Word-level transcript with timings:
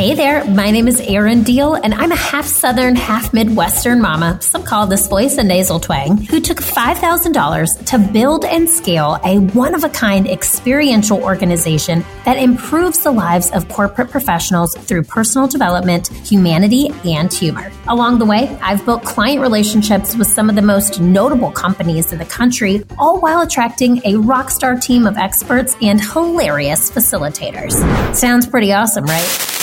Hey 0.00 0.14
there, 0.14 0.42
my 0.46 0.70
name 0.70 0.88
is 0.88 0.98
Erin 0.98 1.42
Deal, 1.42 1.74
and 1.74 1.92
I'm 1.92 2.10
a 2.10 2.16
half 2.16 2.46
Southern, 2.46 2.96
half 2.96 3.34
Midwestern 3.34 4.00
mama, 4.00 4.40
some 4.40 4.62
call 4.62 4.86
this 4.86 5.06
voice 5.08 5.36
a 5.36 5.42
nasal 5.42 5.78
twang, 5.78 6.16
who 6.16 6.40
took 6.40 6.56
$5,000 6.56 7.84
to 7.84 7.98
build 8.10 8.46
and 8.46 8.66
scale 8.66 9.18
a 9.26 9.40
one 9.40 9.74
of 9.74 9.84
a 9.84 9.90
kind 9.90 10.26
experiential 10.26 11.22
organization 11.22 12.02
that 12.24 12.38
improves 12.38 13.00
the 13.00 13.10
lives 13.10 13.50
of 13.50 13.68
corporate 13.68 14.10
professionals 14.10 14.74
through 14.74 15.02
personal 15.02 15.46
development, 15.46 16.08
humanity, 16.26 16.88
and 17.04 17.30
humor. 17.30 17.70
Along 17.86 18.18
the 18.18 18.24
way, 18.24 18.48
I've 18.62 18.82
built 18.86 19.04
client 19.04 19.42
relationships 19.42 20.16
with 20.16 20.28
some 20.28 20.48
of 20.48 20.56
the 20.56 20.62
most 20.62 20.98
notable 20.98 21.50
companies 21.50 22.10
in 22.10 22.18
the 22.18 22.24
country, 22.24 22.82
all 22.98 23.20
while 23.20 23.42
attracting 23.42 24.00
a 24.06 24.16
rock 24.16 24.48
star 24.48 24.76
team 24.76 25.06
of 25.06 25.18
experts 25.18 25.76
and 25.82 26.00
hilarious 26.00 26.90
facilitators. 26.90 27.74
Sounds 28.14 28.46
pretty 28.46 28.72
awesome, 28.72 29.04
right? 29.04 29.60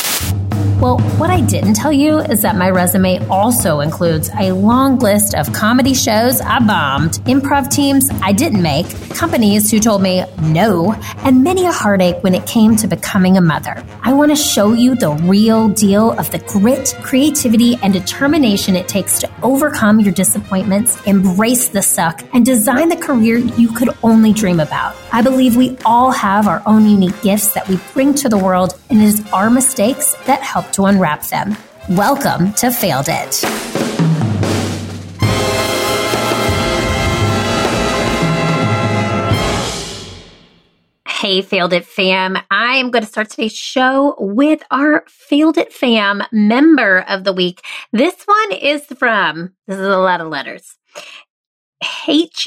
Well, 0.79 0.99
what 1.17 1.31
I 1.31 1.41
didn't 1.41 1.73
tell 1.73 1.91
you 1.91 2.19
is 2.19 2.43
that 2.43 2.55
my 2.55 2.69
resume 2.69 3.17
also 3.29 3.79
includes 3.79 4.29
a 4.39 4.51
long 4.51 4.99
list 4.99 5.33
of 5.33 5.51
comedy 5.51 5.95
shows 5.95 6.39
I 6.39 6.59
bombed, 6.59 7.13
improv 7.25 7.71
teams 7.71 8.11
I 8.21 8.31
didn't 8.31 8.61
make, 8.61 8.87
companies 9.09 9.71
who 9.71 9.79
told 9.79 10.03
me 10.03 10.23
no, 10.39 10.93
and 11.23 11.43
many 11.43 11.65
a 11.65 11.71
heartache 11.71 12.21
when 12.21 12.35
it 12.35 12.45
came 12.45 12.75
to 12.75 12.87
becoming 12.87 13.37
a 13.37 13.41
mother. 13.41 13.83
I 14.03 14.13
want 14.13 14.29
to 14.29 14.35
show 14.35 14.73
you 14.73 14.93
the 14.93 15.13
real 15.13 15.67
deal 15.67 16.11
of 16.11 16.29
the 16.29 16.37
grit, 16.39 16.95
creativity, 17.01 17.75
and 17.81 17.91
determination 17.91 18.75
it 18.75 18.87
takes 18.87 19.19
to 19.21 19.29
overcome 19.41 19.99
your 19.99 20.13
disappointments, 20.13 21.01
embrace 21.07 21.69
the 21.69 21.81
suck, 21.81 22.23
and 22.33 22.45
design 22.45 22.89
the 22.89 22.97
career 22.97 23.37
you 23.37 23.69
could 23.69 23.89
only 24.03 24.31
dream 24.31 24.59
about. 24.59 24.95
I 25.09 25.21
believe 25.21 25.55
we 25.55 25.77
all 25.85 26.11
have 26.11 26.47
our 26.47 26.61
own 26.65 26.85
unique 26.87 27.21
gifts 27.21 27.53
that 27.53 27.67
we 27.69 27.79
bring 27.93 28.13
to 28.15 28.27
the 28.27 28.37
world, 28.37 28.77
and 28.89 29.01
it 29.01 29.05
is 29.05 29.25
our 29.31 29.49
mistakes 29.49 30.13
that 30.25 30.41
help 30.41 30.69
to 30.73 30.83
unwrap 30.83 31.23
them. 31.23 31.55
Welcome 31.89 32.51
to 32.55 32.69
Failed 32.71 33.07
It. 33.07 33.41
Hey, 41.07 41.41
Failed 41.41 41.71
It 41.71 41.85
fam. 41.85 42.37
I 42.51 42.75
am 42.75 42.91
going 42.91 43.03
to 43.03 43.09
start 43.09 43.29
today's 43.29 43.55
show 43.55 44.15
with 44.19 44.61
our 44.71 45.05
Failed 45.07 45.57
It 45.57 45.71
fam 45.71 46.21
member 46.33 47.05
of 47.07 47.23
the 47.23 47.31
week. 47.31 47.61
This 47.93 48.15
one 48.25 48.51
is 48.51 48.83
from, 48.97 49.53
this 49.67 49.77
is 49.77 49.87
a 49.87 49.97
lot 49.97 50.19
of 50.19 50.27
letters, 50.27 50.75
HEHDXB 51.81 52.43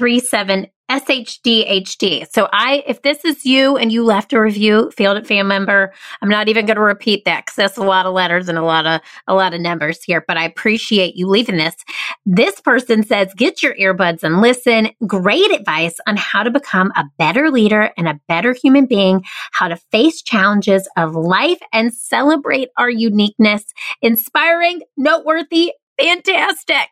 37 0.00 0.66
SHDHD. 0.90 2.26
So 2.32 2.48
I, 2.54 2.82
if 2.86 3.02
this 3.02 3.22
is 3.22 3.44
you 3.44 3.76
and 3.76 3.92
you 3.92 4.02
left 4.02 4.32
a 4.32 4.40
review, 4.40 4.90
Failed 4.96 5.18
It 5.18 5.26
fan 5.26 5.46
member, 5.46 5.92
I'm 6.22 6.30
not 6.30 6.48
even 6.48 6.64
going 6.64 6.78
to 6.78 6.82
repeat 6.82 7.26
that 7.26 7.44
because 7.44 7.54
that's 7.54 7.76
a 7.76 7.82
lot 7.82 8.06
of 8.06 8.14
letters 8.14 8.48
and 8.48 8.56
a 8.56 8.62
lot 8.62 8.86
of, 8.86 9.02
a 9.28 9.34
lot 9.34 9.52
of 9.52 9.60
numbers 9.60 10.02
here, 10.02 10.24
but 10.26 10.38
I 10.38 10.44
appreciate 10.44 11.16
you 11.16 11.28
leaving 11.28 11.58
this. 11.58 11.76
This 12.24 12.62
person 12.62 13.02
says, 13.04 13.34
get 13.34 13.62
your 13.62 13.74
earbuds 13.74 14.22
and 14.22 14.40
listen. 14.40 14.88
Great 15.06 15.52
advice 15.52 15.96
on 16.06 16.16
how 16.16 16.44
to 16.44 16.50
become 16.50 16.92
a 16.96 17.04
better 17.18 17.50
leader 17.50 17.90
and 17.98 18.08
a 18.08 18.18
better 18.26 18.54
human 18.54 18.86
being, 18.86 19.22
how 19.52 19.68
to 19.68 19.76
face 19.76 20.22
challenges 20.22 20.88
of 20.96 21.14
life 21.14 21.60
and 21.74 21.92
celebrate 21.92 22.70
our 22.78 22.90
uniqueness. 22.90 23.66
Inspiring, 24.00 24.80
noteworthy, 24.96 25.74
fantastic. 26.00 26.88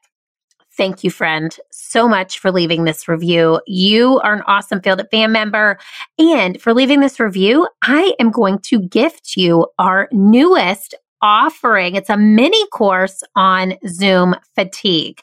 Thank 0.79 1.03
you, 1.03 1.11
friend, 1.11 1.59
so 1.73 2.07
much 2.09 2.39
for 2.39 2.53
leaving 2.53 2.85
this 2.85 3.09
review. 3.09 3.61
You 3.67 4.21
are 4.21 4.33
an 4.33 4.43
awesome 4.47 4.81
Failed 4.81 5.01
It 5.01 5.09
fan 5.11 5.33
member. 5.33 5.77
And 6.21 6.63
for 6.63 6.73
leaving 6.73 7.01
this 7.01 7.19
review, 7.19 7.67
I 7.83 8.15
am 8.21 8.31
going 8.31 8.61
to 8.61 8.81
gift 8.81 9.37
you 9.37 9.67
our 9.81 10.09
newest 10.13 10.95
offering. 11.23 11.95
It's 11.95 12.11
a 12.11 12.17
mini 12.17 12.67
course 12.69 13.23
on 13.37 13.75
Zoom 13.87 14.35
fatigue. 14.55 15.21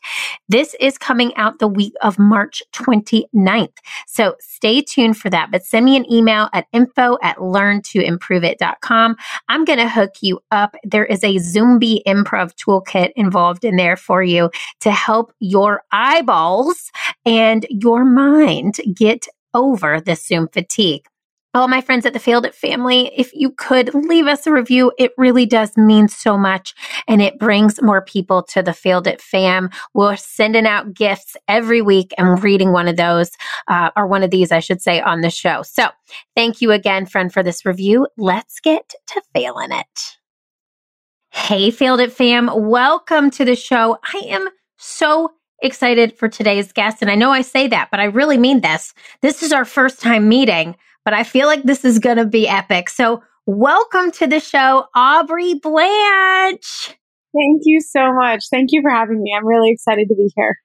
This 0.50 0.76
is 0.80 0.98
coming 0.98 1.36
out 1.36 1.60
the 1.60 1.68
week 1.68 1.94
of 2.02 2.20
March 2.20 2.62
29th. 2.74 3.78
So 4.08 4.36
stay 4.40 4.82
tuned 4.82 5.18
for 5.18 5.30
that, 5.30 5.52
but 5.52 5.64
send 5.64 5.86
me 5.86 5.96
an 5.96 6.12
email 6.12 6.50
at 6.54 6.68
info 6.74 7.18
at 7.22 7.38
learntoimproveit.com. 7.38 9.16
I'm 9.50 9.66
going 9.66 9.80
to 9.80 9.90
hook 9.90 10.14
you 10.22 10.40
up. 10.52 10.76
There 10.84 11.06
is 11.06 11.24
a 11.24 11.38
Zombie 11.38 12.04
improv 12.08 12.54
toolkit 12.56 13.12
involved 13.16 13.64
in 13.64 13.76
there 13.76 13.98
for 13.98 14.24
you 14.24 14.50
to 14.82 14.92
help 14.92 15.34
your 15.40 15.84
eyeballs 15.92 16.92
and 17.26 17.66
your 17.70 18.06
mind 18.06 18.76
get 18.94 19.28
over 19.54 20.02
the 20.02 20.16
Zoom 20.16 20.48
fatigue 20.50 21.08
all 21.56 21.70
my 21.70 21.80
friends 21.80 22.06
at 22.06 22.12
the 22.12 22.20
Failed 22.20 22.46
It 22.46 22.54
family, 22.54 23.12
if 23.16 23.34
you 23.34 23.50
could 23.50 23.94
leave 23.94 24.28
us 24.28 24.46
a 24.46 24.52
review, 24.52 24.92
it 25.00 25.14
really 25.18 25.46
does 25.46 25.76
mean 25.78 26.10
so 26.10 26.38
much 26.38 26.76
and 27.08 27.22
it 27.22 27.40
brings 27.40 27.82
more 27.82 28.02
people 28.02 28.44
to 28.44 28.62
the 28.62 28.74
Failed 28.74 29.08
It 29.08 29.22
fam. 29.22 29.70
We're 29.94 30.18
sending 30.18 30.66
out 30.66 30.94
gifts 30.94 31.38
every 31.48 31.82
week 31.82 32.14
and 32.18 32.44
reading 32.44 32.74
one 32.74 32.90
of 32.90 32.98
those, 32.98 33.32
uh, 33.70 33.90
or 33.96 34.06
one 34.06 34.22
of 34.22 34.32
these, 34.32 34.52
I 34.52 34.60
should 34.60 34.82
say, 34.82 35.00
on 35.00 35.22
the 35.22 35.30
show. 35.30 35.64
So 35.64 35.88
thank 36.36 36.62
you 36.62 36.74
again, 36.74 37.06
friend, 37.06 37.32
for 37.32 37.42
this 37.42 37.66
review. 37.66 38.06
Let's 38.18 38.60
get 38.60 38.94
to 39.08 39.22
failing 39.34 39.72
it. 39.72 40.18
Hey, 41.32 41.72
Failed 41.72 42.02
It 42.02 42.12
fam. 42.12 42.50
Welcome 42.54 43.32
to 43.32 43.46
the 43.46 43.56
show. 43.56 43.98
I 44.14 44.24
am 44.28 44.50
so 44.78 45.32
excited 45.62 46.18
for 46.18 46.28
today's 46.28 46.74
guest. 46.74 47.02
And 47.02 47.10
I 47.10 47.16
know 47.16 47.32
I 47.32 47.42
say 47.42 47.68
that, 47.70 47.90
but 47.92 48.02
I 48.02 48.06
really 48.06 48.38
mean 48.38 48.60
this. 48.60 48.94
This 49.22 49.42
is 49.42 49.54
our 49.54 49.64
first 49.64 50.02
time 50.02 50.28
meeting 50.28 50.76
but 51.06 51.14
I 51.14 51.24
feel 51.24 51.48
like 51.48 51.64
this 51.64 51.86
is 51.86 52.00
going 52.00 52.18
to 52.18 52.26
be 52.26 52.48
epic. 52.48 52.90
So, 52.90 53.24
welcome 53.46 54.12
to 54.12 54.28
the 54.28 54.40
show, 54.40 54.88
Aubrey 54.96 55.54
Blanche. 55.54 56.98
Thank 57.34 57.62
you 57.64 57.80
so 57.80 58.14
much. 58.14 58.46
Thank 58.50 58.70
you 58.72 58.82
for 58.82 58.90
having 58.90 59.22
me. 59.22 59.34
I'm 59.38 59.46
really 59.46 59.72
excited 59.72 60.08
to 60.10 60.16
be 60.16 60.32
here. 60.36 60.58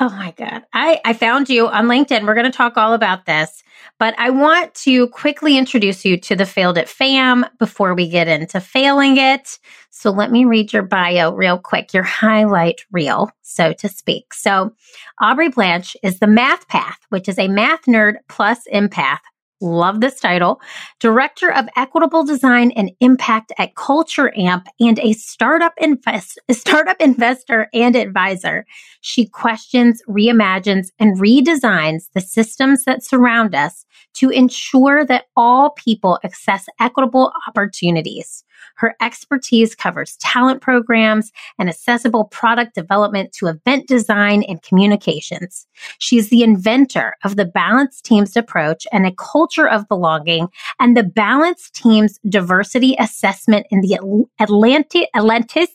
Oh 0.00 0.10
my 0.10 0.32
God. 0.36 0.62
I, 0.72 1.00
I 1.04 1.12
found 1.12 1.48
you 1.48 1.66
on 1.66 1.86
LinkedIn. 1.86 2.24
We're 2.24 2.34
going 2.34 2.50
to 2.50 2.56
talk 2.56 2.76
all 2.76 2.94
about 2.94 3.26
this, 3.26 3.64
but 3.98 4.14
I 4.16 4.30
want 4.30 4.72
to 4.76 5.08
quickly 5.08 5.58
introduce 5.58 6.04
you 6.04 6.16
to 6.20 6.36
the 6.36 6.46
Failed 6.46 6.78
It 6.78 6.88
fam 6.88 7.44
before 7.58 7.94
we 7.94 8.08
get 8.08 8.28
into 8.28 8.60
failing 8.60 9.16
it. 9.16 9.58
So 9.90 10.10
let 10.10 10.30
me 10.30 10.44
read 10.44 10.72
your 10.72 10.84
bio 10.84 11.34
real 11.34 11.58
quick, 11.58 11.92
your 11.92 12.04
highlight 12.04 12.82
reel, 12.92 13.28
so 13.42 13.72
to 13.72 13.88
speak. 13.88 14.32
So 14.34 14.72
Aubrey 15.20 15.48
Blanche 15.48 15.96
is 16.04 16.20
the 16.20 16.28
Math 16.28 16.68
Path, 16.68 17.00
which 17.08 17.28
is 17.28 17.38
a 17.38 17.48
math 17.48 17.82
nerd 17.86 18.18
plus 18.28 18.60
empath 18.72 19.18
Love 19.60 20.00
this 20.00 20.20
title. 20.20 20.60
Director 21.00 21.52
of 21.52 21.68
Equitable 21.76 22.22
Design 22.24 22.70
and 22.76 22.92
Impact 23.00 23.52
at 23.58 23.74
Culture 23.74 24.32
Amp 24.38 24.68
and 24.78 25.00
a 25.00 25.14
startup 25.14 25.72
invest, 25.78 26.38
startup 26.52 27.00
investor 27.00 27.68
and 27.74 27.96
advisor. 27.96 28.64
She 29.00 29.26
questions, 29.26 30.00
reimagines, 30.08 30.88
and 31.00 31.18
redesigns 31.18 32.04
the 32.14 32.20
systems 32.20 32.84
that 32.84 33.02
surround 33.02 33.56
us 33.56 33.84
to 34.14 34.30
ensure 34.30 35.04
that 35.04 35.24
all 35.36 35.70
people 35.70 36.20
access 36.22 36.66
equitable 36.78 37.32
opportunities. 37.48 38.44
Her 38.78 38.94
expertise 39.00 39.74
covers 39.74 40.16
talent 40.16 40.60
programs 40.60 41.32
and 41.58 41.68
accessible 41.68 42.24
product 42.24 42.74
development 42.74 43.32
to 43.34 43.48
event 43.48 43.88
design 43.88 44.44
and 44.44 44.62
communications. 44.62 45.66
She's 45.98 46.30
the 46.30 46.42
inventor 46.42 47.16
of 47.24 47.36
the 47.36 47.44
Balanced 47.44 48.04
Teams 48.04 48.36
approach 48.36 48.86
and 48.92 49.06
a 49.06 49.12
culture 49.12 49.68
of 49.68 49.88
belonging 49.88 50.48
and 50.78 50.96
the 50.96 51.02
Balanced 51.02 51.74
Teams 51.74 52.18
diversity 52.28 52.96
assessment 52.98 53.66
in 53.70 53.80
the 53.80 53.98
Atlanti- 54.40 55.06
Atlantean 55.14 55.66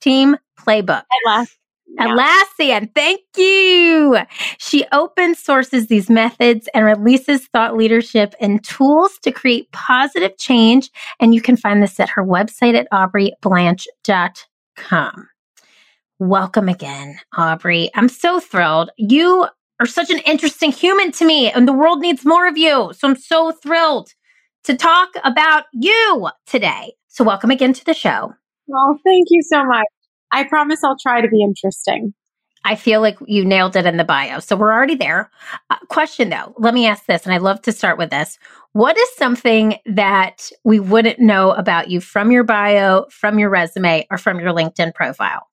team 0.00 0.36
playbook. 0.58 1.02
Atlassian, 1.98 2.94
thank 2.94 3.22
you. 3.36 4.18
She 4.58 4.84
open 4.92 5.34
sources 5.34 5.88
these 5.88 6.08
methods 6.08 6.68
and 6.74 6.84
releases 6.84 7.46
thought 7.46 7.76
leadership 7.76 8.36
and 8.40 8.62
tools 8.62 9.18
to 9.22 9.32
create 9.32 9.72
positive 9.72 10.38
change. 10.38 10.90
And 11.18 11.34
you 11.34 11.40
can 11.40 11.56
find 11.56 11.82
this 11.82 11.98
at 11.98 12.10
her 12.10 12.24
website 12.24 12.74
at 12.74 12.88
aubreyblanche.com. 12.92 15.28
Welcome 16.20 16.68
again, 16.68 17.20
Aubrey. 17.36 17.90
I'm 17.94 18.08
so 18.08 18.40
thrilled. 18.40 18.90
You 18.96 19.46
are 19.80 19.86
such 19.86 20.10
an 20.10 20.18
interesting 20.26 20.72
human 20.72 21.12
to 21.12 21.24
me, 21.24 21.48
and 21.50 21.68
the 21.68 21.72
world 21.72 22.00
needs 22.00 22.24
more 22.24 22.48
of 22.48 22.58
you. 22.58 22.92
So 22.92 23.08
I'm 23.08 23.16
so 23.16 23.52
thrilled 23.52 24.10
to 24.64 24.76
talk 24.76 25.10
about 25.24 25.64
you 25.72 26.28
today. 26.46 26.94
So, 27.06 27.24
welcome 27.24 27.50
again 27.50 27.72
to 27.72 27.84
the 27.84 27.94
show. 27.94 28.32
Well, 28.66 28.98
thank 29.04 29.28
you 29.30 29.42
so 29.42 29.64
much. 29.64 29.86
I 30.32 30.44
promise 30.44 30.82
I'll 30.84 30.98
try 30.98 31.20
to 31.20 31.28
be 31.28 31.42
interesting. 31.42 32.14
I 32.64 32.74
feel 32.74 33.00
like 33.00 33.18
you 33.26 33.44
nailed 33.44 33.76
it 33.76 33.86
in 33.86 33.96
the 33.96 34.04
bio. 34.04 34.40
So 34.40 34.56
we're 34.56 34.72
already 34.72 34.96
there. 34.96 35.30
Uh, 35.70 35.76
question 35.88 36.28
though, 36.28 36.54
let 36.58 36.74
me 36.74 36.86
ask 36.86 37.06
this, 37.06 37.24
and 37.24 37.34
I'd 37.34 37.42
love 37.42 37.62
to 37.62 37.72
start 37.72 37.98
with 37.98 38.10
this. 38.10 38.38
What 38.72 38.98
is 38.98 39.08
something 39.16 39.76
that 39.86 40.50
we 40.64 40.80
wouldn't 40.80 41.20
know 41.20 41.52
about 41.52 41.88
you 41.88 42.00
from 42.00 42.30
your 42.30 42.44
bio, 42.44 43.06
from 43.10 43.38
your 43.38 43.48
resume, 43.48 44.06
or 44.10 44.18
from 44.18 44.40
your 44.40 44.52
LinkedIn 44.52 44.94
profile? 44.94 45.46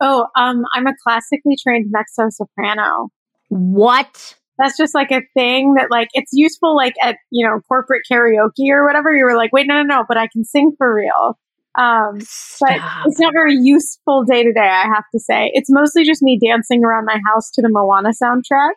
Oh, 0.00 0.26
um, 0.36 0.64
I'm 0.74 0.86
a 0.86 0.92
classically 1.02 1.56
trained 1.62 1.90
mezzo 1.90 2.28
soprano. 2.30 3.08
What? 3.48 4.36
that's 4.58 4.76
just 4.76 4.94
like 4.94 5.10
a 5.10 5.22
thing 5.34 5.74
that 5.74 5.90
like 5.90 6.08
it's 6.12 6.30
useful 6.32 6.76
like 6.76 6.94
at 7.02 7.16
you 7.30 7.46
know 7.46 7.60
corporate 7.68 8.02
karaoke 8.10 8.70
or 8.70 8.86
whatever. 8.86 9.14
You 9.14 9.24
were 9.24 9.36
like, 9.36 9.52
wait, 9.52 9.66
no, 9.66 9.82
no, 9.82 9.96
no, 9.96 10.04
but 10.06 10.16
I 10.16 10.28
can 10.32 10.44
sing 10.44 10.72
for 10.78 10.94
real. 10.94 11.38
Um, 11.76 12.18
but 12.60 12.80
it's 13.06 13.18
not 13.18 13.32
very 13.32 13.56
useful 13.56 14.24
day 14.24 14.42
to 14.42 14.52
day. 14.52 14.60
I 14.60 14.84
have 14.84 15.04
to 15.12 15.18
say, 15.18 15.50
it's 15.54 15.70
mostly 15.70 16.04
just 16.04 16.22
me 16.22 16.38
dancing 16.38 16.84
around 16.84 17.06
my 17.06 17.18
house 17.26 17.50
to 17.52 17.62
the 17.62 17.68
Moana 17.68 18.10
soundtrack. 18.10 18.70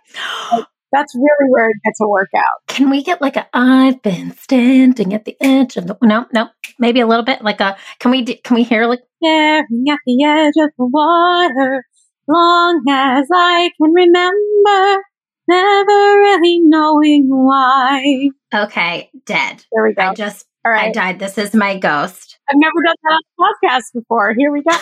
Like, 0.51 0.65
that's 0.91 1.13
really 1.13 1.49
where 1.49 1.69
it 1.69 1.77
gets 1.83 1.99
a 2.01 2.07
workout. 2.07 2.43
Can 2.67 2.89
we 2.89 3.03
get 3.03 3.21
like 3.21 3.35
a 3.35 3.47
I've 3.53 4.01
been 4.01 4.35
standing 4.37 5.13
at 5.13 5.25
the 5.25 5.35
edge 5.41 5.75
of 5.75 5.87
the 5.87 5.97
no 6.01 6.25
no 6.33 6.47
maybe 6.79 7.01
a 7.01 7.07
little 7.07 7.25
bit 7.25 7.41
like 7.41 7.59
a 7.59 7.75
can 7.99 8.11
we 8.11 8.23
can 8.23 8.55
we 8.55 8.63
hear 8.63 8.85
like 8.85 9.01
staring 9.21 9.85
at 9.91 9.99
the 10.05 10.23
edge 10.23 10.53
of 10.55 10.71
the 10.77 10.85
water 10.85 11.83
long 12.27 12.83
as 12.89 13.27
I 13.33 13.69
can 13.77 13.93
remember 13.93 15.03
never 15.47 16.19
really 16.19 16.59
knowing 16.61 17.27
why. 17.29 18.29
Okay, 18.53 19.09
dead. 19.25 19.63
There 19.71 19.83
we 19.83 19.93
go. 19.93 20.09
I 20.09 20.13
just 20.13 20.45
All 20.65 20.71
right. 20.71 20.89
I 20.89 20.91
died. 20.91 21.19
This 21.19 21.37
is 21.37 21.53
my 21.53 21.77
ghost. 21.77 22.36
I've 22.49 22.57
never 22.57 22.81
done 22.85 22.95
that 23.03 23.11
on 23.11 23.21
the 23.37 23.43
podcast 23.43 23.93
before. 23.93 24.33
Here 24.37 24.51
we 24.51 24.61
go. 24.61 24.73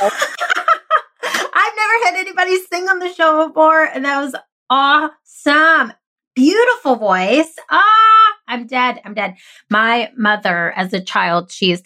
I've 1.58 1.74
never 1.76 2.06
had 2.06 2.16
anybody 2.16 2.58
sing 2.72 2.88
on 2.90 3.00
the 3.00 3.12
show 3.14 3.48
before, 3.48 3.86
and 3.86 4.06
that 4.06 4.22
was 4.22 4.36
awesome. 4.70 5.94
Beautiful 6.36 6.98
voice. 6.98 7.56
Ah, 7.72 8.34
I'm 8.48 8.68
dead. 8.68 9.02
I'm 9.06 9.14
dead. 9.14 9.36
My 9.70 10.12
mother, 10.18 10.74
as 10.76 10.94
a 10.94 11.02
child, 11.02 11.52
she's, 11.52 11.82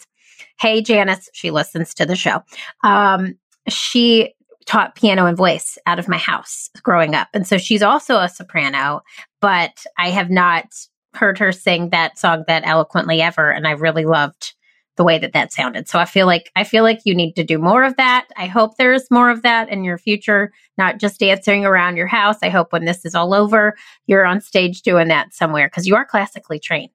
hey, 0.58 0.82
Janice, 0.82 1.28
she 1.32 1.50
listens 1.50 1.94
to 1.94 2.04
the 2.04 2.16
show. 2.16 2.42
Um, 2.82 3.38
she 3.68 4.34
taught 4.66 4.96
piano 4.96 5.26
and 5.26 5.36
voice 5.36 5.78
out 5.86 5.98
of 5.98 6.08
my 6.08 6.18
house 6.18 6.68
growing 6.82 7.14
up. 7.14 7.28
And 7.32 7.46
so 7.46 7.58
she's 7.58 7.82
also 7.82 8.18
a 8.18 8.28
soprano, 8.28 9.00
but 9.40 9.84
I 9.98 10.10
have 10.10 10.30
not 10.30 10.66
heard 11.14 11.38
her 11.38 11.52
sing 11.52 11.90
that 11.90 12.18
song 12.18 12.44
that 12.46 12.62
eloquently 12.66 13.22
ever. 13.22 13.50
And 13.50 13.66
I 13.66 13.72
really 13.72 14.04
loved 14.04 14.54
the 14.96 15.04
way 15.04 15.18
that 15.18 15.32
that 15.32 15.52
sounded. 15.52 15.88
So 15.88 15.98
I 15.98 16.04
feel 16.04 16.26
like 16.26 16.50
I 16.56 16.64
feel 16.64 16.82
like 16.82 17.00
you 17.04 17.14
need 17.14 17.34
to 17.34 17.44
do 17.44 17.58
more 17.58 17.84
of 17.84 17.96
that. 17.96 18.26
I 18.36 18.46
hope 18.46 18.76
there's 18.76 19.10
more 19.10 19.30
of 19.30 19.42
that 19.42 19.68
in 19.68 19.84
your 19.84 19.98
future, 19.98 20.52
not 20.76 20.98
just 20.98 21.20
dancing 21.20 21.64
around 21.64 21.96
your 21.96 22.06
house. 22.06 22.36
I 22.42 22.48
hope 22.48 22.72
when 22.72 22.84
this 22.84 23.04
is 23.04 23.14
all 23.14 23.32
over, 23.32 23.76
you're 24.06 24.26
on 24.26 24.40
stage 24.40 24.82
doing 24.82 25.08
that 25.08 25.32
somewhere 25.32 25.68
because 25.68 25.86
you 25.86 25.94
are 25.96 26.04
classically 26.04 26.58
trained. 26.58 26.90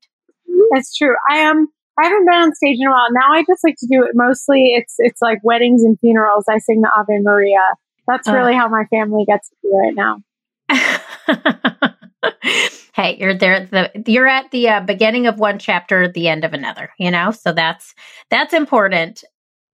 That's 0.71 0.95
true. 0.95 1.15
I 1.29 1.37
am. 1.37 1.67
I 1.97 2.07
haven't 2.07 2.25
been 2.25 2.35
on 2.35 2.53
stage 2.55 2.77
in 2.79 2.87
a 2.87 2.91
while. 2.91 3.07
Now 3.11 3.33
I 3.33 3.43
just 3.47 3.63
like 3.63 3.75
to 3.79 3.87
do 3.89 4.03
it 4.03 4.11
mostly. 4.13 4.73
It's 4.75 4.95
it's 4.99 5.21
like 5.21 5.39
weddings 5.43 5.83
and 5.83 5.97
funerals. 5.99 6.45
I 6.49 6.57
sing 6.59 6.81
the 6.81 6.91
Ave 6.95 7.21
Maria. 7.21 7.61
That's 8.07 8.27
really 8.27 8.53
uh. 8.53 8.59
how 8.59 8.67
my 8.67 8.83
family 8.91 9.25
gets 9.25 9.49
to 9.49 9.55
do 9.63 9.71
right 9.71 9.95
now. 9.95 10.21
hey, 12.95 13.17
you're 13.19 13.33
there. 13.33 13.65
The 13.65 13.91
you're 14.07 14.27
at 14.27 14.49
the 14.51 14.69
uh, 14.69 14.79
beginning 14.79 15.27
of 15.27 15.37
one 15.37 15.59
chapter, 15.59 16.07
the 16.11 16.29
end 16.29 16.45
of 16.45 16.53
another. 16.53 16.91
You 16.97 17.11
know, 17.11 17.31
so 17.31 17.51
that's 17.51 17.93
that's 18.29 18.53
important. 18.53 19.23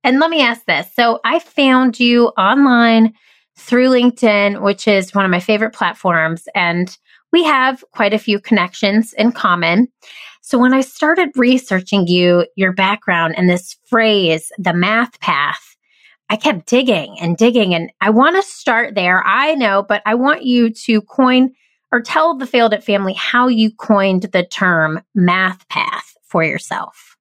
And 0.03 0.19
let 0.19 0.29
me 0.31 0.41
ask 0.41 0.65
this: 0.65 0.91
so 0.93 1.19
I 1.23 1.39
found 1.39 1.99
you 1.99 2.27
online 2.29 3.13
through 3.57 3.89
LinkedIn, 3.89 4.61
which 4.61 4.87
is 4.87 5.13
one 5.13 5.25
of 5.25 5.31
my 5.31 5.39
favorite 5.39 5.73
platforms, 5.73 6.47
and 6.55 6.97
we 7.31 7.43
have 7.43 7.83
quite 7.91 8.13
a 8.13 8.19
few 8.19 8.39
connections 8.39 9.13
in 9.13 9.31
common. 9.31 9.87
So 10.41 10.57
when 10.57 10.73
I 10.73 10.81
started 10.81 11.29
researching 11.35 12.07
you, 12.07 12.47
your 12.55 12.73
background, 12.73 13.35
and 13.37 13.49
this 13.49 13.77
phrase, 13.85 14.51
the 14.57 14.73
math 14.73 15.19
path. 15.19 15.67
I 16.29 16.37
kept 16.37 16.65
digging 16.65 17.17
and 17.19 17.35
digging, 17.35 17.75
and 17.75 17.91
I 17.99 18.09
want 18.09 18.37
to 18.37 18.41
start 18.41 18.95
there. 18.95 19.21
I 19.27 19.53
know, 19.53 19.83
but 19.83 20.01
I 20.05 20.15
want 20.15 20.45
you 20.45 20.69
to 20.69 21.01
coin 21.01 21.51
or 21.91 22.01
tell 22.01 22.37
the 22.37 22.47
failed 22.47 22.73
it 22.73 22.83
family 22.83 23.13
how 23.13 23.47
you 23.47 23.71
coined 23.71 24.23
the 24.23 24.45
term 24.45 25.01
math 25.13 25.67
path 25.69 26.15
for 26.23 26.43
yourself. 26.43 27.17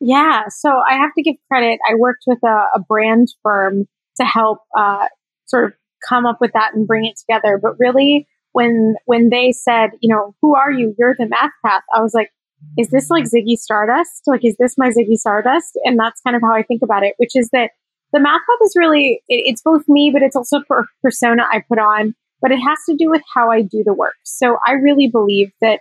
Yeah, 0.00 0.44
so 0.48 0.70
I 0.70 0.94
have 0.94 1.10
to 1.16 1.22
give 1.22 1.36
credit. 1.48 1.78
I 1.88 1.94
worked 1.94 2.24
with 2.26 2.38
a, 2.42 2.66
a 2.74 2.80
brand 2.80 3.28
firm 3.42 3.86
to 4.16 4.24
help 4.24 4.60
uh, 4.76 5.06
sort 5.46 5.66
of 5.66 5.72
come 6.08 6.26
up 6.26 6.38
with 6.40 6.52
that 6.54 6.74
and 6.74 6.86
bring 6.86 7.04
it 7.04 7.18
together. 7.18 7.58
But 7.62 7.78
really, 7.78 8.26
when 8.52 8.94
when 9.04 9.28
they 9.28 9.52
said, 9.52 9.90
you 10.00 10.12
know, 10.12 10.34
who 10.40 10.54
are 10.54 10.72
you? 10.72 10.94
You're 10.98 11.14
the 11.18 11.28
math 11.28 11.52
path. 11.64 11.82
I 11.94 12.00
was 12.00 12.14
like, 12.14 12.30
is 12.78 12.88
this 12.88 13.10
like 13.10 13.24
Ziggy 13.24 13.56
Stardust? 13.56 14.22
Like, 14.26 14.44
is 14.44 14.56
this 14.58 14.76
my 14.78 14.88
Ziggy 14.88 15.16
Stardust? 15.16 15.78
And 15.84 15.98
that's 15.98 16.20
kind 16.22 16.34
of 16.34 16.42
how 16.42 16.54
I 16.54 16.62
think 16.62 16.82
about 16.82 17.04
it, 17.04 17.14
which 17.18 17.32
is 17.34 17.50
that 17.52 17.72
the 18.12 18.20
math 18.20 18.40
path 18.40 18.66
is 18.66 18.74
really 18.76 19.22
it, 19.28 19.44
it's 19.46 19.62
both 19.62 19.82
me, 19.86 20.10
but 20.12 20.22
it's 20.22 20.36
also 20.36 20.58
a 20.58 20.84
persona 21.02 21.44
I 21.50 21.62
put 21.68 21.78
on 21.78 22.14
but 22.40 22.52
it 22.52 22.58
has 22.58 22.78
to 22.88 22.96
do 22.96 23.10
with 23.10 23.22
how 23.34 23.50
I 23.50 23.62
do 23.62 23.82
the 23.84 23.94
work. 23.94 24.16
So 24.24 24.58
I 24.66 24.72
really 24.72 25.08
believe 25.08 25.52
that 25.60 25.80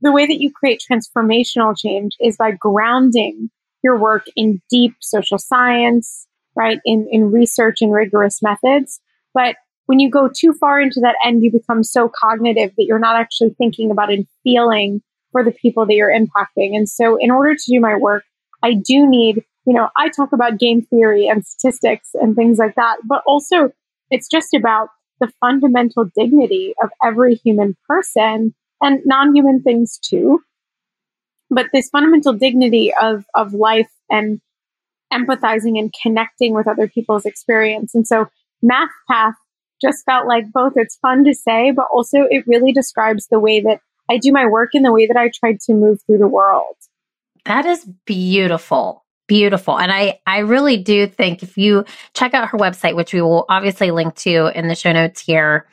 the 0.00 0.12
way 0.12 0.26
that 0.26 0.40
you 0.40 0.52
create 0.52 0.82
transformational 0.90 1.74
change 1.76 2.12
is 2.20 2.36
by 2.36 2.50
grounding 2.50 3.50
your 3.82 3.98
work 3.98 4.26
in 4.36 4.60
deep 4.70 4.94
social 5.00 5.38
science, 5.38 6.26
right? 6.56 6.78
In, 6.84 7.06
in 7.10 7.30
research 7.30 7.78
and 7.80 7.92
rigorous 7.92 8.42
methods. 8.42 9.00
But 9.32 9.56
when 9.86 10.00
you 10.00 10.10
go 10.10 10.28
too 10.34 10.52
far 10.52 10.80
into 10.80 11.00
that 11.00 11.16
end, 11.24 11.42
you 11.42 11.52
become 11.52 11.82
so 11.82 12.10
cognitive 12.14 12.72
that 12.76 12.84
you're 12.84 12.98
not 12.98 13.16
actually 13.16 13.54
thinking 13.58 13.90
about 13.90 14.12
and 14.12 14.26
feeling 14.42 15.02
for 15.32 15.44
the 15.44 15.52
people 15.52 15.84
that 15.86 15.94
you're 15.94 16.12
impacting. 16.12 16.76
And 16.76 16.88
so 16.88 17.16
in 17.20 17.30
order 17.30 17.54
to 17.54 17.70
do 17.70 17.80
my 17.80 17.96
work, 17.96 18.24
I 18.62 18.74
do 18.74 19.08
need, 19.08 19.44
you 19.66 19.74
know, 19.74 19.88
I 19.96 20.08
talk 20.08 20.32
about 20.32 20.58
game 20.58 20.82
theory 20.82 21.28
and 21.28 21.44
statistics 21.44 22.10
and 22.14 22.34
things 22.34 22.58
like 22.58 22.76
that, 22.76 22.98
but 23.04 23.22
also 23.26 23.70
it's 24.10 24.28
just 24.28 24.54
about 24.54 24.88
the 25.20 25.32
fundamental 25.40 26.10
dignity 26.16 26.74
of 26.82 26.90
every 27.02 27.34
human 27.36 27.76
person 27.88 28.54
and 28.80 29.00
non-human 29.04 29.62
things 29.62 29.98
too. 29.98 30.40
But 31.50 31.66
this 31.72 31.88
fundamental 31.90 32.32
dignity 32.32 32.92
of, 33.00 33.24
of 33.34 33.54
life 33.54 33.90
and 34.10 34.40
empathizing 35.12 35.78
and 35.78 35.92
connecting 36.02 36.54
with 36.54 36.66
other 36.66 36.88
people's 36.88 37.24
experience. 37.24 37.94
And 37.94 38.06
so 38.06 38.26
Math 38.62 38.90
Path 39.08 39.34
just 39.80 40.04
felt 40.04 40.26
like 40.26 40.50
both 40.52 40.72
it's 40.76 40.96
fun 40.96 41.24
to 41.24 41.34
say, 41.34 41.70
but 41.70 41.86
also 41.92 42.22
it 42.28 42.44
really 42.46 42.72
describes 42.72 43.28
the 43.30 43.40
way 43.40 43.60
that 43.60 43.80
I 44.10 44.18
do 44.18 44.32
my 44.32 44.46
work 44.46 44.70
and 44.74 44.84
the 44.84 44.92
way 44.92 45.06
that 45.06 45.16
I 45.16 45.30
tried 45.32 45.60
to 45.60 45.74
move 45.74 46.00
through 46.06 46.18
the 46.18 46.28
world. 46.28 46.76
That 47.44 47.66
is 47.66 47.86
beautiful 48.06 49.03
beautiful. 49.26 49.78
And 49.78 49.92
I, 49.92 50.20
I 50.26 50.38
really 50.38 50.76
do 50.76 51.06
think 51.06 51.42
if 51.42 51.56
you 51.56 51.84
check 52.14 52.34
out 52.34 52.48
her 52.48 52.58
website, 52.58 52.96
which 52.96 53.12
we 53.12 53.22
will 53.22 53.46
obviously 53.48 53.90
link 53.90 54.14
to 54.16 54.56
in 54.58 54.68
the 54.68 54.74
show 54.74 54.92
notes 54.92 55.20
here, 55.20 55.66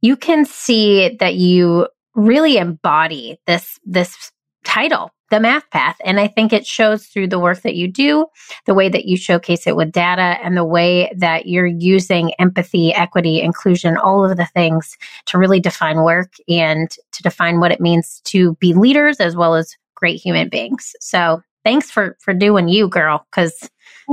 you 0.00 0.16
can 0.16 0.44
see 0.44 1.16
that 1.20 1.34
you 1.34 1.88
really 2.14 2.56
embody 2.56 3.38
this, 3.46 3.78
this 3.84 4.32
title, 4.64 5.10
the 5.30 5.40
math 5.40 5.68
path. 5.70 5.96
And 6.04 6.18
I 6.18 6.26
think 6.26 6.52
it 6.52 6.66
shows 6.66 7.06
through 7.06 7.28
the 7.28 7.38
work 7.38 7.62
that 7.62 7.74
you 7.74 7.88
do, 7.88 8.26
the 8.66 8.74
way 8.74 8.88
that 8.88 9.04
you 9.04 9.16
showcase 9.16 9.66
it 9.66 9.76
with 9.76 9.92
data 9.92 10.38
and 10.42 10.56
the 10.56 10.64
way 10.64 11.12
that 11.16 11.46
you're 11.46 11.66
using 11.66 12.32
empathy, 12.38 12.92
equity, 12.94 13.40
inclusion, 13.40 13.96
all 13.96 14.28
of 14.28 14.36
the 14.36 14.46
things 14.46 14.96
to 15.26 15.38
really 15.38 15.60
define 15.60 16.02
work 16.02 16.32
and 16.48 16.90
to 17.12 17.22
define 17.22 17.60
what 17.60 17.72
it 17.72 17.80
means 17.80 18.20
to 18.24 18.54
be 18.56 18.74
leaders 18.74 19.20
as 19.20 19.36
well 19.36 19.54
as 19.54 19.76
great 19.94 20.20
human 20.20 20.48
beings. 20.48 20.94
So 21.00 21.42
thanks 21.68 21.90
for 21.90 22.16
for 22.18 22.32
doing 22.32 22.68
you, 22.68 22.88
girl, 22.88 23.26
because 23.30 23.68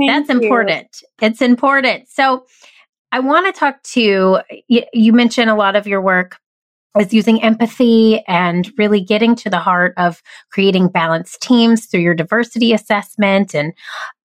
that's 0.06 0.28
you. 0.28 0.40
important. 0.40 1.02
It's 1.22 1.40
important. 1.40 2.06
So 2.08 2.44
I 3.12 3.20
want 3.20 3.46
to 3.46 3.58
talk 3.58 3.82
to 3.94 4.40
you, 4.68 4.82
you 4.92 5.12
mentioned 5.12 5.48
a 5.48 5.54
lot 5.54 5.74
of 5.74 5.86
your 5.86 6.02
work 6.02 6.36
is 7.00 7.14
using 7.14 7.42
empathy 7.42 8.22
and 8.26 8.70
really 8.76 9.00
getting 9.00 9.34
to 9.36 9.48
the 9.48 9.58
heart 9.58 9.94
of 9.96 10.22
creating 10.50 10.88
balanced 10.88 11.40
teams 11.40 11.86
through 11.86 12.00
your 12.00 12.14
diversity 12.14 12.74
assessment. 12.74 13.54
And 13.54 13.72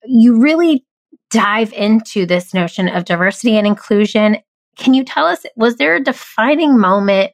you 0.04 0.42
really 0.42 0.86
dive 1.30 1.72
into 1.72 2.26
this 2.26 2.54
notion 2.54 2.90
of 2.90 3.06
diversity 3.06 3.56
and 3.56 3.66
inclusion. 3.66 4.40
Can 4.78 4.94
you 4.94 5.06
tell 5.06 5.26
us, 5.26 5.46
was 5.56 5.78
there 5.78 5.96
a 5.96 6.04
defining 6.04 6.78
moment 6.78 7.32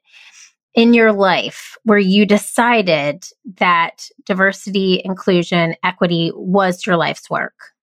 in 0.77 0.93
your 0.93 1.11
life 1.11 1.75
where 1.83 1.97
you 1.97 2.23
decided 2.23 3.25
that 3.57 4.07
diversity, 4.25 5.01
inclusion, 5.03 5.75
equity 5.83 6.31
was 6.35 6.85
your 6.85 6.95
life's 6.95 7.29
work? 7.31 7.73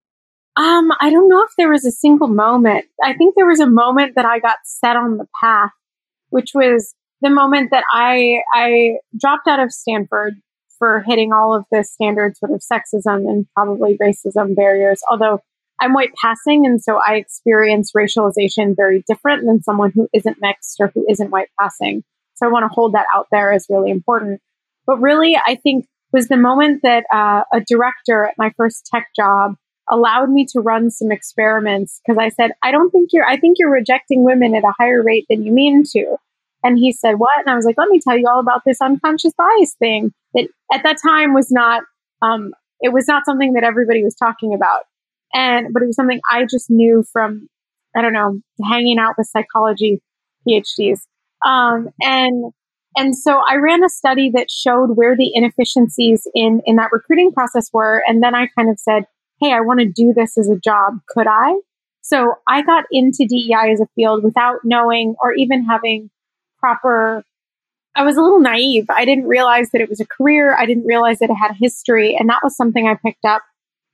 Um, 0.56 0.92
I 1.00 1.10
don't 1.10 1.28
know 1.28 1.42
if 1.42 1.50
there 1.58 1.70
was 1.70 1.84
a 1.84 1.90
single 1.90 2.28
moment. 2.28 2.84
I 3.02 3.14
think 3.14 3.34
there 3.34 3.48
was 3.48 3.58
a 3.58 3.66
moment 3.66 4.14
that 4.14 4.24
I 4.24 4.38
got 4.38 4.58
set 4.62 4.94
on 4.94 5.16
the 5.16 5.26
path, 5.42 5.72
which 6.30 6.52
was 6.54 6.94
the 7.20 7.30
moment 7.30 7.72
that 7.72 7.82
I 7.92 8.42
I 8.54 8.98
dropped 9.18 9.48
out 9.48 9.58
of 9.58 9.72
Stanford 9.72 10.34
for 10.78 11.02
hitting 11.04 11.32
all 11.32 11.56
of 11.56 11.64
the 11.72 11.82
standard 11.82 12.36
sort 12.36 12.52
of 12.52 12.60
sexism 12.60 13.28
and 13.28 13.46
probably 13.56 13.98
racism 14.00 14.54
barriers. 14.54 15.00
Although 15.10 15.40
I'm 15.80 15.94
white 15.94 16.14
passing, 16.22 16.64
and 16.64 16.80
so 16.80 17.00
I 17.04 17.16
experience 17.16 17.90
racialization 17.90 18.76
very 18.76 19.02
different 19.08 19.44
than 19.44 19.64
someone 19.64 19.90
who 19.92 20.08
isn't 20.12 20.38
mixed 20.40 20.76
or 20.78 20.92
who 20.94 21.04
isn't 21.08 21.30
white 21.30 21.48
passing. 21.58 22.04
So 22.34 22.46
I 22.46 22.50
want 22.50 22.64
to 22.64 22.74
hold 22.74 22.94
that 22.94 23.06
out 23.14 23.28
there 23.30 23.52
as 23.52 23.66
really 23.68 23.90
important. 23.90 24.40
But 24.86 25.00
really, 25.00 25.36
I 25.36 25.54
think 25.56 25.86
was 26.12 26.28
the 26.28 26.36
moment 26.36 26.82
that 26.82 27.04
uh, 27.12 27.42
a 27.52 27.60
director 27.60 28.24
at 28.24 28.34
my 28.38 28.52
first 28.56 28.86
tech 28.86 29.08
job 29.16 29.56
allowed 29.90 30.30
me 30.30 30.46
to 30.46 30.60
run 30.60 30.90
some 30.90 31.10
experiments 31.10 32.00
because 32.04 32.18
I 32.18 32.28
said, 32.30 32.52
I 32.62 32.70
don't 32.70 32.90
think 32.90 33.10
you're, 33.12 33.26
I 33.26 33.36
think 33.36 33.58
you're 33.58 33.70
rejecting 33.70 34.24
women 34.24 34.54
at 34.54 34.64
a 34.64 34.72
higher 34.78 35.02
rate 35.02 35.26
than 35.28 35.44
you 35.44 35.52
mean 35.52 35.82
to. 35.92 36.16
And 36.62 36.78
he 36.78 36.92
said, 36.92 37.16
What? 37.18 37.38
And 37.38 37.50
I 37.50 37.56
was 37.56 37.66
like, 37.66 37.76
Let 37.76 37.88
me 37.90 38.00
tell 38.00 38.16
you 38.16 38.26
all 38.28 38.40
about 38.40 38.62
this 38.64 38.80
unconscious 38.80 39.32
bias 39.36 39.74
thing 39.78 40.12
that 40.34 40.48
at 40.72 40.82
that 40.82 40.96
time 41.04 41.34
was 41.34 41.50
not, 41.50 41.82
um, 42.22 42.52
it 42.80 42.92
was 42.92 43.06
not 43.06 43.24
something 43.24 43.52
that 43.52 43.64
everybody 43.64 44.02
was 44.02 44.14
talking 44.14 44.54
about. 44.54 44.82
And, 45.34 45.68
but 45.72 45.82
it 45.82 45.86
was 45.86 45.96
something 45.96 46.20
I 46.30 46.46
just 46.48 46.70
knew 46.70 47.04
from, 47.12 47.48
I 47.94 48.02
don't 48.02 48.12
know, 48.12 48.40
hanging 48.66 48.98
out 48.98 49.14
with 49.18 49.28
psychology 49.28 50.00
PhDs. 50.48 51.00
Um, 51.46 51.90
and, 52.00 52.52
and 52.96 53.16
so 53.16 53.40
I 53.46 53.56
ran 53.56 53.84
a 53.84 53.88
study 53.88 54.30
that 54.34 54.50
showed 54.50 54.96
where 54.96 55.16
the 55.16 55.30
inefficiencies 55.34 56.26
in, 56.34 56.62
in 56.66 56.76
that 56.76 56.90
recruiting 56.92 57.32
process 57.32 57.70
were. 57.72 58.02
And 58.06 58.22
then 58.22 58.34
I 58.34 58.48
kind 58.56 58.70
of 58.70 58.78
said, 58.78 59.04
Hey, 59.40 59.52
I 59.52 59.60
want 59.60 59.80
to 59.80 59.86
do 59.86 60.12
this 60.14 60.38
as 60.38 60.48
a 60.48 60.56
job. 60.56 61.00
Could 61.08 61.26
I? 61.26 61.54
So 62.02 62.34
I 62.46 62.62
got 62.62 62.84
into 62.90 63.26
DEI 63.28 63.72
as 63.72 63.80
a 63.80 63.88
field 63.94 64.22
without 64.22 64.60
knowing 64.62 65.16
or 65.22 65.32
even 65.32 65.64
having 65.64 66.10
proper 66.58 67.24
I 67.96 68.02
was 68.02 68.16
a 68.16 68.22
little 68.22 68.40
naive. 68.40 68.86
I 68.90 69.04
didn't 69.04 69.28
realize 69.28 69.70
that 69.70 69.80
it 69.80 69.88
was 69.88 70.00
a 70.00 70.06
career. 70.06 70.56
I 70.56 70.66
didn't 70.66 70.84
realize 70.84 71.20
that 71.20 71.30
it 71.30 71.34
had 71.34 71.52
a 71.52 71.58
history. 71.58 72.16
And 72.18 72.28
that 72.28 72.40
was 72.42 72.56
something 72.56 72.88
I 72.88 72.94
picked 72.94 73.24
up 73.24 73.42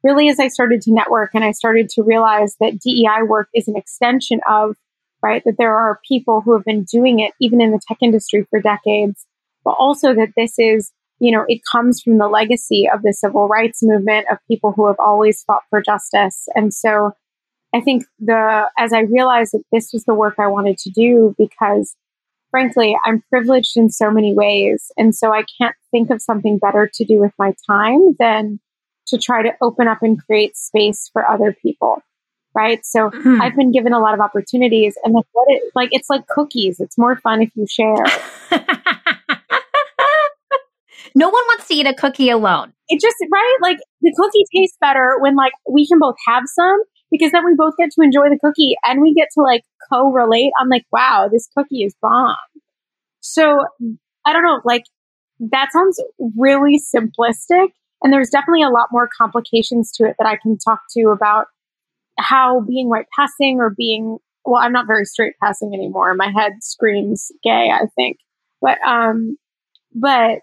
really 0.02 0.30
as 0.30 0.40
I 0.40 0.48
started 0.48 0.80
to 0.82 0.92
network 0.92 1.30
and 1.34 1.44
I 1.44 1.52
started 1.52 1.90
to 1.90 2.02
realize 2.02 2.56
that 2.60 2.78
DEI 2.80 3.22
work 3.26 3.48
is 3.54 3.68
an 3.68 3.76
extension 3.76 4.40
of, 4.48 4.76
right, 5.22 5.42
that 5.44 5.56
there 5.58 5.74
are 5.74 6.00
people 6.06 6.40
who 6.40 6.52
have 6.54 6.64
been 6.64 6.84
doing 6.84 7.20
it 7.20 7.32
even 7.40 7.60
in 7.60 7.70
the 7.70 7.80
tech 7.86 7.98
industry 8.02 8.46
for 8.50 8.60
decades, 8.60 9.26
but 9.64 9.76
also 9.78 10.14
that 10.14 10.32
this 10.36 10.58
is, 10.58 10.92
you 11.18 11.30
know, 11.30 11.44
it 11.48 11.60
comes 11.70 12.00
from 12.00 12.18
the 12.18 12.28
legacy 12.28 12.88
of 12.92 13.02
the 13.02 13.12
civil 13.12 13.48
rights 13.48 13.80
movement 13.82 14.26
of 14.30 14.38
people 14.48 14.72
who 14.72 14.86
have 14.86 14.98
always 14.98 15.42
fought 15.42 15.62
for 15.70 15.82
justice. 15.82 16.48
And 16.54 16.72
so 16.72 17.12
I 17.74 17.80
think 17.80 18.04
the, 18.18 18.68
as 18.78 18.92
I 18.92 19.00
realized 19.00 19.52
that 19.52 19.64
this 19.72 19.90
was 19.92 20.04
the 20.04 20.14
work 20.14 20.34
I 20.38 20.48
wanted 20.48 20.78
to 20.78 20.90
do 20.90 21.34
because 21.38 21.96
frankly, 22.50 22.96
I'm 23.04 23.22
privileged 23.30 23.76
in 23.76 23.90
so 23.90 24.10
many 24.10 24.34
ways. 24.34 24.90
And 24.96 25.14
so 25.14 25.32
I 25.32 25.44
can't 25.60 25.76
think 25.90 26.10
of 26.10 26.20
something 26.20 26.58
better 26.58 26.90
to 26.92 27.04
do 27.04 27.20
with 27.20 27.32
my 27.38 27.54
time 27.66 28.16
than 28.18 28.60
to 29.06 29.18
try 29.18 29.42
to 29.42 29.52
open 29.60 29.88
up 29.88 30.02
and 30.02 30.22
create 30.24 30.56
space 30.56 31.08
for 31.12 31.28
other 31.28 31.56
people. 31.62 32.02
Right. 32.54 32.84
So 32.84 33.10
hmm. 33.10 33.40
I've 33.40 33.54
been 33.54 33.70
given 33.70 33.92
a 33.92 34.00
lot 34.00 34.12
of 34.12 34.20
opportunities 34.20 34.98
and 35.04 35.14
like 35.14 35.26
what 35.32 35.46
it 35.48 35.62
like 35.74 35.90
it's 35.92 36.10
like 36.10 36.26
cookies. 36.26 36.80
It's 36.80 36.98
more 36.98 37.16
fun 37.16 37.42
if 37.42 37.50
you 37.54 37.64
share. 37.68 37.94
no 41.14 41.28
one 41.28 41.44
wants 41.46 41.68
to 41.68 41.74
eat 41.74 41.86
a 41.86 41.94
cookie 41.94 42.28
alone. 42.28 42.72
It 42.88 43.00
just 43.00 43.16
right, 43.30 43.56
like 43.62 43.78
the 44.00 44.12
cookie 44.16 44.44
tastes 44.54 44.76
better 44.80 45.16
when 45.20 45.36
like 45.36 45.52
we 45.70 45.86
can 45.86 46.00
both 46.00 46.16
have 46.26 46.42
some 46.46 46.82
because 47.10 47.32
then 47.32 47.44
we 47.44 47.54
both 47.54 47.76
get 47.76 47.90
to 47.92 48.02
enjoy 48.02 48.28
the 48.28 48.38
cookie 48.42 48.76
and 48.84 49.00
we 49.00 49.14
get 49.14 49.28
to 49.34 49.42
like 49.42 49.62
co-relate. 49.92 50.52
I'm 50.58 50.68
like, 50.68 50.86
wow, 50.92 51.28
this 51.30 51.48
cookie 51.56 51.84
is 51.84 51.94
bomb. 52.00 52.36
So 53.20 53.64
I 54.26 54.32
don't 54.32 54.44
know, 54.44 54.60
like 54.64 54.84
that 55.40 55.68
sounds 55.72 56.02
really 56.36 56.78
simplistic. 56.94 57.68
And 58.02 58.12
there's 58.12 58.30
definitely 58.30 58.62
a 58.62 58.70
lot 58.70 58.88
more 58.90 59.08
complications 59.16 59.92
to 59.92 60.04
it 60.04 60.16
that 60.18 60.26
I 60.26 60.36
can 60.36 60.56
talk 60.58 60.80
to 60.90 61.00
you 61.00 61.10
about 61.10 61.46
how 62.22 62.60
being 62.60 62.88
white 62.88 63.06
passing 63.16 63.58
or 63.60 63.70
being, 63.70 64.18
well, 64.44 64.62
I'm 64.62 64.72
not 64.72 64.86
very 64.86 65.04
straight 65.04 65.34
passing 65.42 65.72
anymore. 65.74 66.14
My 66.14 66.30
head 66.34 66.52
screams 66.60 67.30
gay, 67.42 67.70
I 67.72 67.86
think. 67.96 68.18
But, 68.60 68.78
um, 68.86 69.36
but 69.94 70.40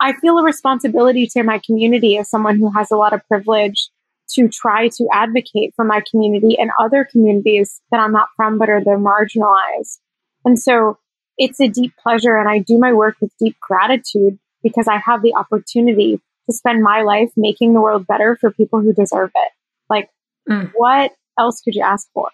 I 0.00 0.14
feel 0.14 0.38
a 0.38 0.44
responsibility 0.44 1.26
to 1.28 1.42
my 1.42 1.60
community 1.64 2.18
as 2.18 2.28
someone 2.28 2.58
who 2.58 2.70
has 2.72 2.90
a 2.90 2.96
lot 2.96 3.12
of 3.12 3.26
privilege 3.28 3.88
to 4.34 4.48
try 4.48 4.88
to 4.88 5.08
advocate 5.12 5.74
for 5.76 5.84
my 5.84 6.02
community 6.10 6.58
and 6.58 6.70
other 6.80 7.06
communities 7.10 7.80
that 7.90 8.00
I'm 8.00 8.12
not 8.12 8.28
from, 8.36 8.58
but 8.58 8.68
are 8.68 8.82
the 8.82 8.90
marginalized. 8.90 9.98
And 10.44 10.58
so 10.58 10.98
it's 11.38 11.60
a 11.60 11.68
deep 11.68 11.92
pleasure 12.02 12.36
and 12.36 12.48
I 12.48 12.58
do 12.58 12.78
my 12.78 12.92
work 12.92 13.16
with 13.20 13.32
deep 13.38 13.56
gratitude 13.60 14.38
because 14.62 14.88
I 14.88 14.98
have 14.98 15.22
the 15.22 15.34
opportunity 15.34 16.20
to 16.46 16.56
spend 16.56 16.82
my 16.82 17.02
life 17.02 17.30
making 17.36 17.74
the 17.74 17.80
world 17.80 18.06
better 18.06 18.36
for 18.40 18.50
people 18.50 18.80
who 18.80 18.92
deserve 18.92 19.30
it. 19.34 19.52
Like, 19.88 20.08
mm. 20.48 20.70
what 20.74 21.12
else 21.38 21.60
could 21.60 21.74
you 21.74 21.82
ask 21.82 22.08
for? 22.12 22.28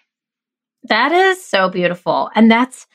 That 0.83 1.11
is 1.11 1.43
so 1.43 1.69
beautiful. 1.69 2.29
And 2.35 2.49
that's, 2.49 2.87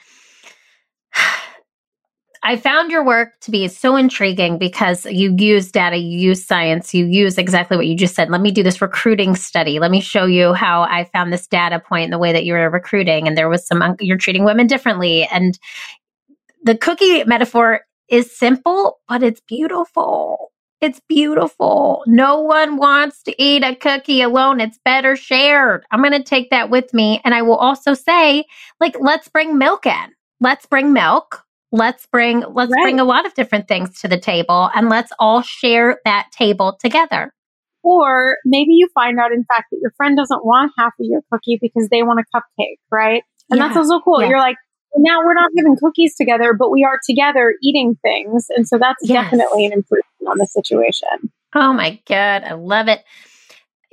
I 2.46 2.56
found 2.56 2.90
your 2.90 3.04
work 3.04 3.40
to 3.40 3.50
be 3.50 3.66
so 3.68 3.96
intriguing 3.96 4.58
because 4.58 5.06
you 5.06 5.34
use 5.38 5.72
data, 5.72 5.96
you 5.96 6.18
use 6.18 6.44
science, 6.44 6.92
you 6.92 7.06
use 7.06 7.38
exactly 7.38 7.78
what 7.78 7.86
you 7.86 7.96
just 7.96 8.14
said. 8.14 8.28
Let 8.28 8.42
me 8.42 8.50
do 8.50 8.62
this 8.62 8.82
recruiting 8.82 9.34
study. 9.34 9.78
Let 9.78 9.90
me 9.90 10.02
show 10.02 10.26
you 10.26 10.52
how 10.52 10.82
I 10.82 11.04
found 11.04 11.32
this 11.32 11.46
data 11.46 11.80
point 11.80 12.04
in 12.04 12.10
the 12.10 12.18
way 12.18 12.32
that 12.32 12.44
you 12.44 12.52
were 12.52 12.68
recruiting. 12.68 13.26
And 13.26 13.36
there 13.36 13.48
was 13.48 13.66
some, 13.66 13.96
you're 13.98 14.18
treating 14.18 14.44
women 14.44 14.66
differently. 14.66 15.26
And 15.32 15.58
the 16.62 16.76
cookie 16.76 17.24
metaphor 17.24 17.80
is 18.08 18.36
simple, 18.36 18.98
but 19.08 19.22
it's 19.22 19.40
beautiful. 19.48 20.52
It's 20.84 21.00
beautiful. 21.08 22.02
No 22.06 22.42
one 22.42 22.76
wants 22.76 23.22
to 23.22 23.42
eat 23.42 23.64
a 23.64 23.74
cookie 23.74 24.20
alone. 24.20 24.60
It's 24.60 24.78
better 24.84 25.16
shared. 25.16 25.82
I'm 25.90 26.02
going 26.02 26.12
to 26.12 26.22
take 26.22 26.50
that 26.50 26.68
with 26.68 26.92
me. 26.92 27.22
And 27.24 27.34
I 27.34 27.40
will 27.40 27.56
also 27.56 27.94
say, 27.94 28.44
like, 28.80 28.94
let's 29.00 29.26
bring 29.28 29.56
milk 29.56 29.86
in. 29.86 30.12
Let's 30.40 30.66
bring 30.66 30.92
milk 30.92 31.42
let's 31.74 32.06
bring 32.06 32.44
let's 32.52 32.70
right. 32.70 32.82
bring 32.82 33.00
a 33.00 33.04
lot 33.04 33.26
of 33.26 33.34
different 33.34 33.66
things 33.66 33.98
to 33.98 34.06
the 34.06 34.18
table 34.18 34.70
and 34.76 34.88
let's 34.88 35.10
all 35.18 35.42
share 35.42 35.98
that 36.04 36.28
table 36.30 36.78
together 36.80 37.32
or 37.82 38.36
maybe 38.44 38.74
you 38.74 38.88
find 38.94 39.18
out 39.18 39.32
in 39.32 39.44
fact 39.44 39.64
that 39.72 39.78
your 39.82 39.92
friend 39.96 40.16
doesn't 40.16 40.44
want 40.44 40.70
half 40.78 40.92
of 41.00 41.06
your 41.06 41.20
cookie 41.32 41.58
because 41.60 41.88
they 41.88 42.04
want 42.04 42.20
a 42.20 42.36
cupcake 42.36 42.76
right 42.92 43.24
and 43.50 43.58
yeah. 43.58 43.66
that's 43.66 43.76
also 43.76 43.98
cool 44.04 44.22
yeah. 44.22 44.28
you're 44.28 44.38
like 44.38 44.56
now 44.96 45.18
we're 45.18 45.34
not 45.34 45.50
having 45.58 45.76
cookies 45.76 46.14
together 46.14 46.54
but 46.56 46.70
we 46.70 46.84
are 46.84 47.00
together 47.04 47.54
eating 47.60 47.98
things 48.02 48.46
and 48.50 48.68
so 48.68 48.78
that's 48.78 49.02
yes. 49.02 49.24
definitely 49.24 49.66
an 49.66 49.72
improvement 49.72 50.04
on 50.26 50.38
the 50.38 50.46
situation. 50.46 51.32
Oh 51.54 51.72
my 51.72 52.00
god 52.06 52.44
i 52.44 52.54
love 52.54 52.88
it. 52.88 53.02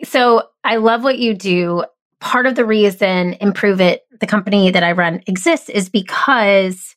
So 0.03 0.43
i 0.63 0.77
love 0.77 1.03
what 1.03 1.19
you 1.19 1.33
do. 1.33 1.85
Part 2.19 2.45
of 2.45 2.55
the 2.55 2.65
reason 2.65 3.33
improve 3.41 3.81
it 3.81 4.03
the 4.19 4.27
company 4.27 4.69
that 4.71 4.83
i 4.83 4.91
run 4.91 5.21
exists 5.27 5.69
is 5.69 5.89
because 5.89 6.95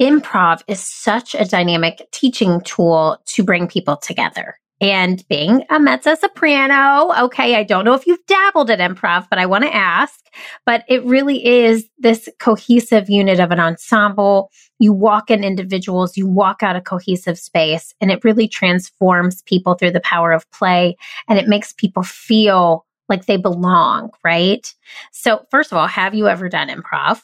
improv 0.00 0.62
is 0.68 0.80
such 0.80 1.34
a 1.34 1.44
dynamic 1.44 2.06
teaching 2.12 2.60
tool 2.62 3.18
to 3.26 3.42
bring 3.42 3.66
people 3.66 3.96
together. 3.96 4.58
And 4.80 5.26
being 5.28 5.64
a 5.70 5.80
mezzo 5.80 6.14
soprano, 6.14 7.12
okay, 7.24 7.56
I 7.56 7.64
don't 7.64 7.84
know 7.84 7.94
if 7.94 8.06
you've 8.06 8.24
dabbled 8.26 8.70
at 8.70 8.78
improv, 8.78 9.26
but 9.28 9.38
I 9.38 9.46
want 9.46 9.64
to 9.64 9.74
ask. 9.74 10.20
But 10.64 10.84
it 10.88 11.04
really 11.04 11.44
is 11.44 11.88
this 11.98 12.28
cohesive 12.38 13.10
unit 13.10 13.40
of 13.40 13.50
an 13.50 13.58
ensemble. 13.58 14.50
You 14.78 14.92
walk 14.92 15.30
in 15.30 15.42
individuals, 15.42 16.16
you 16.16 16.28
walk 16.28 16.62
out 16.62 16.76
a 16.76 16.80
cohesive 16.80 17.38
space, 17.38 17.92
and 18.00 18.12
it 18.12 18.22
really 18.22 18.46
transforms 18.46 19.42
people 19.42 19.74
through 19.74 19.90
the 19.90 20.00
power 20.00 20.30
of 20.30 20.48
play 20.52 20.96
and 21.28 21.38
it 21.38 21.48
makes 21.48 21.72
people 21.72 22.04
feel 22.04 22.86
like 23.08 23.26
they 23.26 23.36
belong, 23.36 24.10
right? 24.22 24.72
So, 25.12 25.44
first 25.50 25.72
of 25.72 25.78
all, 25.78 25.88
have 25.88 26.14
you 26.14 26.28
ever 26.28 26.48
done 26.48 26.68
improv? 26.68 27.20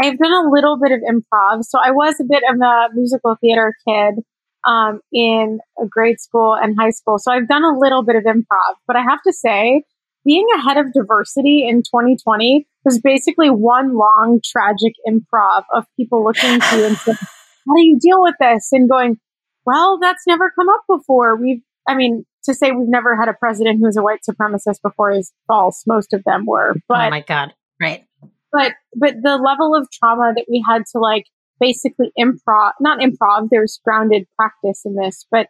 I've 0.00 0.16
done 0.16 0.32
a 0.32 0.48
little 0.50 0.78
bit 0.80 0.92
of 0.92 1.00
improv. 1.00 1.64
So 1.64 1.78
I 1.82 1.90
was 1.90 2.14
a 2.20 2.24
bit 2.24 2.44
of 2.48 2.60
a 2.60 2.94
musical 2.94 3.36
theater 3.40 3.74
kid 3.86 4.22
um, 4.66 5.00
in 5.12 5.60
grade 5.88 6.20
school 6.20 6.54
and 6.54 6.76
high 6.78 6.90
school. 6.90 7.18
So 7.18 7.32
I've 7.32 7.48
done 7.48 7.64
a 7.64 7.78
little 7.78 8.02
bit 8.02 8.16
of 8.16 8.24
improv. 8.24 8.74
But 8.86 8.96
I 8.96 9.02
have 9.02 9.22
to 9.26 9.32
say, 9.32 9.82
being 10.24 10.46
ahead 10.56 10.76
of 10.76 10.92
diversity 10.92 11.66
in 11.66 11.78
2020 11.78 12.66
was 12.84 13.00
basically 13.00 13.48
one 13.48 13.96
long 13.96 14.40
tragic 14.44 14.94
improv 15.08 15.64
of 15.72 15.84
people 15.96 16.24
looking 16.24 16.60
to 16.60 16.76
you 16.76 16.84
and 16.84 16.96
saying, 16.98 17.18
how 17.18 17.74
do 17.74 17.82
you 17.84 17.98
deal 18.00 18.22
with 18.22 18.34
this? 18.40 18.68
And 18.72 18.88
going, 18.88 19.16
well, 19.64 19.98
that's 20.00 20.26
never 20.26 20.52
come 20.58 20.68
up 20.68 20.82
before. 20.88 21.36
We've, 21.36 21.62
I 21.86 21.94
mean, 21.94 22.24
to 22.44 22.54
say 22.54 22.72
we've 22.72 22.88
never 22.88 23.16
had 23.18 23.28
a 23.28 23.34
president 23.34 23.80
who's 23.80 23.96
a 23.96 24.02
white 24.02 24.20
supremacist 24.28 24.82
before 24.82 25.12
is 25.12 25.32
false. 25.46 25.84
Most 25.86 26.12
of 26.12 26.24
them 26.24 26.46
were. 26.46 26.74
But, 26.88 27.06
oh 27.06 27.10
my 27.10 27.20
God. 27.20 27.52
Right 27.80 28.04
but 28.52 28.72
but 28.94 29.14
the 29.22 29.36
level 29.36 29.74
of 29.74 29.88
trauma 29.90 30.32
that 30.34 30.46
we 30.48 30.64
had 30.68 30.84
to 30.92 30.98
like 30.98 31.24
basically 31.60 32.12
improv 32.18 32.72
not 32.80 33.00
improv 33.00 33.48
there's 33.50 33.80
grounded 33.84 34.26
practice 34.36 34.82
in 34.84 34.94
this 34.94 35.26
but 35.30 35.48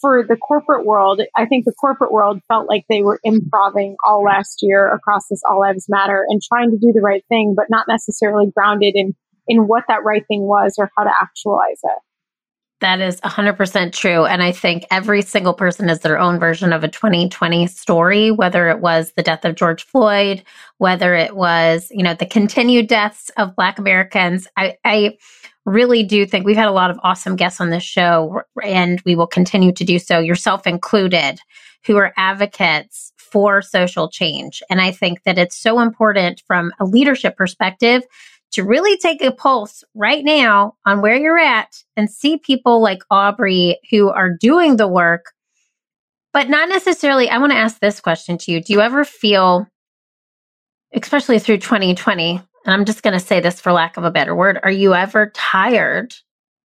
for 0.00 0.24
the 0.26 0.36
corporate 0.36 0.84
world 0.84 1.20
i 1.36 1.44
think 1.46 1.64
the 1.64 1.72
corporate 1.72 2.12
world 2.12 2.40
felt 2.48 2.68
like 2.68 2.84
they 2.88 3.02
were 3.02 3.20
improving 3.24 3.96
all 4.06 4.22
last 4.22 4.58
year 4.62 4.92
across 4.92 5.26
this 5.28 5.42
all 5.48 5.60
lives 5.60 5.86
matter 5.88 6.24
and 6.28 6.40
trying 6.42 6.70
to 6.70 6.78
do 6.78 6.92
the 6.92 7.00
right 7.00 7.24
thing 7.28 7.54
but 7.56 7.66
not 7.70 7.86
necessarily 7.88 8.50
grounded 8.54 8.92
in 8.94 9.14
in 9.48 9.68
what 9.68 9.84
that 9.88 10.04
right 10.04 10.24
thing 10.26 10.42
was 10.42 10.74
or 10.78 10.90
how 10.96 11.04
to 11.04 11.12
actualize 11.20 11.80
it 11.82 11.98
that 12.80 13.00
is 13.00 13.20
100% 13.22 13.92
true. 13.92 14.26
And 14.26 14.42
I 14.42 14.52
think 14.52 14.84
every 14.90 15.22
single 15.22 15.54
person 15.54 15.88
is 15.88 16.00
their 16.00 16.18
own 16.18 16.38
version 16.38 16.72
of 16.72 16.84
a 16.84 16.88
2020 16.88 17.66
story, 17.68 18.30
whether 18.30 18.68
it 18.68 18.80
was 18.80 19.12
the 19.12 19.22
death 19.22 19.44
of 19.44 19.54
George 19.54 19.84
Floyd, 19.84 20.42
whether 20.78 21.14
it 21.14 21.34
was, 21.34 21.88
you 21.90 22.02
know, 22.02 22.14
the 22.14 22.26
continued 22.26 22.86
deaths 22.86 23.30
of 23.38 23.56
Black 23.56 23.78
Americans. 23.78 24.46
I, 24.56 24.76
I 24.84 25.16
really 25.64 26.02
do 26.02 26.26
think 26.26 26.44
we've 26.44 26.56
had 26.56 26.68
a 26.68 26.72
lot 26.72 26.90
of 26.90 27.00
awesome 27.02 27.34
guests 27.34 27.60
on 27.60 27.70
this 27.70 27.82
show, 27.82 28.42
and 28.62 29.00
we 29.06 29.16
will 29.16 29.26
continue 29.26 29.72
to 29.72 29.84
do 29.84 29.98
so, 29.98 30.18
yourself 30.18 30.66
included, 30.66 31.38
who 31.86 31.96
are 31.96 32.12
advocates 32.16 33.12
for 33.16 33.62
social 33.62 34.08
change. 34.08 34.62
And 34.70 34.80
I 34.80 34.92
think 34.92 35.22
that 35.24 35.38
it's 35.38 35.56
so 35.56 35.80
important 35.80 36.42
from 36.46 36.72
a 36.78 36.84
leadership 36.84 37.36
perspective 37.36 38.02
to 38.52 38.64
really 38.64 38.96
take 38.98 39.22
a 39.22 39.32
pulse 39.32 39.84
right 39.94 40.24
now 40.24 40.74
on 40.86 41.02
where 41.02 41.16
you're 41.16 41.38
at 41.38 41.82
and 41.96 42.10
see 42.10 42.38
people 42.38 42.80
like 42.80 43.02
Aubrey 43.10 43.78
who 43.90 44.10
are 44.10 44.30
doing 44.30 44.76
the 44.76 44.88
work, 44.88 45.32
but 46.32 46.48
not 46.48 46.68
necessarily. 46.68 47.28
I 47.28 47.38
want 47.38 47.52
to 47.52 47.58
ask 47.58 47.80
this 47.80 48.00
question 48.00 48.38
to 48.38 48.52
you. 48.52 48.62
Do 48.62 48.72
you 48.72 48.80
ever 48.80 49.04
feel, 49.04 49.66
especially 50.94 51.38
through 51.38 51.58
2020, 51.58 52.40
and 52.64 52.74
I'm 52.74 52.84
just 52.84 53.02
going 53.02 53.14
to 53.14 53.24
say 53.24 53.40
this 53.40 53.60
for 53.60 53.72
lack 53.72 53.96
of 53.96 54.04
a 54.04 54.10
better 54.10 54.34
word, 54.34 54.58
are 54.62 54.70
you 54.70 54.94
ever 54.94 55.30
tired 55.34 56.14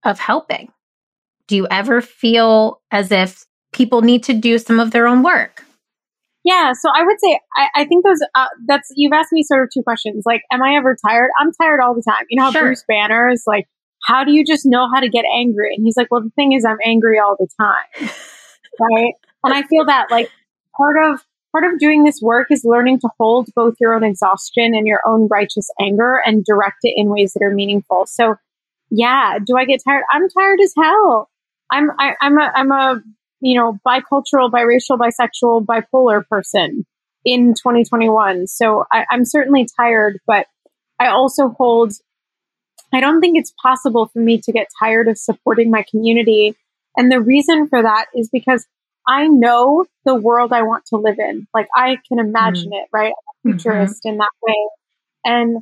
of 0.04 0.20
helping? 0.20 0.72
Do 1.48 1.56
you 1.56 1.68
ever 1.70 2.02
feel 2.02 2.82
as 2.92 3.12
if 3.12 3.46
people 3.74 4.02
need 4.02 4.24
to 4.24 4.34
do 4.34 4.58
some 4.58 4.80
of 4.80 4.92
their 4.92 5.08
own 5.08 5.24
work? 5.24 5.64
Yeah, 6.44 6.74
so 6.74 6.90
I 6.94 7.04
would 7.04 7.18
say 7.20 7.40
I, 7.56 7.68
I 7.76 7.86
think 7.86 8.04
those 8.04 8.20
uh, 8.34 8.48
that's 8.66 8.92
you've 8.96 9.14
asked 9.14 9.32
me 9.32 9.44
sort 9.44 9.64
of 9.64 9.70
two 9.72 9.84
questions. 9.84 10.24
Like, 10.26 10.42
am 10.52 10.64
I 10.64 10.76
ever 10.76 10.96
tired? 10.96 11.30
I'm 11.40 11.52
tired 11.52 11.80
all 11.82 11.94
the 11.94 12.02
time. 12.02 12.26
You 12.30 12.40
know 12.40 12.46
how 12.46 12.52
sure. 12.52 12.62
Bruce 12.64 12.84
Banner 12.88 13.30
is 13.30 13.44
like, 13.46 13.68
how 14.04 14.24
do 14.24 14.32
you 14.32 14.44
just 14.44 14.66
know 14.66 14.90
how 14.92 15.00
to 15.00 15.10
get 15.10 15.24
angry? 15.36 15.76
And 15.76 15.86
he's 15.86 15.98
like, 15.98 16.08
well, 16.10 16.22
the 16.22 16.32
thing 16.32 16.54
is, 16.54 16.66
I'm 16.66 16.80
angry 16.84 17.20
all 17.20 17.36
the 17.38 17.48
time, 17.60 18.10
right? 18.80 19.14
And 19.44 19.54
I 19.54 19.64
feel 19.64 19.86
that 19.86 20.10
like 20.10 20.32
part 20.76 20.96
of 21.04 21.24
part 21.52 21.72
of 21.72 21.80
doing 21.80 22.04
this 22.04 22.20
work 22.22 22.48
is 22.50 22.64
learning 22.64 23.00
to 23.02 23.10
hold 23.20 23.50
both 23.56 23.76
your 23.80 23.94
own 23.94 24.04
exhaustion 24.04 24.74
and 24.74 24.88
your 24.88 25.02
own 25.06 25.28
righteous 25.30 25.70
anger 25.80 26.22
and 26.26 26.44
direct 26.46 26.78
it 26.84 26.94
in 26.96 27.10
ways 27.10 27.34
that 27.34 27.44
are 27.44 27.54
meaningful. 27.54 28.06
So, 28.08 28.36
yeah, 28.90 29.38
do 29.46 29.58
I 29.58 29.66
get 29.66 29.82
tired? 29.84 30.04
I'm 30.12 30.28
tired 30.30 30.60
as 30.64 30.74
hell. 30.76 31.30
I'm 31.72 31.92
I, 32.00 32.16
am 32.22 32.40
i 32.40 32.40
am 32.40 32.40
a 32.40 32.52
I'm 32.56 32.72
a 32.72 33.02
you 33.42 33.60
know, 33.60 33.80
bicultural, 33.86 34.52
biracial, 34.52 34.98
bisexual, 34.98 35.66
bipolar 35.66 36.26
person 36.28 36.86
in 37.26 37.54
2021. 37.54 38.48
So 38.48 38.86
I, 38.92 39.06
I'm 39.10 39.26
certainly 39.26 39.68
tired, 39.78 40.20
but 40.26 40.48
I 41.00 41.08
also 41.08 41.50
hold, 41.50 41.94
I 42.94 43.00
don't 43.00 43.20
think 43.20 43.38
it's 43.38 43.54
possible 43.62 44.08
for 44.08 44.20
me 44.20 44.40
to 44.42 44.52
get 44.52 44.68
tired 44.80 45.08
of 45.08 45.18
supporting 45.18 45.72
my 45.72 45.84
community. 45.90 46.56
And 46.96 47.12
the 47.12 47.20
reason 47.20 47.68
for 47.68 47.82
that 47.82 48.06
is 48.16 48.30
because 48.32 48.66
I 49.08 49.28
know 49.28 49.86
the 50.06 50.16
world 50.16 50.54
I 50.54 50.62
want 50.62 50.86
to 50.88 50.98
live 50.98 51.18
in. 51.18 51.48
Like 51.54 51.68
I 51.76 51.98
can 52.08 52.20
imagine 52.20 52.70
mm-hmm. 52.70 52.74
it, 52.74 52.90
right? 52.94 53.14
I'm 53.46 53.52
a 53.52 53.54
futurist 53.54 54.04
mm-hmm. 54.06 54.14
in 54.14 54.18
that 54.18 54.30
way. 54.44 54.68
And 55.26 55.58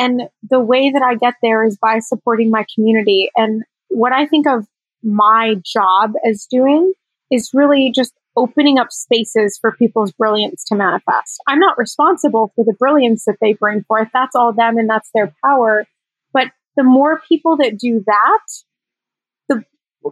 and 0.00 0.28
the 0.48 0.60
way 0.60 0.90
that 0.90 1.02
I 1.02 1.16
get 1.16 1.34
there 1.42 1.64
is 1.64 1.76
by 1.76 1.98
supporting 1.98 2.52
my 2.52 2.64
community. 2.72 3.30
And 3.34 3.64
what 3.88 4.12
I 4.12 4.26
think 4.26 4.46
of 4.46 4.64
my 5.02 5.56
job 5.64 6.12
as 6.24 6.46
doing 6.48 6.92
is 7.30 7.50
really 7.52 7.92
just 7.94 8.14
opening 8.36 8.78
up 8.78 8.92
spaces 8.92 9.58
for 9.60 9.72
people's 9.72 10.12
brilliance 10.12 10.64
to 10.64 10.76
manifest. 10.76 11.42
I'm 11.48 11.58
not 11.58 11.76
responsible 11.76 12.52
for 12.54 12.64
the 12.64 12.74
brilliance 12.74 13.24
that 13.24 13.36
they 13.40 13.54
bring 13.54 13.82
forth. 13.84 14.08
That's 14.12 14.36
all 14.36 14.52
them 14.52 14.78
and 14.78 14.88
that's 14.88 15.10
their 15.12 15.34
power. 15.44 15.86
But 16.32 16.52
the 16.76 16.84
more 16.84 17.20
people 17.28 17.56
that 17.56 17.78
do 17.78 18.02
that, 18.06 18.40
the 19.48 19.64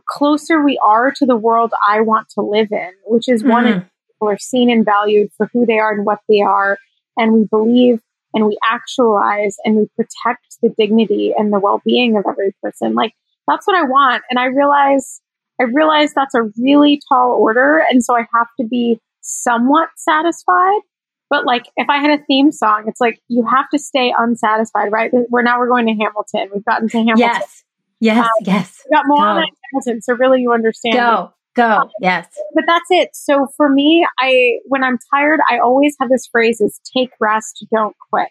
closer 0.09 0.63
we 0.63 0.81
are 0.85 1.13
to 1.13 1.27
the 1.27 1.37
world 1.37 1.73
I 1.87 2.01
want 2.01 2.29
to 2.31 2.41
live 2.41 2.73
in, 2.73 2.91
which 3.07 3.29
is 3.29 3.43
mm-hmm. 3.43 3.53
one 3.53 3.91
people 4.17 4.29
are 4.29 4.39
seen 4.39 4.71
and 4.71 4.85
valued 4.85 5.31
for 5.37 5.49
who 5.53 5.65
they 5.67 5.79
are 5.79 5.93
and 5.93 6.05
what 6.05 6.21
they 6.29 6.41
are. 6.41 6.79
And 7.17 7.33
we 7.33 7.45
believe 7.45 8.01
and 8.35 8.47
we 8.47 8.59
actualize 8.69 9.57
and 9.65 9.77
we 9.77 9.87
protect 9.97 10.57
the 10.63 10.75
dignity 10.77 11.33
and 11.37 11.53
the 11.53 11.61
well 11.61 11.81
being 11.85 12.17
of 12.17 12.25
every 12.29 12.55
person. 12.63 12.95
Like 12.95 13.15
that's 13.47 13.67
what 13.67 13.77
I 13.77 13.85
want. 13.85 14.25
And 14.29 14.39
I 14.39 14.47
realize 14.47 15.21
I 15.61 15.65
realize 15.65 16.13
that's 16.15 16.35
a 16.35 16.43
really 16.59 17.01
tall 17.09 17.33
order. 17.33 17.83
And 17.91 18.05
so 18.05 18.17
I 18.17 18.27
have 18.35 18.49
to 18.61 18.67
be 18.67 19.01
somewhat 19.21 19.89
satisfied. 19.97 20.81
But 21.29 21.45
like, 21.45 21.67
if 21.77 21.89
I 21.89 21.99
had 21.99 22.21
a 22.21 22.23
theme 22.25 22.53
song, 22.53 22.85
it's 22.87 23.01
like 23.01 23.21
you 23.29 23.45
have 23.47 23.69
to 23.73 23.79
stay 23.79 24.15
unsatisfied, 24.17 24.93
right? 24.93 25.11
We're 25.29 25.43
now 25.43 25.59
we're 25.59 25.69
going 25.69 25.87
to 25.87 25.93
Hamilton. 25.93 26.51
We've 26.55 26.65
gotten 26.65 26.89
to 26.89 26.99
Hamilton. 26.99 27.19
Yes, 27.19 27.65
yes, 28.01 28.25
um, 28.25 28.31
yes. 28.43 28.83
We 28.85 28.95
got 28.95 29.05
Moana 29.09 29.41
and 29.41 29.51
Hamilton, 29.73 30.03
so 30.03 30.15
really 30.15 30.41
you 30.41 30.53
understand. 30.53 30.95
Go, 30.95 31.33
go, 31.57 31.69
um, 31.69 31.91
yes. 32.01 32.29
But 32.55 32.65
that's 32.69 32.87
it. 32.91 33.11
So 33.15 33.49
for 33.57 33.69
me, 33.69 34.07
I 34.21 34.59
when 34.67 34.85
I'm 34.85 34.99
tired, 35.13 35.41
I 35.51 35.59
always 35.59 35.97
have 36.01 36.11
this 36.11 36.29
phrase: 36.31 36.61
"Is 36.61 36.81
take 36.97 37.11
rest, 37.19 37.67
don't 37.75 37.97
quit." 38.09 38.29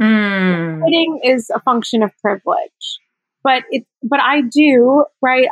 Mm. 0.00 0.80
Quitting 0.80 1.20
is 1.22 1.50
a 1.54 1.60
function 1.60 2.02
of 2.02 2.10
privilege, 2.20 2.98
but 3.44 3.62
it. 3.70 3.84
But 4.02 4.18
I 4.18 4.40
do 4.40 5.04
right. 5.22 5.46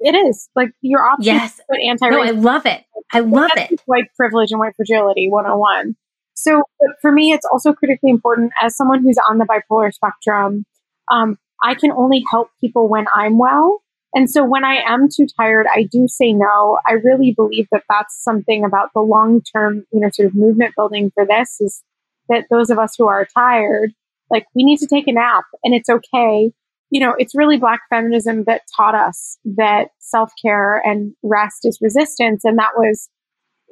It 0.00 0.14
is 0.14 0.48
like 0.54 0.70
your 0.80 1.04
option. 1.04 1.34
Yes, 1.34 1.60
but 1.68 1.78
anti. 1.86 2.08
No, 2.08 2.22
I 2.22 2.30
love 2.30 2.66
it. 2.66 2.84
I 3.12 3.20
love 3.20 3.50
it. 3.56 3.80
White 3.86 4.08
privilege 4.16 4.50
and 4.50 4.60
white 4.60 4.74
fragility 4.76 5.28
101. 5.28 5.96
So 6.34 6.62
for 7.02 7.10
me, 7.10 7.32
it's 7.32 7.46
also 7.50 7.72
critically 7.72 8.10
important 8.10 8.52
as 8.62 8.76
someone 8.76 9.02
who's 9.02 9.18
on 9.28 9.38
the 9.38 9.44
bipolar 9.44 9.92
spectrum. 9.92 10.64
Um, 11.10 11.36
I 11.62 11.74
can 11.74 11.90
only 11.90 12.22
help 12.30 12.50
people 12.60 12.88
when 12.88 13.06
I'm 13.12 13.38
well. 13.38 13.82
And 14.14 14.30
so 14.30 14.44
when 14.44 14.64
I 14.64 14.76
am 14.86 15.08
too 15.08 15.26
tired, 15.38 15.66
I 15.72 15.82
do 15.90 16.06
say 16.08 16.32
no. 16.32 16.78
I 16.86 16.92
really 16.92 17.32
believe 17.36 17.66
that 17.72 17.82
that's 17.88 18.22
something 18.22 18.64
about 18.64 18.90
the 18.94 19.00
long 19.00 19.42
term, 19.42 19.84
you 19.92 20.00
know, 20.00 20.10
sort 20.12 20.28
of 20.28 20.34
movement 20.34 20.74
building 20.76 21.10
for 21.12 21.26
this 21.26 21.56
is 21.60 21.82
that 22.28 22.44
those 22.50 22.70
of 22.70 22.78
us 22.78 22.94
who 22.96 23.06
are 23.08 23.26
tired, 23.26 23.92
like 24.30 24.46
we 24.54 24.64
need 24.64 24.78
to 24.78 24.86
take 24.86 25.08
a 25.08 25.12
nap 25.12 25.44
and 25.64 25.74
it's 25.74 25.88
okay 25.88 26.52
you 26.90 27.00
know, 27.00 27.14
it's 27.18 27.34
really 27.34 27.58
Black 27.58 27.82
feminism 27.90 28.44
that 28.44 28.62
taught 28.76 28.94
us 28.94 29.38
that 29.44 29.88
self 29.98 30.32
care 30.40 30.78
and 30.84 31.14
rest 31.22 31.64
is 31.64 31.78
resistance. 31.80 32.44
And 32.44 32.58
that 32.58 32.72
was, 32.76 33.08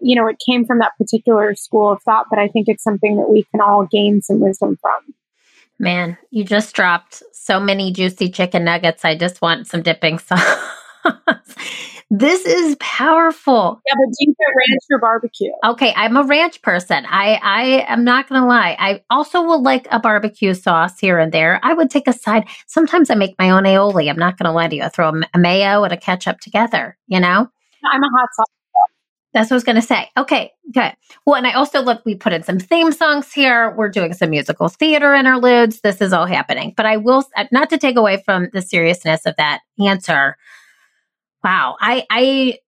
you 0.03 0.15
know, 0.15 0.27
it 0.27 0.37
came 0.45 0.67
from 0.67 0.79
that 0.81 0.93
particular 0.99 1.55
school 1.55 1.93
of 1.93 2.03
thought, 2.03 2.27
but 2.29 2.39
I 2.39 2.49
think 2.49 2.69
it's 2.69 2.85
something 2.85 3.17
that 3.17 3.31
we 3.31 3.45
can 3.51 3.61
all 3.61 3.87
gain 3.91 4.21
some 4.21 4.41
wisdom 4.41 4.77
from. 4.81 5.15
Man, 5.79 6.17
you 6.31 6.45
just 6.45 6.75
dropped 6.75 7.23
so 7.33 7.61
many 7.61 7.93
juicy 7.93 8.31
chicken 8.31 8.65
nuggets. 8.65 9.05
I 9.05 9.15
just 9.15 9.43
want 9.43 9.67
some 9.67 9.83
dipping 9.83 10.19
sauce. 10.19 10.41
This 12.09 12.47
is 12.47 12.77
powerful. 12.79 13.81
Yeah, 13.85 13.95
but 13.97 14.13
do 14.13 14.17
you 14.21 14.35
get 14.39 14.47
ranch 14.47 14.83
or 14.93 15.01
barbecue? 15.01 15.51
Okay, 15.65 15.93
I'm 15.97 16.17
a 16.17 16.23
ranch 16.23 16.63
person. 16.63 17.05
I 17.09 17.41
I 17.43 17.85
am 17.89 18.05
not 18.05 18.29
gonna 18.29 18.47
lie. 18.47 18.77
I 18.79 19.03
also 19.11 19.43
will 19.43 19.61
like 19.61 19.89
a 19.91 19.99
barbecue 19.99 20.55
sauce 20.55 21.01
here 21.01 21.19
and 21.19 21.33
there. 21.33 21.59
I 21.65 21.75
would 21.75 21.91
take 21.91 22.07
a 22.07 22.13
side. 22.13 22.47
Sometimes 22.69 23.11
I 23.11 23.17
make 23.17 23.35
my 23.41 23.51
own 23.51 23.65
aioli. 23.65 24.09
I'm 24.09 24.19
not 24.19 24.39
gonna 24.39 24.53
lie 24.53 24.69
to 24.69 24.77
you. 24.77 24.85
I 24.85 24.89
throw 24.89 25.09
a 25.35 25.39
mayo 25.39 25.83
and 25.83 25.93
a 25.93 25.97
ketchup 25.97 26.39
together. 26.39 26.97
You 27.09 27.19
know. 27.19 27.51
I'm 27.93 28.03
a 28.03 28.09
hot 28.19 28.29
sauce. 28.35 28.47
That's 29.37 29.51
what 29.51 29.57
I 29.57 29.59
was 29.59 29.65
going 29.65 29.77
to 29.77 29.83
say. 29.83 30.09
Okay, 30.17 30.51
good. 30.73 30.95
Well, 31.27 31.37
and 31.37 31.47
I 31.47 31.53
also 31.53 31.83
look, 31.83 32.01
we 32.07 32.15
put 32.15 32.33
in 32.33 32.43
some 32.43 32.59
theme 32.59 32.91
songs 32.91 33.31
here. 33.35 33.75
We're 33.77 33.91
doing 33.91 34.15
some 34.15 34.31
musical 34.31 34.69
theater 34.69 35.13
interludes. 35.13 35.83
This 35.83 36.01
is 36.01 36.15
all 36.15 36.25
happening. 36.25 36.73
But 36.75 36.87
I 36.87 36.97
will, 36.97 37.23
uh, 37.37 37.45
not 37.53 37.69
to 37.69 37.77
take 37.77 37.99
away 37.99 38.23
from 38.25 38.49
the 38.55 38.63
seriousness 38.63 39.27
of 39.27 39.37
that 39.37 39.61
answer, 39.79 40.39
Wow. 41.45 41.77
I, 41.81 42.05
I 42.11 42.59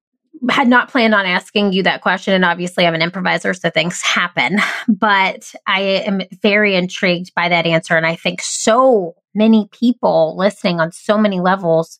had 0.51 0.69
not 0.69 0.89
planned 0.89 1.15
on 1.15 1.27
asking 1.27 1.73
you 1.73 1.83
that 1.83 2.01
question. 2.01 2.33
And 2.35 2.45
obviously, 2.45 2.87
I'm 2.87 2.95
an 2.95 3.03
improviser, 3.03 3.55
so 3.55 3.71
things 3.71 4.01
happen. 4.03 4.59
But 4.87 5.53
I 5.67 5.81
am 5.81 6.23
very 6.43 6.77
intrigued 6.77 7.35
by 7.35 7.49
that 7.49 7.67
answer. 7.67 7.97
And 7.97 8.07
I 8.07 8.15
think 8.15 8.41
so 8.41 9.17
many 9.35 9.69
people 9.73 10.37
listening 10.37 10.81
on 10.81 10.93
so 10.93 11.19
many 11.19 11.41
levels 11.41 11.99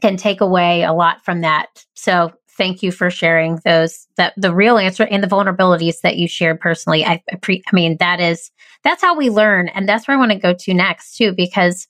can 0.00 0.16
take 0.16 0.40
away 0.40 0.82
a 0.82 0.92
lot 0.92 1.24
from 1.24 1.42
that. 1.42 1.84
So 1.94 2.32
thank 2.56 2.82
you 2.82 2.90
for 2.90 3.10
sharing 3.10 3.60
those 3.64 4.08
that 4.16 4.34
the 4.36 4.52
real 4.52 4.78
answer 4.78 5.04
and 5.04 5.22
the 5.22 5.28
vulnerabilities 5.28 6.00
that 6.02 6.16
you 6.16 6.26
shared 6.26 6.60
personally. 6.60 7.04
I, 7.04 7.22
I 7.32 7.60
mean, 7.72 7.96
that 7.98 8.20
is 8.20 8.50
that's 8.82 9.02
how 9.02 9.16
we 9.16 9.30
learn. 9.30 9.68
And 9.68 9.88
that's 9.88 10.08
where 10.08 10.16
I 10.16 10.20
want 10.20 10.32
to 10.32 10.38
go 10.38 10.52
to 10.52 10.74
next 10.74 11.16
too, 11.16 11.32
because 11.32 11.86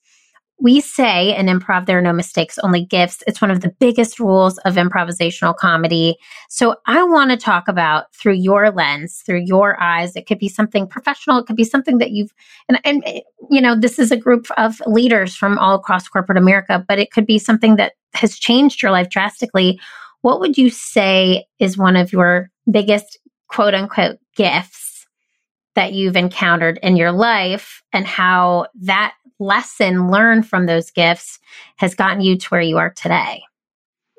we 0.61 0.81
say 0.81 1.37
in 1.37 1.47
improv, 1.47 1.87
there 1.87 1.99
are 1.99 2.03
no 2.03 2.13
mistakes, 2.13 2.59
only 2.59 2.85
gifts. 2.85 3.23
It's 3.27 3.41
one 3.41 3.51
of 3.51 3.61
the 3.61 3.75
biggest 3.79 4.19
rules 4.19 4.59
of 4.59 4.75
improvisational 4.75 5.57
comedy. 5.57 6.17
So 6.49 6.75
I 6.87 7.03
want 7.05 7.31
to 7.31 7.37
talk 7.37 7.69
about 7.69 8.13
through 8.15 8.35
your 8.35 8.71
lens, 8.71 9.23
through 9.25 9.45
your 9.47 9.81
eyes. 9.81 10.17
It 10.17 10.27
could 10.27 10.39
be 10.39 10.49
something 10.49 10.89
professional. 10.89 11.39
It 11.39 11.47
could 11.47 11.57
be 11.57 11.65
something 11.65 11.99
that 11.99 12.11
you've, 12.11 12.33
and, 12.69 12.81
and, 12.85 13.05
you 13.51 13.61
know, 13.61 13.79
this 13.79 13.99
is 13.99 14.11
a 14.11 14.17
group 14.17 14.49
of 14.57 14.83
leaders 14.87 15.37
from 15.37 15.59
all 15.59 15.77
across 15.77 16.09
corporate 16.09 16.39
America, 16.39 16.85
but 16.89 16.99
it 16.99 17.13
could 17.13 17.27
be 17.27 17.39
something 17.39 17.77
that 17.77 17.93
has 18.15 18.37
changed 18.37 18.83
your 18.83 18.91
life 18.91 19.11
drastically. 19.11 19.79
What 20.23 20.41
would 20.41 20.59
you 20.59 20.71
say 20.71 21.47
is 21.61 21.79
one 21.79 21.95
of 21.95 22.13
your 22.13 22.51
biggest 22.69 23.19
quote 23.49 23.75
unquote 23.75 24.19
gifts 24.35 25.07
that 25.77 25.93
you've 25.93 26.17
encountered 26.17 26.81
in 26.83 26.97
your 26.97 27.13
life 27.13 27.83
and 27.93 28.05
how 28.05 28.67
that 28.81 29.15
lesson 29.39 30.11
learned 30.11 30.47
from 30.47 30.67
those 30.67 30.91
gifts 30.91 31.39
has 31.77 31.95
gotten 31.95 32.21
you 32.21 32.37
to 32.37 32.49
where 32.49 32.61
you 32.61 32.79
are 32.79 32.91
today? 32.91 33.43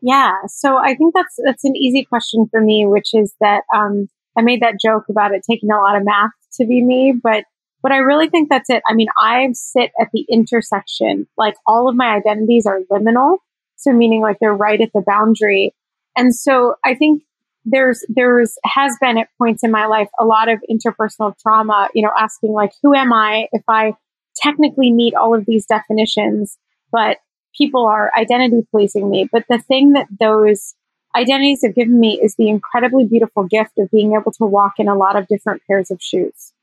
Yeah, 0.02 0.34
so 0.48 0.78
I 0.78 0.96
think 0.96 1.14
that's 1.14 1.38
that's 1.44 1.66
an 1.66 1.76
easy 1.76 2.06
question 2.06 2.48
for 2.50 2.62
me, 2.62 2.86
which 2.86 3.14
is 3.14 3.34
that 3.42 3.64
um, 3.76 4.08
I 4.38 4.42
made 4.42 4.62
that 4.62 4.80
joke 4.82 5.04
about 5.10 5.34
it 5.34 5.44
taking 5.50 5.72
a 5.72 5.78
lot 5.78 5.98
of 5.98 6.06
math 6.06 6.32
to 6.54 6.66
be 6.66 6.84
me, 6.84 7.14
but 7.22 7.44
but 7.82 7.92
I 7.92 7.98
really 7.98 8.30
think 8.30 8.50
that's 8.50 8.70
it. 8.70 8.84
I 8.90 8.94
mean, 8.94 9.08
I 9.22 9.50
sit 9.54 9.92
at 10.00 10.10
the 10.14 10.26
intersection. 10.30 11.28
Like 11.38 11.56
all 11.66 11.90
of 11.90 11.96
my 11.96 12.16
identities 12.16 12.66
are 12.66 12.80
liminal, 12.92 13.38
so 13.76 13.92
meaning 13.92 14.22
like 14.22 14.38
they're 14.40 14.54
right 14.54 14.80
at 14.80 14.92
the 14.94 15.04
boundary. 15.06 15.74
And 16.18 16.36
so 16.36 16.76
I 16.86 16.96
think 16.96 17.24
there's 17.66 18.06
there's 18.10 18.58
has 18.66 18.96
been 19.02 19.18
at 19.18 19.28
points 19.38 19.64
in 19.64 19.72
my 19.72 19.86
life 19.86 20.10
a 20.20 20.26
lot 20.26 20.50
of 20.50 20.60
interpersonal 20.70 21.34
trauma. 21.42 21.90
You 21.94 22.04
know, 22.04 22.12
asking 22.18 22.54
like, 22.54 22.72
who 22.82 22.96
am 22.96 23.12
I 23.12 23.48
if 23.52 23.64
I 23.68 23.94
technically 24.42 24.92
meet 24.92 25.14
all 25.16 25.36
of 25.36 25.46
these 25.46 25.66
definitions, 25.66 26.58
but 26.92 27.18
people 27.58 27.86
are 27.86 28.12
identity 28.18 28.66
policing 28.72 29.10
me. 29.10 29.28
But 29.32 29.46
the 29.50 29.60
thing 29.60 29.94
that 29.94 30.08
those 30.20 30.76
identities 31.16 31.62
have 31.64 31.76
given 31.76 32.00
me 32.00 32.20
is 32.22 32.36
the 32.36 32.50
incredibly 32.50 33.06
beautiful 33.06 33.44
gift 33.44 33.72
of 33.78 33.90
being 33.92 34.14
able 34.14 34.32
to 34.34 34.46
walk 34.46 34.74
in 34.78 34.88
a 34.88 34.96
lot 34.96 35.16
of 35.16 35.28
different 35.28 35.62
pairs 35.68 35.92
of 35.92 36.02
shoes. 36.02 36.54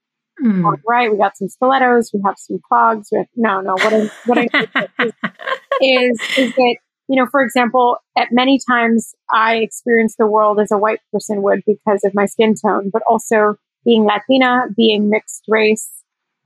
Mm. 0.43 0.81
Right, 0.87 1.11
we 1.11 1.17
got 1.17 1.37
some 1.37 1.49
stilettos, 1.49 2.11
we 2.12 2.21
have 2.25 2.37
some 2.37 2.61
clogs. 2.69 3.09
Have, 3.15 3.27
no, 3.37 3.62
no. 3.62 3.73
What 3.73 3.95
I 3.95 4.11
what 4.27 4.39
I 4.39 4.49
is, 5.01 5.12
is 5.81 6.21
is 6.37 6.55
that 6.55 6.77
you 7.09 7.17
know, 7.17 7.27
for 7.31 7.43
example, 7.43 7.99
at 8.19 8.29
many 8.33 8.59
times 8.69 9.15
I 9.33 9.57
experience 9.57 10.17
the 10.19 10.27
world 10.27 10.61
as 10.61 10.71
a 10.71 10.77
white 10.77 11.01
person 11.11 11.41
would 11.43 11.62
because 11.67 12.05
of 12.05 12.15
my 12.15 12.27
skin 12.27 12.55
tone, 12.55 12.91
but 12.93 13.03
also 13.09 13.57
being 13.85 14.05
Latina, 14.05 14.67
being 14.77 15.09
mixed 15.09 15.45
race, 15.49 15.89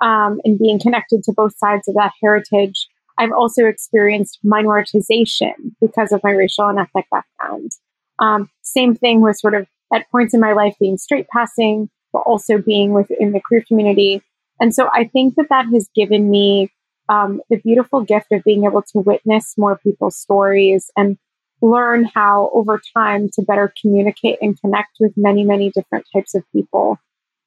um, 0.01 0.41
and 0.45 0.59
being 0.59 0.79
connected 0.79 1.23
to 1.25 1.33
both 1.33 1.57
sides 1.57 1.89
of 1.89 1.95
that 1.95 2.13
heritage. 2.23 2.89
I've 3.19 3.33
also 3.33 3.67
experienced 3.67 4.39
minoritization 4.45 5.53
because 5.81 6.13
of 6.13 6.23
my 6.25 6.31
racial 6.31 6.69
and 6.69 6.79
ethnic 6.79 7.07
background. 7.11 7.71
Um, 8.19 8.51
same 8.63 8.95
thing 8.95 9.21
with 9.21 9.39
sort 9.39 9.55
of 9.55 9.67
at 9.93 10.11
points 10.11 10.35
in 10.35 10.41
my 10.41 10.53
life 10.53 10.75
being 10.81 10.97
straight 10.97 11.29
passing, 11.29 11.91
but 12.13 12.21
also 12.21 12.59
being 12.59 12.93
within 12.93 13.33
the 13.33 13.41
queer 13.41 13.65
community. 13.67 14.23
And 14.61 14.75
so 14.75 14.89
I 14.93 15.05
think 15.05 15.35
that 15.37 15.49
that 15.51 15.67
has 15.73 15.89
given 15.95 16.31
me 16.31 16.71
um, 17.09 17.41
the 17.51 17.57
beautiful 17.57 18.03
gift 18.03 18.29
of 18.31 18.45
being 18.45 18.65
able 18.65 18.83
to 18.83 18.99
witness 19.01 19.55
more 19.59 19.79
people's 19.79 20.17
stories 20.17 20.91
and 20.97 21.19
learn 21.61 22.05
how 22.05 22.51
over 22.55 22.81
time 22.97 23.29
to 23.35 23.43
better 23.43 23.73
communicate 23.81 24.39
and 24.41 24.59
connect 24.61 24.91
with 25.01 25.13
many, 25.17 25.45
many 25.45 25.71
different 25.71 26.07
types 26.15 26.35
of 26.35 26.43
people. 26.53 26.99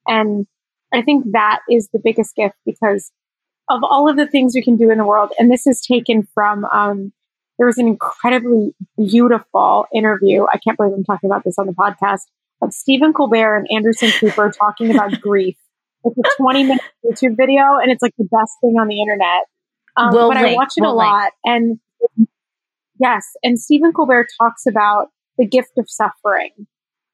And 0.08 0.46
I 0.94 1.02
think 1.02 1.26
that 1.32 1.60
is 1.70 1.90
the 1.92 2.00
biggest 2.04 2.36
gift 2.36 2.56
because 2.66 3.12
of 3.70 3.82
all 3.84 4.10
of 4.10 4.18
the 4.18 4.28
things 4.28 4.54
we 4.56 4.64
can 4.64 4.76
do 4.76 4.92
in 4.92 4.98
the 4.98 5.06
world. 5.06 5.32
And 5.40 5.52
this 5.52 5.66
is 5.66 5.82
taken 5.82 6.28
from, 6.34 6.66
um, 6.66 7.14
there 7.58 7.68
was 7.68 7.78
an 7.78 7.88
incredibly 7.88 8.74
beautiful 8.98 9.86
interview. 9.94 10.46
I 10.52 10.58
can't 10.58 10.78
believe 10.78 10.94
I'm 10.94 11.04
talking 11.04 11.30
about 11.30 11.44
this 11.44 11.58
on 11.58 11.68
the 11.68 11.74
podcast 11.74 12.22
of 12.62 12.74
Stephen 12.74 13.14
Colbert 13.14 13.58
and 13.58 13.68
Anderson 13.72 14.12
Cooper 14.12 14.52
talking 14.52 14.94
about 14.94 15.20
grief. 15.22 15.58
It's 16.04 16.18
a 16.18 16.42
20 16.42 16.64
minute 16.64 16.82
YouTube 17.06 17.38
video 17.38 17.78
and 17.82 17.92
it's 17.92 18.02
like 18.02 18.14
the 18.18 18.28
best 18.30 18.54
thing 18.62 18.76
on 18.80 18.88
the 18.88 19.00
internet. 19.00 19.46
Um, 19.96 20.12
we'll 20.12 20.30
but 20.30 20.42
link, 20.42 20.48
I 20.50 20.56
watch 20.56 20.74
it 20.76 20.82
we'll 20.82 20.96
a 20.96 20.98
link. 20.98 21.12
lot. 21.12 21.32
And 21.46 21.80
yes, 23.00 23.26
and 23.44 23.60
Stephen 23.60 23.94
Colbert 23.94 24.28
talks 24.40 24.66
about 24.66 25.08
the 25.38 25.46
gift 25.46 25.72
of 25.78 25.86
suffering. 25.90 26.52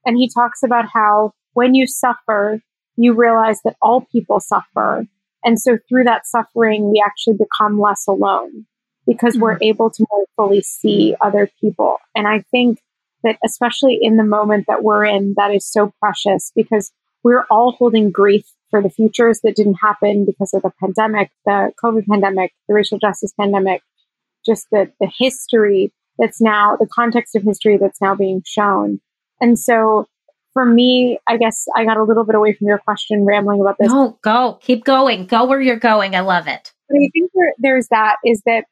And 0.05 0.17
he 0.17 0.29
talks 0.33 0.63
about 0.63 0.85
how 0.91 1.33
when 1.53 1.75
you 1.75 1.85
suffer, 1.85 2.61
you 2.99 3.13
realize 3.13 3.61
that 3.63 3.77
all 3.81 4.01
people 4.11 4.41
suffer. 4.41 5.07
And 5.43 5.57
so 5.57 5.77
through 5.87 6.03
that 6.03 6.27
suffering, 6.27 6.91
we 6.91 7.01
actually 7.03 7.37
become 7.37 7.79
less 7.79 8.05
alone 8.07 8.65
because 9.07 9.35
mm-hmm. 9.35 9.43
we're 9.43 9.57
able 9.61 9.89
to 9.89 10.05
more 10.11 10.25
fully 10.35 10.61
see 10.61 11.15
other 11.21 11.49
people. 11.61 11.97
And 12.13 12.27
I 12.27 12.43
think 12.51 12.79
that 13.23 13.37
especially 13.43 13.99
in 14.01 14.17
the 14.17 14.25
moment 14.25 14.65
that 14.67 14.83
we're 14.83 15.05
in, 15.05 15.33
that 15.37 15.53
is 15.53 15.65
so 15.65 15.93
precious 16.01 16.51
because 16.53 16.91
we're 17.23 17.45
all 17.49 17.71
holding 17.71 18.11
grief 18.11 18.45
for 18.69 18.81
the 18.81 18.89
futures 18.89 19.39
that 19.43 19.55
didn't 19.55 19.75
happen 19.75 20.25
because 20.25 20.53
of 20.53 20.61
the 20.61 20.71
pandemic, 20.81 21.31
the 21.45 21.71
COVID 21.81 22.05
pandemic, 22.05 22.51
the 22.67 22.73
racial 22.73 22.99
justice 22.99 23.33
pandemic, 23.39 23.81
just 24.45 24.67
the, 24.71 24.91
the 24.99 25.09
history 25.17 25.93
that's 26.17 26.41
now, 26.41 26.75
the 26.77 26.87
context 26.87 27.33
of 27.37 27.43
history 27.43 27.77
that's 27.77 28.01
now 28.01 28.13
being 28.13 28.43
shown. 28.45 28.99
And 29.39 29.57
so 29.57 30.05
for 30.59 30.65
me, 30.65 31.19
I 31.25 31.37
guess 31.37 31.65
I 31.73 31.85
got 31.85 31.95
a 31.95 32.03
little 32.03 32.25
bit 32.25 32.35
away 32.35 32.53
from 32.53 32.67
your 32.67 32.79
question, 32.79 33.25
rambling 33.25 33.61
about 33.61 33.77
this. 33.79 33.87
No, 33.89 34.17
go, 34.21 34.59
keep 34.61 34.83
going, 34.83 35.25
go 35.25 35.45
where 35.45 35.61
you're 35.61 35.77
going. 35.79 36.15
I 36.15 36.19
love 36.19 36.47
it. 36.47 36.73
But 36.89 36.97
I 36.97 37.09
think 37.13 37.31
there, 37.33 37.53
there's 37.59 37.87
that 37.87 38.17
is 38.25 38.41
that 38.45 38.65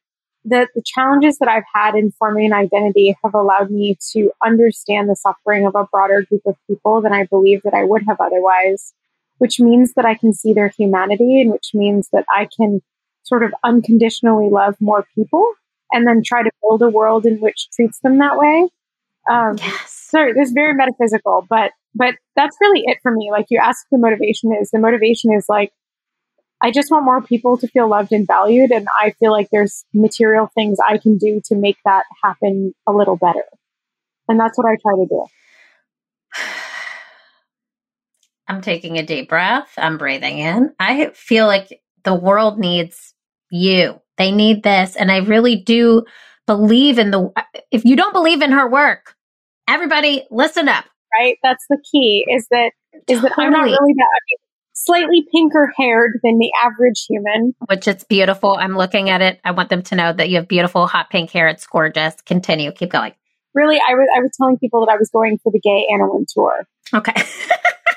the, 0.44 0.68
the 0.76 0.82
challenges 0.86 1.38
that 1.38 1.48
I've 1.48 1.64
had 1.74 1.96
in 1.96 2.12
forming 2.12 2.48
an 2.48 2.54
identity 2.54 3.16
have 3.24 3.34
allowed 3.34 3.72
me 3.72 3.98
to 4.14 4.32
understand 4.44 5.10
the 5.10 5.16
suffering 5.16 5.66
of 5.66 5.76
a 5.76 5.86
broader 5.86 6.24
group 6.24 6.42
of 6.46 6.58
people 6.68 7.02
than 7.02 7.14
I 7.14 7.26
believe 7.26 7.62
that 7.64 7.74
I 7.74 7.84
would 7.84 8.04
have 8.08 8.18
otherwise 8.20 8.94
which 9.38 9.60
means 9.60 9.94
that 9.94 10.06
I 10.06 10.16
can 10.16 10.34
see 10.34 10.54
their 10.54 10.70
humanity 10.70 11.42
and 11.42 11.52
which 11.52 11.72
means 11.74 12.10
that 12.12 12.26
I 12.36 12.48
can 12.58 12.82
sort 13.24 13.44
of 13.44 13.54
unconditionally 13.64 14.50
love 14.50 14.76
more 14.80 15.06
people 15.16 15.54
and 15.92 16.08
then 16.08 16.22
try 16.26 16.44
to 16.44 16.52
build 16.62 16.82
a 16.82 16.90
world 16.90 17.26
in 17.26 17.40
which 17.40 17.70
treats 17.74 18.00
them 18.00 18.18
that 18.20 18.38
way. 18.38 18.70
Um, 19.30 19.58
yes. 19.58 20.08
Sorry, 20.10 20.34
this 20.34 20.48
is 20.50 20.54
very 20.54 20.74
metaphysical, 20.74 21.46
but 21.50 21.72
but 21.94 22.16
that's 22.36 22.56
really 22.62 22.84
it 22.86 23.00
for 23.02 23.12
me. 23.12 23.30
Like 23.32 23.48
you 23.50 23.60
ask, 23.62 23.86
the 23.92 23.98
motivation 23.98 24.54
is 24.60 24.70
the 24.72 24.80
motivation 24.80 25.34
is 25.34 25.46
like 25.50 25.72
I 26.62 26.72
just 26.72 26.90
want 26.90 27.06
more 27.06 27.22
people 27.22 27.58
to 27.58 27.68
feel 27.68 27.88
loved 27.90 28.12
and 28.12 28.26
valued, 28.26 28.72
and 28.72 28.88
I 29.02 29.12
feel 29.20 29.32
like 29.32 29.50
there's 29.52 29.84
material 29.94 30.50
things 30.56 30.78
I 30.86 30.98
can 30.98 31.18
do 31.18 31.42
to 31.46 31.56
make 31.56 31.78
that 31.86 32.04
happen 32.24 32.74
a 32.88 32.94
little 32.94 33.18
better, 33.18 33.44
and 34.28 34.40
that's 34.40 34.58
what 34.58 34.66
I 34.66 34.78
try 34.82 34.96
to 34.96 35.06
do. 35.10 35.26
I'm 38.48 38.62
taking 38.62 38.98
a 38.98 39.06
deep 39.06 39.28
breath. 39.28 39.74
I'm 39.78 39.98
breathing 39.98 40.40
in. 40.40 40.74
I 40.80 41.10
feel 41.14 41.48
like 41.48 41.82
the 42.06 42.16
world 42.16 42.58
needs 42.58 43.14
you. 43.52 44.00
They 44.18 44.32
need 44.32 44.64
this. 44.64 44.96
And 44.96 45.12
I 45.12 45.18
really 45.18 45.58
do 45.58 46.06
believe 46.46 46.98
in 46.98 47.12
the, 47.12 47.30
if 47.72 47.84
you 47.84 47.98
don't 47.98 48.14
believe 48.14 48.42
in 48.42 48.52
her 48.52 48.70
work, 48.70 49.17
everybody 49.68 50.26
listen 50.32 50.70
up. 50.70 50.86
Right. 51.18 51.38
That's 51.44 51.66
the 51.70 51.78
key 51.92 52.26
is 52.30 52.48
that, 52.52 52.72
is 53.08 53.22
totally. 53.22 53.30
that 53.30 53.34
I'm 53.38 53.52
not 53.52 53.64
really 53.64 53.94
that, 53.96 54.10
I 54.10 54.22
mean, 54.30 54.38
slightly 54.74 55.26
pinker 55.34 55.72
haired 55.78 56.20
than 56.24 56.38
the 56.38 56.52
average 56.64 57.06
human. 57.08 57.56
Which 57.68 57.88
it's 57.88 58.04
beautiful. 58.04 58.56
I'm 58.60 58.78
looking 58.78 59.10
at 59.10 59.22
it. 59.22 59.40
I 59.44 59.52
want 59.52 59.70
them 59.70 59.82
to 59.84 59.96
know 59.96 60.14
that 60.14 60.30
you 60.30 60.38
have 60.38 60.48
beautiful 60.48 60.88
hot 60.88 61.10
pink 61.10 61.32
hair. 61.32 61.48
It's 61.48 61.66
gorgeous. 61.66 62.16
Continue. 62.26 62.72
Keep 62.72 62.92
going. 62.92 63.14
Really, 63.54 63.78
I 63.78 63.96
was 63.96 64.08
I 64.16 64.20
was 64.20 64.32
telling 64.38 64.58
people 64.60 64.86
that 64.86 64.92
I 64.92 64.98
was 64.98 65.10
going 65.10 65.40
for 65.42 65.52
the 65.52 65.60
gay 65.60 65.88
Anna 65.92 66.06
tour. 66.32 66.68
Okay. 66.94 67.14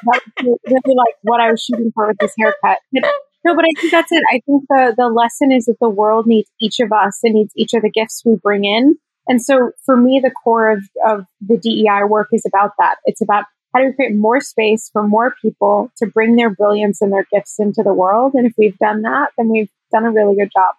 that 0.05 0.21
was 0.43 0.59
really 0.67 0.97
like 0.97 1.15
what 1.23 1.41
I 1.41 1.51
was 1.51 1.63
shooting 1.63 1.93
for 1.95 2.09
with 2.09 2.17
this 2.19 2.33
haircut. 2.39 2.79
But, 2.93 3.13
no, 3.45 3.55
but 3.55 3.65
I 3.65 3.81
think 3.81 3.93
that's 3.93 4.11
it. 4.11 4.23
I 4.33 4.41
think 4.47 4.65
the 4.69 4.95
the 4.97 5.09
lesson 5.09 5.53
is 5.53 5.67
that 5.67 5.77
the 5.81 5.89
world 5.89 6.27
needs 6.27 6.51
each 6.61 6.81
of 6.81 6.93
us 6.93 7.21
and 7.23 7.35
needs 7.35 7.53
each 7.57 7.75
of 7.75 7.83
the 7.83 7.91
gifts 7.91 8.23
we 8.25 8.37
bring 8.37 8.65
in. 8.65 8.97
And 9.31 9.41
so 9.41 9.71
for 9.87 9.97
me, 9.97 10.19
the 10.21 10.33
core 10.33 10.73
of, 10.73 10.83
of 11.07 11.25
the 11.41 11.57
DEI 11.57 12.03
work 12.09 12.27
is 12.33 12.45
about 12.45 12.73
that. 12.79 12.97
It's 13.05 13.23
about 13.23 13.45
how 13.73 13.79
do 13.81 13.87
we 13.87 13.93
create 13.93 14.17
more 14.17 14.41
space 14.41 14.91
for 14.93 15.07
more 15.07 15.37
people 15.41 15.93
to 15.99 16.07
bring 16.07 16.35
their 16.35 16.51
brilliance 16.51 17.01
and 17.01 17.13
their 17.13 17.29
gifts 17.33 17.61
into 17.61 17.85
the 17.85 17.95
world. 17.95 18.33
And 18.35 18.45
if 18.45 18.55
we've 18.59 18.77
done 18.79 19.03
that, 19.03 19.29
then 19.39 19.49
we've 19.49 19.71
done 19.93 20.05
a 20.05 20.11
really 20.11 20.35
good 20.35 20.51
job. 20.53 20.75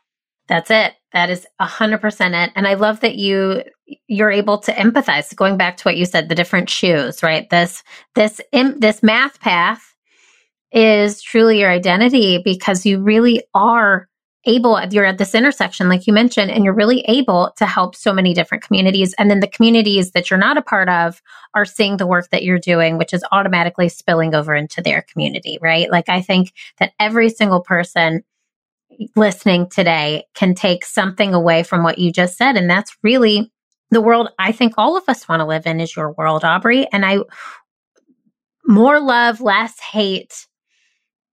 That's 0.50 0.70
it. 0.70 0.96
That 1.14 1.30
is 1.30 1.48
a 1.60 1.66
hundred 1.66 2.02
percent 2.02 2.36
it. 2.36 2.52
And 2.54 2.68
I 2.68 2.74
love 2.74 3.00
that 3.00 3.16
you 3.16 3.64
you're 4.08 4.32
able 4.32 4.58
to 4.58 4.74
empathize. 4.74 5.34
Going 5.34 5.56
back 5.56 5.78
to 5.78 5.84
what 5.84 5.96
you 5.96 6.06
said, 6.06 6.28
the 6.28 6.36
different 6.36 6.70
shoes, 6.70 7.24
right? 7.24 7.50
This 7.50 7.84
this 8.16 8.42
this 8.52 9.02
math 9.02 9.40
path 9.40 9.96
is 10.74 11.22
truly 11.22 11.60
your 11.60 11.72
identity 11.72 12.42
because 12.44 12.86
you 12.86 13.00
really 13.00 13.44
are 13.54 14.10
able 14.46 14.80
you're 14.90 15.06
at 15.06 15.20
this 15.20 15.36
intersection 15.36 15.88
like 15.88 16.08
you 16.08 16.14
mentioned 16.14 16.50
and 16.50 16.64
you're 16.64 16.74
really 16.74 17.02
able 17.02 17.52
to 17.58 17.66
help 17.66 17.96
so 17.96 18.12
many 18.12 18.34
different 18.34 18.64
communities 18.64 19.14
and 19.20 19.30
then 19.30 19.40
the 19.40 19.48
communities 19.48 20.12
that 20.12 20.30
you're 20.30 20.40
not 20.40 20.58
a 20.58 20.64
part 20.64 20.90
of 20.90 21.22
are 21.54 21.66
seeing 21.66 21.98
the 21.98 22.08
work 22.08 22.28
that 22.32 22.44
you're 22.44 22.58
doing 22.58 22.98
which 22.98 23.14
is 23.14 23.24
automatically 23.32 23.88
spilling 23.88 24.34
over 24.34 24.56
into 24.56 24.82
their 24.82 25.04
community 25.04 25.60
right 25.62 25.92
like 25.92 26.10
i 26.10 26.22
think 26.22 26.54
that 26.80 26.92
every 27.00 27.30
single 27.30 27.62
person 27.62 28.24
listening 29.16 29.70
today 29.70 30.26
can 30.34 30.56
take 30.56 30.86
something 30.86 31.34
away 31.34 31.64
from 31.64 31.84
what 31.84 31.98
you 31.98 32.12
just 32.12 32.38
said. 32.38 32.58
And 32.58 32.70
that's 32.70 32.96
really 33.04 33.52
the 33.90 34.02
world 34.02 34.30
I 34.40 34.52
think 34.52 34.74
all 34.78 34.98
of 34.98 35.04
us 35.08 35.28
want 35.28 35.42
to 35.42 35.46
live 35.46 35.66
in 35.66 35.80
is 35.80 35.96
your 35.96 36.12
world, 36.14 36.44
Aubrey. 36.44 36.88
And 36.92 37.06
I, 37.06 37.20
more 38.66 39.00
love, 39.00 39.42
less 39.42 39.80
hate, 39.80 40.48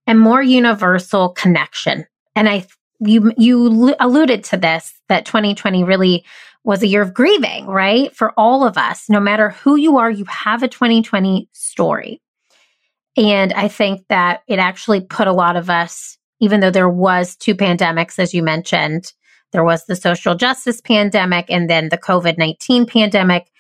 and 0.07 0.19
more 0.19 0.43
universal 0.43 1.31
connection. 1.31 2.07
And 2.35 2.49
I, 2.49 2.67
you, 3.01 3.33
you 3.37 3.95
alluded 4.01 4.45
to 4.45 4.57
this 4.57 4.95
that 5.09 5.27
2020 5.27 5.85
really 5.85 6.25
was 6.65 6.83
a 6.83 6.87
year 6.87 7.03
of 7.03 7.15
grieving, 7.15 7.67
right? 7.67 8.15
For 8.15 8.33
all 8.37 8.67
of 8.67 8.77
us, 8.77 9.09
no 9.09 9.21
matter 9.21 9.51
who 9.51 9.77
you 9.77 9.99
are, 9.99 10.11
you 10.11 10.25
have 10.27 10.63
a 10.63 10.69
2020 10.69 11.49
story. 11.53 12.21
And 13.17 13.53
I 13.53 13.69
think 13.69 14.05
that 14.09 14.43
it 14.47 14.59
actually 14.59 15.01
put 15.01 15.27
a 15.27 15.33
lot 15.33 15.57
of 15.57 15.71
us 15.71 16.19
even 16.41 16.61
though 16.61 16.71
there 16.71 16.89
was 16.89 17.37
two 17.37 17.55
pandemics, 17.55 18.19
as 18.19 18.33
you 18.33 18.43
mentioned, 18.43 19.13
there 19.53 19.65
was 19.65 19.85
the 19.87 19.97
social 19.97 20.35
justice 20.35 20.81
pandemic 20.81 21.47
and 21.49 21.69
then 21.69 21.89
the 21.89 21.99
COVID-19 21.99 22.89
pandemic. 22.89 23.51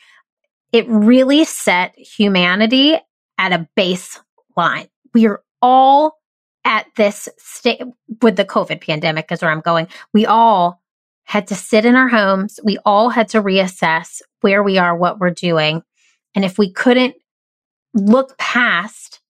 It 0.72 0.86
really 0.88 1.44
set 1.44 1.98
humanity 1.98 2.98
at 3.38 3.52
a 3.52 3.66
baseline. 3.76 4.88
We 5.14 5.26
are 5.26 5.42
all 5.62 6.18
at 6.68 6.86
this 6.96 7.30
state 7.38 7.82
with 8.20 8.36
the 8.36 8.44
COVID 8.44 8.82
pandemic 8.82 9.32
is 9.32 9.40
where 9.40 9.50
I'm 9.50 9.62
going. 9.62 9.88
We 10.12 10.26
all 10.26 10.82
had 11.24 11.46
to 11.48 11.54
sit 11.54 11.86
in 11.86 11.96
our 11.96 12.08
homes. 12.08 12.60
We 12.62 12.78
all 12.84 13.08
had 13.08 13.28
to 13.30 13.42
reassess 13.42 14.20
where 14.42 14.62
we 14.62 14.76
are, 14.76 14.94
what 14.94 15.18
we're 15.18 15.30
doing. 15.30 15.82
And 16.34 16.44
if 16.44 16.58
we 16.58 16.70
couldn't 16.70 17.16
look 17.94 18.36
past 18.36 19.20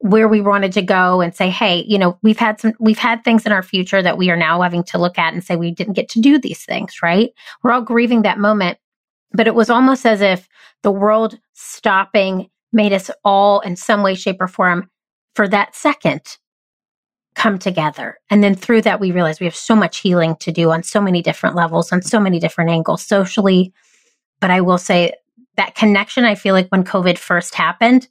where 0.00 0.28
we 0.28 0.40
wanted 0.40 0.72
to 0.72 0.82
go 0.82 1.20
and 1.20 1.34
say, 1.34 1.48
hey, 1.48 1.84
you 1.86 1.98
know, 1.98 2.18
we've 2.22 2.38
had 2.38 2.60
some, 2.60 2.74
we've 2.80 2.98
had 2.98 3.22
things 3.22 3.46
in 3.46 3.52
our 3.52 3.62
future 3.62 4.02
that 4.02 4.18
we 4.18 4.28
are 4.28 4.36
now 4.36 4.60
having 4.60 4.82
to 4.84 4.98
look 4.98 5.18
at 5.18 5.32
and 5.32 5.42
say 5.42 5.56
we 5.56 5.70
didn't 5.70 5.94
get 5.94 6.08
to 6.10 6.20
do 6.20 6.38
these 6.38 6.64
things, 6.64 7.00
right? 7.00 7.30
We're 7.62 7.72
all 7.72 7.80
grieving 7.80 8.22
that 8.22 8.38
moment. 8.38 8.78
But 9.32 9.46
it 9.46 9.54
was 9.54 9.70
almost 9.70 10.04
as 10.04 10.20
if 10.20 10.48
the 10.82 10.90
world 10.90 11.38
stopping 11.54 12.50
made 12.72 12.92
us 12.92 13.10
all 13.24 13.60
in 13.60 13.76
some 13.76 14.02
way, 14.02 14.14
shape, 14.14 14.40
or 14.40 14.48
form 14.48 14.90
for 15.34 15.46
that 15.48 15.74
second 15.74 16.38
come 17.36 17.58
together. 17.58 18.18
And 18.30 18.42
then 18.42 18.54
through 18.54 18.82
that, 18.82 18.98
we 18.98 19.12
realized 19.12 19.40
we 19.40 19.46
have 19.46 19.54
so 19.54 19.76
much 19.76 19.98
healing 19.98 20.36
to 20.36 20.50
do 20.50 20.70
on 20.72 20.82
so 20.82 21.00
many 21.00 21.22
different 21.22 21.54
levels, 21.54 21.92
on 21.92 22.02
so 22.02 22.18
many 22.18 22.40
different 22.40 22.70
angles, 22.70 23.04
socially. 23.04 23.72
But 24.40 24.50
I 24.50 24.62
will 24.62 24.78
say 24.78 25.12
that 25.56 25.74
connection, 25.74 26.24
I 26.24 26.34
feel 26.34 26.54
like 26.54 26.68
when 26.68 26.82
COVID 26.82 27.18
first 27.18 27.54
happened, 27.54 28.08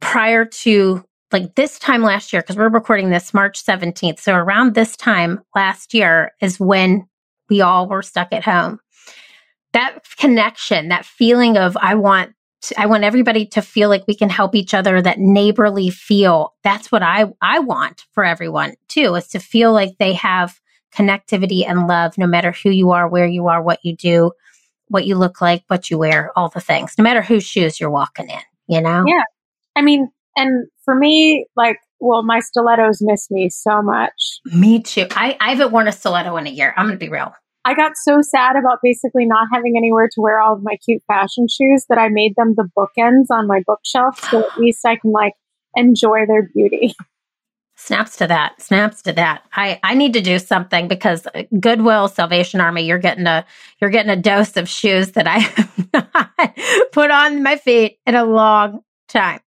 prior 0.00 0.44
to 0.44 1.04
like 1.32 1.54
this 1.54 1.78
time 1.78 2.02
last 2.02 2.32
year, 2.32 2.42
because 2.42 2.56
we're 2.56 2.68
recording 2.68 3.10
this 3.10 3.34
March 3.34 3.64
17th. 3.64 4.20
So 4.20 4.34
around 4.34 4.74
this 4.74 4.96
time 4.96 5.40
last 5.54 5.94
year 5.94 6.32
is 6.40 6.60
when 6.60 7.08
we 7.48 7.60
all 7.60 7.88
were 7.88 8.02
stuck 8.02 8.32
at 8.32 8.44
home. 8.44 8.78
That 9.72 9.98
connection, 10.18 10.88
that 10.88 11.06
feeling 11.06 11.56
of 11.56 11.76
I 11.78 11.94
want 11.94 12.34
I 12.78 12.86
want 12.86 13.04
everybody 13.04 13.46
to 13.46 13.62
feel 13.62 13.88
like 13.88 14.04
we 14.06 14.14
can 14.14 14.28
help 14.28 14.54
each 14.54 14.74
other, 14.74 15.02
that 15.02 15.18
neighborly 15.18 15.90
feel. 15.90 16.54
That's 16.62 16.92
what 16.92 17.02
I, 17.02 17.26
I 17.40 17.58
want 17.58 18.04
for 18.12 18.24
everyone 18.24 18.74
too, 18.88 19.14
is 19.16 19.28
to 19.28 19.40
feel 19.40 19.72
like 19.72 19.98
they 19.98 20.12
have 20.14 20.60
connectivity 20.94 21.66
and 21.66 21.86
love 21.86 22.18
no 22.18 22.26
matter 22.26 22.52
who 22.52 22.70
you 22.70 22.90
are, 22.90 23.08
where 23.08 23.26
you 23.26 23.48
are, 23.48 23.62
what 23.62 23.80
you 23.82 23.96
do, 23.96 24.32
what 24.88 25.06
you 25.06 25.16
look 25.16 25.40
like, 25.40 25.64
what 25.68 25.90
you 25.90 25.98
wear, 25.98 26.30
all 26.36 26.50
the 26.50 26.60
things, 26.60 26.94
no 26.98 27.02
matter 27.02 27.22
whose 27.22 27.44
shoes 27.44 27.80
you're 27.80 27.90
walking 27.90 28.28
in, 28.28 28.40
you 28.68 28.80
know? 28.80 29.04
Yeah. 29.06 29.22
I 29.74 29.82
mean, 29.82 30.10
and 30.36 30.68
for 30.84 30.94
me, 30.94 31.46
like, 31.56 31.78
well, 31.98 32.22
my 32.22 32.40
stilettos 32.40 32.98
miss 33.00 33.30
me 33.30 33.48
so 33.48 33.80
much. 33.80 34.12
Me 34.44 34.82
too. 34.82 35.06
I, 35.12 35.36
I 35.40 35.50
haven't 35.50 35.72
worn 35.72 35.88
a 35.88 35.92
stiletto 35.92 36.36
in 36.36 36.46
a 36.46 36.50
year. 36.50 36.74
I'm 36.76 36.86
going 36.86 36.98
to 36.98 37.04
be 37.04 37.10
real. 37.10 37.32
I 37.64 37.74
got 37.74 37.92
so 37.96 38.22
sad 38.22 38.56
about 38.56 38.78
basically 38.82 39.24
not 39.24 39.48
having 39.52 39.76
anywhere 39.76 40.08
to 40.12 40.20
wear 40.20 40.40
all 40.40 40.54
of 40.54 40.62
my 40.62 40.76
cute 40.84 41.02
fashion 41.06 41.46
shoes 41.48 41.86
that 41.88 41.98
I 41.98 42.08
made 42.08 42.34
them 42.36 42.54
the 42.56 42.68
bookends 42.76 43.26
on 43.30 43.46
my 43.46 43.62
bookshelf 43.66 44.18
so 44.30 44.40
at 44.40 44.58
least 44.58 44.84
I 44.84 44.96
can 44.96 45.12
like 45.12 45.34
enjoy 45.76 46.26
their 46.26 46.50
beauty. 46.54 46.94
Snaps 47.76 48.16
to 48.16 48.26
that. 48.26 48.60
Snaps 48.60 49.02
to 49.02 49.12
that. 49.14 49.44
I, 49.54 49.80
I 49.82 49.94
need 49.94 50.12
to 50.12 50.20
do 50.20 50.38
something 50.38 50.86
because 50.88 51.26
uh, 51.34 51.42
Goodwill 51.58 52.06
Salvation 52.06 52.60
Army, 52.60 52.82
you're 52.82 52.98
getting 52.98 53.26
a 53.26 53.44
you're 53.80 53.90
getting 53.90 54.10
a 54.10 54.16
dose 54.16 54.56
of 54.56 54.68
shoes 54.68 55.12
that 55.12 55.26
I 55.26 55.38
have 55.38 55.88
not 55.92 56.56
put 56.92 57.10
on 57.10 57.42
my 57.42 57.56
feet 57.56 57.98
in 58.06 58.14
a 58.14 58.24
long 58.24 58.82
time. 59.08 59.40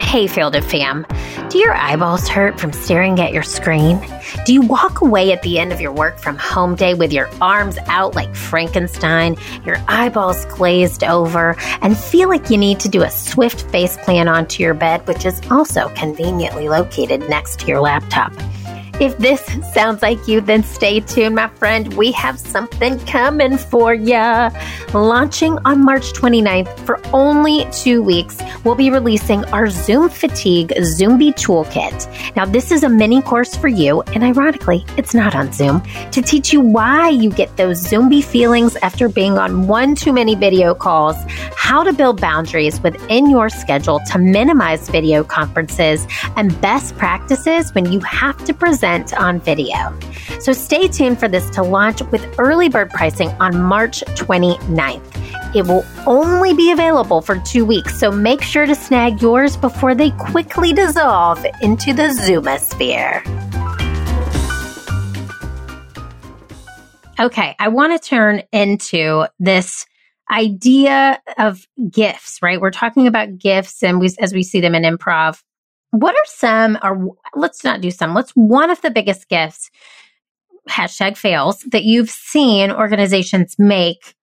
Hey, 0.00 0.26
Failed 0.26 0.54
It 0.54 0.64
fam. 0.64 1.06
Do 1.50 1.58
your 1.58 1.74
eyeballs 1.74 2.28
hurt 2.28 2.60
from 2.60 2.72
staring 2.72 3.18
at 3.18 3.32
your 3.32 3.42
screen? 3.42 4.00
Do 4.46 4.52
you 4.52 4.62
walk 4.62 5.00
away 5.00 5.32
at 5.32 5.42
the 5.42 5.58
end 5.58 5.72
of 5.72 5.80
your 5.80 5.90
work 5.90 6.20
from 6.20 6.38
home 6.38 6.76
day 6.76 6.94
with 6.94 7.12
your 7.12 7.28
arms 7.42 7.76
out 7.88 8.14
like 8.14 8.36
Frankenstein, 8.36 9.34
your 9.66 9.78
eyeballs 9.88 10.44
glazed 10.44 11.02
over, 11.02 11.56
and 11.82 11.98
feel 11.98 12.28
like 12.28 12.50
you 12.50 12.56
need 12.56 12.78
to 12.80 12.88
do 12.88 13.02
a 13.02 13.10
swift 13.10 13.68
face 13.72 13.96
plan 13.96 14.28
onto 14.28 14.62
your 14.62 14.74
bed, 14.74 15.04
which 15.08 15.26
is 15.26 15.40
also 15.50 15.88
conveniently 15.96 16.68
located 16.68 17.28
next 17.28 17.58
to 17.58 17.66
your 17.66 17.80
laptop? 17.80 18.32
If 19.00 19.16
this 19.16 19.40
sounds 19.72 20.02
like 20.02 20.28
you, 20.28 20.42
then 20.42 20.62
stay 20.62 21.00
tuned, 21.00 21.34
my 21.34 21.48
friend. 21.48 21.94
We 21.94 22.12
have 22.12 22.38
something 22.38 22.98
coming 23.06 23.56
for 23.56 23.94
ya. 23.94 24.50
Launching 24.92 25.56
on 25.64 25.82
March 25.82 26.12
29th 26.12 26.78
for 26.80 27.00
only 27.14 27.66
two 27.72 28.02
weeks, 28.02 28.36
we'll 28.62 28.74
be 28.74 28.90
releasing 28.90 29.42
our 29.46 29.70
Zoom 29.70 30.10
Fatigue 30.10 30.74
Zombie 30.82 31.32
Toolkit. 31.32 32.36
Now, 32.36 32.44
this 32.44 32.70
is 32.70 32.82
a 32.82 32.90
mini 32.90 33.22
course 33.22 33.56
for 33.56 33.68
you, 33.68 34.02
and 34.02 34.22
ironically, 34.22 34.84
it's 34.98 35.14
not 35.14 35.34
on 35.34 35.50
Zoom, 35.50 35.80
to 36.10 36.20
teach 36.20 36.52
you 36.52 36.60
why 36.60 37.08
you 37.08 37.30
get 37.30 37.56
those 37.56 37.78
zombie 37.78 38.20
feelings 38.20 38.76
after 38.82 39.08
being 39.08 39.38
on 39.38 39.66
one 39.66 39.94
too 39.94 40.12
many 40.12 40.34
video 40.34 40.74
calls, 40.74 41.16
how 41.56 41.82
to 41.82 41.94
build 41.94 42.20
boundaries 42.20 42.82
within 42.82 43.30
your 43.30 43.48
schedule 43.48 44.00
to 44.10 44.18
minimize 44.18 44.90
video 44.90 45.24
conferences, 45.24 46.06
and 46.36 46.60
best 46.60 46.98
practices 46.98 47.74
when 47.74 47.90
you 47.90 48.00
have 48.00 48.36
to 48.44 48.52
present 48.52 48.89
event 48.90 49.14
on 49.14 49.40
video. 49.40 49.96
So 50.40 50.52
stay 50.52 50.88
tuned 50.88 51.20
for 51.20 51.28
this 51.28 51.48
to 51.50 51.62
launch 51.62 52.02
with 52.10 52.26
early 52.38 52.68
bird 52.68 52.90
pricing 52.90 53.28
on 53.40 53.60
March 53.62 54.02
29th. 54.16 55.54
It 55.54 55.66
will 55.66 55.84
only 56.06 56.54
be 56.54 56.70
available 56.70 57.20
for 57.22 57.38
two 57.40 57.64
weeks, 57.64 57.98
so 57.98 58.10
make 58.10 58.42
sure 58.42 58.66
to 58.66 58.74
snag 58.74 59.20
yours 59.20 59.56
before 59.56 59.94
they 59.94 60.10
quickly 60.12 60.72
dissolve 60.72 61.44
into 61.60 61.92
the 61.92 62.08
Zoomosphere. 62.08 63.20
Okay, 67.18 67.54
I 67.58 67.68
want 67.68 68.00
to 68.00 68.08
turn 68.08 68.42
into 68.52 69.26
this 69.38 69.86
idea 70.32 71.20
of 71.38 71.66
gifts, 71.90 72.38
right? 72.40 72.60
We're 72.60 72.70
talking 72.70 73.06
about 73.06 73.36
gifts 73.36 73.82
and 73.82 74.00
we, 74.00 74.10
as 74.20 74.32
we 74.32 74.42
see 74.42 74.60
them 74.60 74.74
in 74.74 74.84
improv 74.84 75.42
what 75.90 76.14
are 76.14 76.26
some, 76.26 76.78
or 76.82 77.16
let's 77.34 77.64
not 77.64 77.80
do 77.80 77.90
some, 77.90 78.14
let's 78.14 78.30
one 78.32 78.70
of 78.70 78.80
the 78.80 78.90
biggest 78.90 79.28
gifts, 79.28 79.70
hashtag 80.68 81.16
fails, 81.16 81.60
that 81.70 81.84
you've 81.84 82.10
seen 82.10 82.70
organizations 82.70 83.56
make 83.58 84.14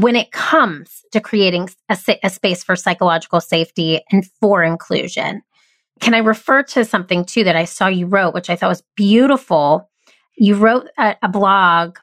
when 0.00 0.16
it 0.16 0.32
comes 0.32 1.02
to 1.12 1.20
creating 1.20 1.68
a, 1.88 1.98
a 2.22 2.30
space 2.30 2.64
for 2.64 2.76
psychological 2.76 3.40
safety 3.40 4.00
and 4.10 4.26
for 4.40 4.62
inclusion? 4.62 5.42
Can 6.00 6.14
I 6.14 6.18
refer 6.18 6.62
to 6.64 6.84
something 6.84 7.24
too 7.24 7.44
that 7.44 7.56
I 7.56 7.64
saw 7.64 7.86
you 7.86 8.06
wrote, 8.06 8.34
which 8.34 8.50
I 8.50 8.56
thought 8.56 8.68
was 8.68 8.82
beautiful? 8.96 9.88
You 10.36 10.56
wrote 10.56 10.88
a, 10.98 11.16
a 11.22 11.28
blog 11.28 11.98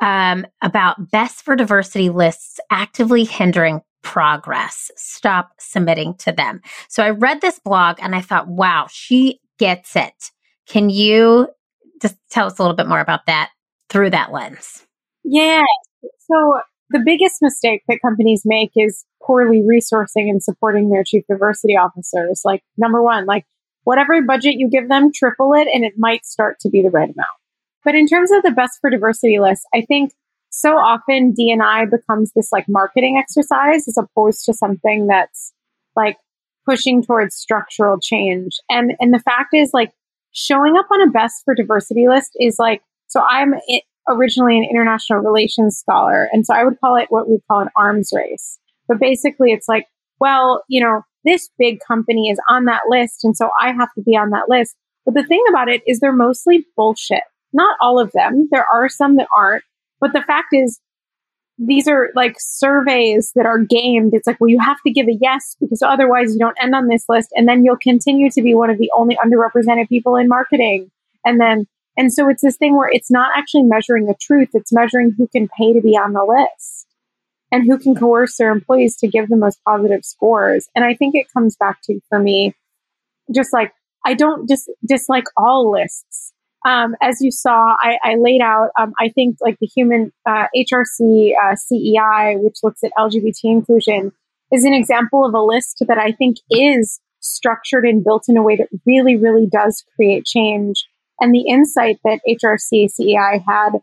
um, 0.00 0.46
about 0.62 1.10
best 1.10 1.42
for 1.42 1.54
diversity 1.54 2.08
lists 2.08 2.58
actively 2.70 3.24
hindering 3.24 3.82
progress. 4.04 4.92
Stop 4.96 5.50
submitting 5.58 6.14
to 6.18 6.30
them. 6.30 6.60
So 6.88 7.02
I 7.02 7.10
read 7.10 7.40
this 7.40 7.58
blog 7.58 7.96
and 8.00 8.14
I 8.14 8.20
thought, 8.20 8.46
wow, 8.46 8.86
she 8.88 9.40
gets 9.58 9.96
it. 9.96 10.30
Can 10.68 10.90
you 10.90 11.48
just 12.00 12.16
tell 12.30 12.46
us 12.46 12.58
a 12.58 12.62
little 12.62 12.76
bit 12.76 12.86
more 12.86 13.00
about 13.00 13.26
that 13.26 13.50
through 13.88 14.10
that 14.10 14.30
lens? 14.30 14.86
Yeah. 15.24 15.62
So 16.20 16.60
the 16.90 17.02
biggest 17.04 17.38
mistake 17.42 17.82
that 17.88 17.98
companies 18.04 18.42
make 18.44 18.70
is 18.76 19.04
poorly 19.22 19.62
resourcing 19.62 20.28
and 20.28 20.42
supporting 20.42 20.90
their 20.90 21.02
chief 21.02 21.24
diversity 21.28 21.76
officers. 21.76 22.42
Like, 22.44 22.62
number 22.76 23.02
one, 23.02 23.26
like 23.26 23.46
whatever 23.84 24.20
budget 24.22 24.54
you 24.56 24.68
give 24.70 24.88
them, 24.88 25.12
triple 25.12 25.54
it, 25.54 25.66
and 25.72 25.84
it 25.84 25.94
might 25.96 26.26
start 26.26 26.58
to 26.60 26.68
be 26.68 26.82
the 26.82 26.90
right 26.90 27.10
amount. 27.10 27.28
But 27.84 27.94
in 27.94 28.06
terms 28.06 28.30
of 28.30 28.42
the 28.42 28.50
best 28.50 28.78
for 28.80 28.90
diversity 28.90 29.38
list, 29.38 29.62
I 29.74 29.82
think 29.82 30.12
so 30.56 30.76
often 30.76 31.32
D&I 31.32 31.84
becomes 31.86 32.32
this 32.32 32.52
like 32.52 32.66
marketing 32.68 33.16
exercise 33.18 33.88
as 33.88 33.98
opposed 33.98 34.44
to 34.44 34.52
something 34.54 35.08
that's 35.08 35.52
like 35.96 36.16
pushing 36.64 37.02
towards 37.02 37.34
structural 37.34 37.98
change. 38.00 38.52
And, 38.70 38.92
and 39.00 39.12
the 39.12 39.18
fact 39.18 39.52
is 39.52 39.72
like 39.74 39.90
showing 40.30 40.76
up 40.76 40.86
on 40.92 41.08
a 41.08 41.10
best 41.10 41.42
for 41.44 41.56
diversity 41.56 42.06
list 42.08 42.36
is 42.38 42.56
like, 42.60 42.82
so 43.08 43.20
I'm 43.28 43.54
originally 44.08 44.56
an 44.56 44.66
international 44.70 45.20
relations 45.20 45.76
scholar. 45.76 46.28
And 46.32 46.46
so 46.46 46.54
I 46.54 46.64
would 46.64 46.78
call 46.80 46.96
it 46.96 47.06
what 47.10 47.28
we 47.28 47.40
call 47.48 47.60
an 47.60 47.70
arms 47.76 48.10
race. 48.14 48.60
But 48.86 49.00
basically 49.00 49.50
it's 49.50 49.68
like, 49.68 49.88
well, 50.20 50.62
you 50.68 50.80
know, 50.80 51.02
this 51.24 51.50
big 51.58 51.80
company 51.80 52.30
is 52.30 52.38
on 52.48 52.66
that 52.66 52.82
list. 52.88 53.24
And 53.24 53.36
so 53.36 53.50
I 53.60 53.72
have 53.72 53.92
to 53.94 54.02
be 54.02 54.16
on 54.16 54.30
that 54.30 54.48
list. 54.48 54.76
But 55.04 55.14
the 55.14 55.26
thing 55.26 55.42
about 55.48 55.68
it 55.68 55.82
is 55.84 55.98
they're 55.98 56.12
mostly 56.12 56.64
bullshit. 56.76 57.24
Not 57.52 57.76
all 57.80 57.98
of 57.98 58.12
them. 58.12 58.48
There 58.52 58.66
are 58.72 58.88
some 58.88 59.16
that 59.16 59.26
aren't. 59.36 59.64
But 60.00 60.12
the 60.12 60.22
fact 60.22 60.48
is, 60.52 60.80
these 61.58 61.86
are 61.86 62.10
like 62.14 62.34
surveys 62.38 63.32
that 63.36 63.46
are 63.46 63.58
gamed. 63.58 64.12
It's 64.12 64.26
like, 64.26 64.40
well, 64.40 64.50
you 64.50 64.58
have 64.60 64.78
to 64.86 64.92
give 64.92 65.06
a 65.06 65.16
yes 65.20 65.56
because 65.60 65.82
otherwise 65.82 66.32
you 66.32 66.38
don't 66.38 66.56
end 66.60 66.74
on 66.74 66.88
this 66.88 67.04
list. 67.08 67.30
And 67.34 67.48
then 67.48 67.64
you'll 67.64 67.76
continue 67.76 68.30
to 68.30 68.42
be 68.42 68.54
one 68.54 68.70
of 68.70 68.78
the 68.78 68.90
only 68.96 69.16
underrepresented 69.16 69.88
people 69.88 70.16
in 70.16 70.28
marketing. 70.28 70.90
And 71.24 71.40
then, 71.40 71.66
and 71.96 72.12
so 72.12 72.28
it's 72.28 72.42
this 72.42 72.56
thing 72.56 72.76
where 72.76 72.88
it's 72.90 73.10
not 73.10 73.30
actually 73.36 73.62
measuring 73.62 74.06
the 74.06 74.16
truth. 74.20 74.48
It's 74.52 74.72
measuring 74.72 75.14
who 75.16 75.28
can 75.28 75.48
pay 75.56 75.72
to 75.72 75.80
be 75.80 75.96
on 75.96 76.12
the 76.12 76.24
list 76.24 76.88
and 77.52 77.64
who 77.64 77.78
can 77.78 77.94
coerce 77.94 78.36
their 78.36 78.50
employees 78.50 78.96
to 78.96 79.06
give 79.06 79.28
the 79.28 79.36
most 79.36 79.60
positive 79.64 80.04
scores. 80.04 80.68
And 80.74 80.84
I 80.84 80.94
think 80.94 81.14
it 81.14 81.32
comes 81.32 81.56
back 81.56 81.78
to, 81.84 82.00
for 82.08 82.18
me, 82.18 82.54
just 83.32 83.52
like, 83.52 83.72
I 84.04 84.14
don't 84.14 84.48
just 84.48 84.68
dislike 84.84 85.24
all 85.36 85.70
lists 85.70 86.33
um, 86.64 86.96
as 87.02 87.20
you 87.20 87.30
saw, 87.30 87.76
I, 87.78 87.98
I 88.02 88.14
laid 88.16 88.40
out, 88.40 88.70
um, 88.78 88.94
I 88.98 89.10
think 89.10 89.36
like 89.40 89.58
the 89.60 89.66
human 89.66 90.12
uh, 90.26 90.46
HRC 90.56 91.32
uh, 91.42 91.56
CEI, 91.56 92.36
which 92.36 92.56
looks 92.62 92.82
at 92.82 92.90
LGBT 92.98 93.44
inclusion, 93.44 94.12
is 94.50 94.64
an 94.64 94.72
example 94.72 95.26
of 95.26 95.34
a 95.34 95.42
list 95.42 95.82
that 95.86 95.98
I 95.98 96.12
think 96.12 96.38
is 96.50 97.00
structured 97.20 97.84
and 97.84 98.02
built 98.02 98.24
in 98.28 98.36
a 98.36 98.42
way 98.42 98.56
that 98.56 98.68
really, 98.86 99.16
really 99.16 99.46
does 99.46 99.84
create 99.94 100.24
change. 100.24 100.86
And 101.20 101.34
the 101.34 101.46
insight 101.48 101.98
that 102.04 102.20
HRC 102.26 102.90
CEI 102.90 103.42
had 103.46 103.80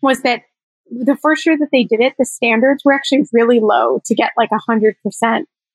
was 0.00 0.22
that 0.22 0.42
the 0.90 1.16
first 1.16 1.44
year 1.44 1.58
that 1.58 1.68
they 1.72 1.84
did 1.84 2.00
it, 2.00 2.14
the 2.18 2.24
standards 2.24 2.84
were 2.84 2.92
actually 2.92 3.26
really 3.32 3.60
low 3.60 4.00
to 4.06 4.14
get 4.14 4.32
like 4.36 4.50
100%. 4.50 4.94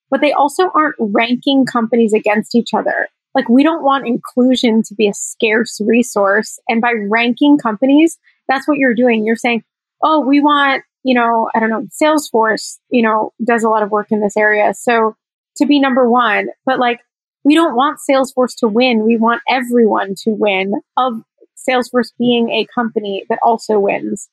But 0.09 0.21
they 0.21 0.31
also 0.31 0.71
aren't 0.73 0.95
ranking 0.99 1.65
companies 1.65 2.13
against 2.13 2.55
each 2.55 2.73
other 2.73 3.09
like 3.39 3.47
we 3.47 3.63
don't 3.63 3.83
want 3.83 4.05
inclusion 4.05 4.83
to 4.83 4.93
be 4.93 5.07
a 5.07 5.13
scarce 5.13 5.79
resource. 5.79 6.59
And 6.67 6.81
by 6.81 6.91
ranking 7.09 7.57
companies, 7.57 8.17
that's 8.49 8.67
what 8.67 8.77
you're 8.77 8.93
doing. 8.93 9.25
You're 9.25 9.37
saying, 9.37 9.63
oh, 10.03 10.19
we 10.19 10.41
want, 10.41 10.83
you 11.03 11.15
know, 11.15 11.49
I 11.55 11.61
don't 11.61 11.69
know, 11.69 11.87
Salesforce, 12.03 12.79
you 12.89 13.01
know, 13.01 13.31
does 13.47 13.63
a 13.63 13.69
lot 13.69 13.81
of 13.81 13.91
work 13.91 14.07
in 14.11 14.19
this 14.19 14.35
area. 14.35 14.73
So 14.73 15.15
to 15.55 15.65
be 15.65 15.79
number 15.79 16.09
one, 16.09 16.49
but 16.65 16.79
like 16.79 16.99
we 17.45 17.55
don't 17.55 17.77
want 17.77 17.99
Salesforce 18.09 18.57
to 18.57 18.67
win. 18.67 19.05
We 19.05 19.15
want 19.15 19.41
everyone 19.49 20.15
to 20.23 20.31
win 20.31 20.73
of 20.97 21.21
Salesforce 21.57 22.11
being 22.19 22.49
a 22.49 22.67
company 22.75 23.25
that 23.29 23.39
also 23.41 23.79
wins. 23.79 24.27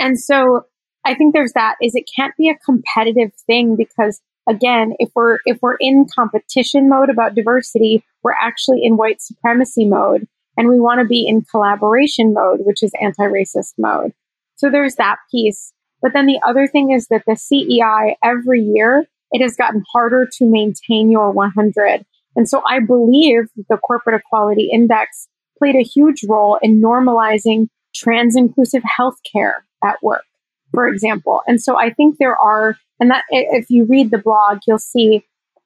And 0.00 0.18
so 0.18 0.64
I 1.04 1.14
think 1.14 1.32
there's 1.32 1.52
that 1.52 1.76
is 1.80 1.94
it 1.94 2.10
can't 2.14 2.34
be 2.36 2.48
a 2.48 2.58
competitive 2.58 3.30
thing 3.46 3.76
because 3.76 4.20
again, 4.48 4.94
if 4.98 5.10
we're 5.14 5.38
if 5.44 5.58
we're 5.62 5.76
in 5.78 6.06
competition 6.12 6.88
mode 6.88 7.08
about 7.08 7.36
diversity, 7.36 8.02
we're 8.28 8.46
actually 8.46 8.84
in 8.84 8.98
white 8.98 9.22
supremacy 9.22 9.86
mode 9.86 10.28
and 10.58 10.68
we 10.68 10.78
want 10.78 11.00
to 11.00 11.06
be 11.06 11.26
in 11.26 11.42
collaboration 11.50 12.34
mode, 12.34 12.60
which 12.60 12.82
is 12.82 12.92
anti-racist 13.00 13.72
mode. 13.78 14.12
So 14.56 14.68
there's 14.68 14.96
that 14.96 15.16
piece. 15.30 15.72
But 16.02 16.12
then 16.12 16.26
the 16.26 16.40
other 16.46 16.66
thing 16.66 16.90
is 16.90 17.06
that 17.08 17.22
the 17.26 17.36
CEI 17.36 18.16
every 18.22 18.60
year, 18.60 19.06
it 19.30 19.40
has 19.40 19.56
gotten 19.56 19.82
harder 19.90 20.28
to 20.38 20.44
maintain 20.44 21.10
your 21.10 21.30
100. 21.30 22.04
And 22.36 22.46
so 22.46 22.62
I 22.68 22.80
believe 22.80 23.44
the 23.70 23.78
corporate 23.78 24.20
equality 24.20 24.68
index 24.70 25.28
played 25.58 25.74
a 25.74 25.82
huge 25.82 26.24
role 26.28 26.58
in 26.60 26.82
normalizing 26.82 27.68
trans 27.94 28.36
inclusive 28.36 28.82
healthcare 28.82 29.54
at 29.82 30.02
work, 30.02 30.24
for 30.72 30.86
example. 30.86 31.40
And 31.46 31.62
so 31.62 31.78
I 31.78 31.90
think 31.90 32.18
there 32.18 32.36
are, 32.36 32.76
and 33.00 33.10
that 33.10 33.24
if 33.30 33.70
you 33.70 33.86
read 33.86 34.10
the 34.10 34.18
blog, 34.18 34.58
you'll 34.66 34.78
see 34.78 35.24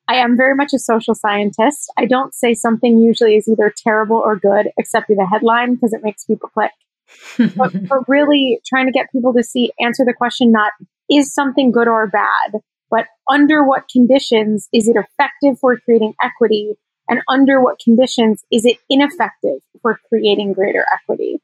I 0.08 0.16
am 0.16 0.36
very 0.36 0.54
much 0.54 0.72
a 0.72 0.78
social 0.78 1.14
scientist. 1.14 1.90
I 1.96 2.06
don't 2.06 2.34
say 2.34 2.54
something 2.54 2.98
usually 2.98 3.36
is 3.36 3.48
either 3.48 3.72
terrible 3.76 4.16
or 4.16 4.36
good, 4.36 4.70
except 4.76 5.10
in 5.10 5.16
the 5.16 5.26
headline 5.26 5.74
because 5.74 5.92
it 5.92 6.02
makes 6.02 6.24
people 6.24 6.48
click. 6.48 6.72
but, 7.56 7.72
but 7.88 8.08
really 8.08 8.60
trying 8.66 8.86
to 8.86 8.92
get 8.92 9.12
people 9.12 9.32
to 9.34 9.42
see, 9.42 9.72
answer 9.80 10.04
the 10.04 10.14
question 10.14 10.50
not 10.50 10.72
is 11.10 11.32
something 11.32 11.70
good 11.70 11.88
or 11.88 12.06
bad, 12.06 12.60
but 12.90 13.06
under 13.30 13.64
what 13.64 13.88
conditions 13.88 14.68
is 14.72 14.88
it 14.88 14.96
effective 14.96 15.58
for 15.58 15.78
creating 15.78 16.14
equity? 16.22 16.74
And 17.08 17.20
under 17.28 17.60
what 17.60 17.78
conditions 17.78 18.44
is 18.50 18.64
it 18.64 18.78
ineffective 18.88 19.58
for 19.82 19.98
creating 20.08 20.52
greater 20.54 20.86
equity? 20.92 21.40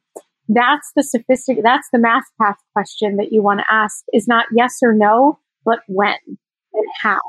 That's 0.49 0.91
the 0.97 1.03
sophisticated, 1.03 1.65
that's 1.65 1.89
the 1.93 1.99
math 1.99 2.25
path 2.41 2.57
question 2.73 3.17
that 3.17 3.33
you 3.33 3.43
want 3.43 3.61
to 3.61 3.67
ask 3.71 4.05
is 4.13 4.27
not 4.27 4.47
yes 4.53 4.79
or 4.83 4.95
no, 4.95 5.39
but 5.65 5.81
when 5.87 6.17
and 6.27 6.87
how. 7.03 7.21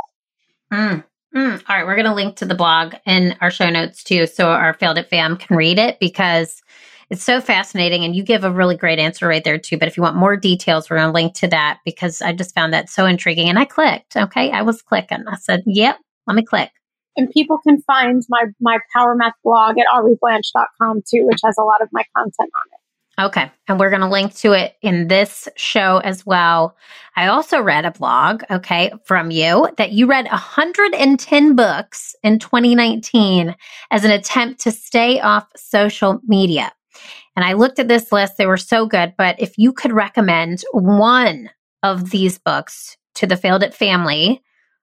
Mm. 0.71 1.03
Mm, 1.35 1.63
all 1.69 1.75
right, 1.75 1.85
we're 1.85 1.95
going 1.95 2.07
to 2.07 2.13
link 2.13 2.37
to 2.37 2.45
the 2.45 2.55
blog 2.55 2.95
in 3.05 3.35
our 3.39 3.51
show 3.51 3.69
notes 3.69 4.03
too, 4.03 4.25
so 4.25 4.49
our 4.49 4.73
Failed 4.73 4.97
It 4.97 5.09
fam 5.09 5.37
can 5.37 5.55
read 5.55 5.77
it 5.77 5.99
because 5.99 6.63
it's 7.11 7.23
so 7.23 7.39
fascinating, 7.39 8.03
and 8.03 8.15
you 8.15 8.23
give 8.23 8.43
a 8.43 8.51
really 8.51 8.75
great 8.75 8.97
answer 8.97 9.27
right 9.27 9.43
there 9.43 9.59
too. 9.59 9.77
But 9.77 9.87
if 9.87 9.95
you 9.95 10.01
want 10.01 10.15
more 10.15 10.35
details, 10.35 10.89
we're 10.89 10.97
going 10.97 11.09
to 11.09 11.13
link 11.13 11.35
to 11.35 11.47
that 11.47 11.79
because 11.85 12.21
I 12.21 12.33
just 12.33 12.55
found 12.55 12.73
that 12.73 12.89
so 12.89 13.05
intriguing, 13.05 13.47
and 13.47 13.59
I 13.59 13.65
clicked. 13.65 14.15
Okay, 14.15 14.51
I 14.51 14.63
was 14.63 14.81
clicking. 14.81 15.23
I 15.27 15.35
said, 15.37 15.63
"Yep, 15.67 15.97
let 16.25 16.35
me 16.35 16.43
click." 16.43 16.71
And 17.15 17.29
people 17.29 17.59
can 17.59 17.81
find 17.83 18.23
my 18.29 18.45
my 18.59 18.79
Power 18.95 19.15
Math 19.15 19.33
blog 19.43 19.77
at 19.77 19.85
aubreyblanche.com 19.93 21.01
too, 21.07 21.27
which 21.27 21.41
has 21.43 21.55
a 21.59 21.63
lot 21.63 21.81
of 21.81 21.89
my 21.91 22.03
content 22.15 22.37
on 22.39 22.67
it. 22.73 22.78
Okay. 23.19 23.51
And 23.67 23.77
we're 23.77 23.89
going 23.89 24.01
to 24.01 24.07
link 24.07 24.33
to 24.35 24.53
it 24.53 24.75
in 24.81 25.09
this 25.09 25.49
show 25.57 25.97
as 25.97 26.25
well. 26.25 26.77
I 27.17 27.27
also 27.27 27.59
read 27.59 27.83
a 27.83 27.91
blog, 27.91 28.43
okay, 28.49 28.93
from 29.03 29.29
you 29.29 29.67
that 29.77 29.91
you 29.91 30.07
read 30.07 30.25
110 30.27 31.55
books 31.55 32.15
in 32.23 32.39
2019 32.39 33.55
as 33.91 34.05
an 34.05 34.11
attempt 34.11 34.61
to 34.61 34.71
stay 34.71 35.19
off 35.19 35.47
social 35.57 36.21
media. 36.27 36.71
And 37.35 37.43
I 37.43 37.53
looked 37.53 37.79
at 37.79 37.89
this 37.89 38.13
list, 38.13 38.37
they 38.37 38.45
were 38.45 38.57
so 38.57 38.85
good. 38.85 39.15
But 39.17 39.35
if 39.39 39.57
you 39.57 39.73
could 39.73 39.91
recommend 39.91 40.63
one 40.71 41.49
of 41.83 42.11
these 42.11 42.37
books 42.37 42.95
to 43.15 43.27
the 43.27 43.37
Failed 43.37 43.63
It 43.63 43.73
family, 43.73 44.41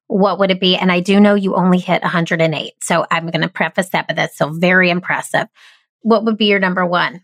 what 0.09 0.39
would 0.39 0.51
it 0.51 0.61
be? 0.61 0.77
And 0.77 0.93
I 0.93 1.01
do 1.01 1.21
know 1.21 1.35
you 1.35 1.55
only 1.55 1.79
hit 1.79 2.03
108. 2.03 2.73
So 2.83 3.07
I'm 3.11 3.31
going 3.31 3.43
to 3.43 3.49
preface 3.49 3.89
that, 3.91 4.07
but 4.07 4.17
that's 4.17 4.35
still 4.35 4.53
very 4.53 4.91
impressive. 4.91 5.49
What 6.03 6.25
would 6.25 6.37
be 6.37 6.47
your 6.47 6.61
number 6.61 6.85
one? 6.85 7.23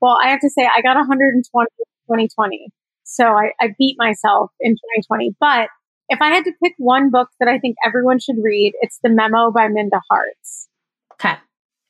Well, 0.00 0.18
I 0.22 0.28
have 0.28 0.40
to 0.40 0.50
say 0.50 0.62
I 0.64 0.80
got 0.82 0.96
120 0.96 1.66
2020. 2.08 2.68
So 3.04 3.24
I, 3.24 3.52
I 3.60 3.68
beat 3.78 3.96
myself 3.98 4.50
in 4.60 4.72
2020. 4.72 5.36
But 5.40 5.68
if 6.08 6.20
I 6.20 6.28
had 6.28 6.44
to 6.44 6.52
pick 6.62 6.74
one 6.78 7.10
book 7.10 7.28
that 7.40 7.48
I 7.48 7.58
think 7.58 7.76
everyone 7.84 8.18
should 8.18 8.36
read, 8.42 8.72
it's 8.80 8.98
The 9.02 9.10
Memo 9.10 9.50
by 9.50 9.68
Minda 9.68 10.00
Harts. 10.10 10.68
Okay. 11.14 11.34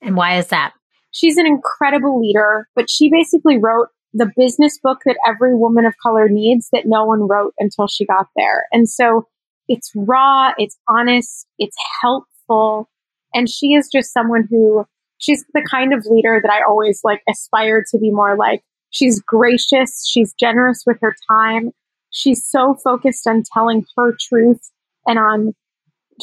And 0.02 0.16
why 0.16 0.38
is 0.38 0.48
that? 0.48 0.74
She's 1.10 1.36
an 1.36 1.46
incredible 1.46 2.20
leader, 2.20 2.68
but 2.74 2.90
she 2.90 3.10
basically 3.10 3.58
wrote 3.58 3.88
the 4.12 4.30
business 4.36 4.78
book 4.82 4.98
that 5.04 5.18
every 5.26 5.54
woman 5.54 5.84
of 5.84 5.94
color 6.02 6.28
needs 6.28 6.68
that 6.72 6.84
no 6.86 7.04
one 7.04 7.26
wrote 7.28 7.54
until 7.58 7.86
she 7.86 8.06
got 8.06 8.26
there. 8.36 8.64
And 8.72 8.88
so 8.88 9.26
it's 9.68 9.90
raw, 9.94 10.52
it's 10.56 10.78
honest, 10.88 11.46
it's 11.58 11.76
helpful. 12.02 12.88
And 13.34 13.48
she 13.48 13.74
is 13.74 13.88
just 13.92 14.12
someone 14.12 14.46
who 14.48 14.86
she's 15.18 15.44
the 15.54 15.66
kind 15.70 15.92
of 15.92 16.06
leader 16.06 16.40
that 16.42 16.52
I 16.52 16.62
always 16.66 17.00
like 17.04 17.22
aspire 17.28 17.84
to 17.90 17.98
be 17.98 18.10
more 18.10 18.36
like. 18.36 18.62
She's 18.90 19.20
gracious. 19.20 20.06
She's 20.08 20.32
generous 20.34 20.84
with 20.86 20.98
her 21.02 21.14
time. 21.30 21.72
She's 22.10 22.42
so 22.42 22.74
focused 22.82 23.26
on 23.26 23.42
telling 23.52 23.84
her 23.96 24.16
truth 24.18 24.70
and 25.06 25.18
on, 25.18 25.54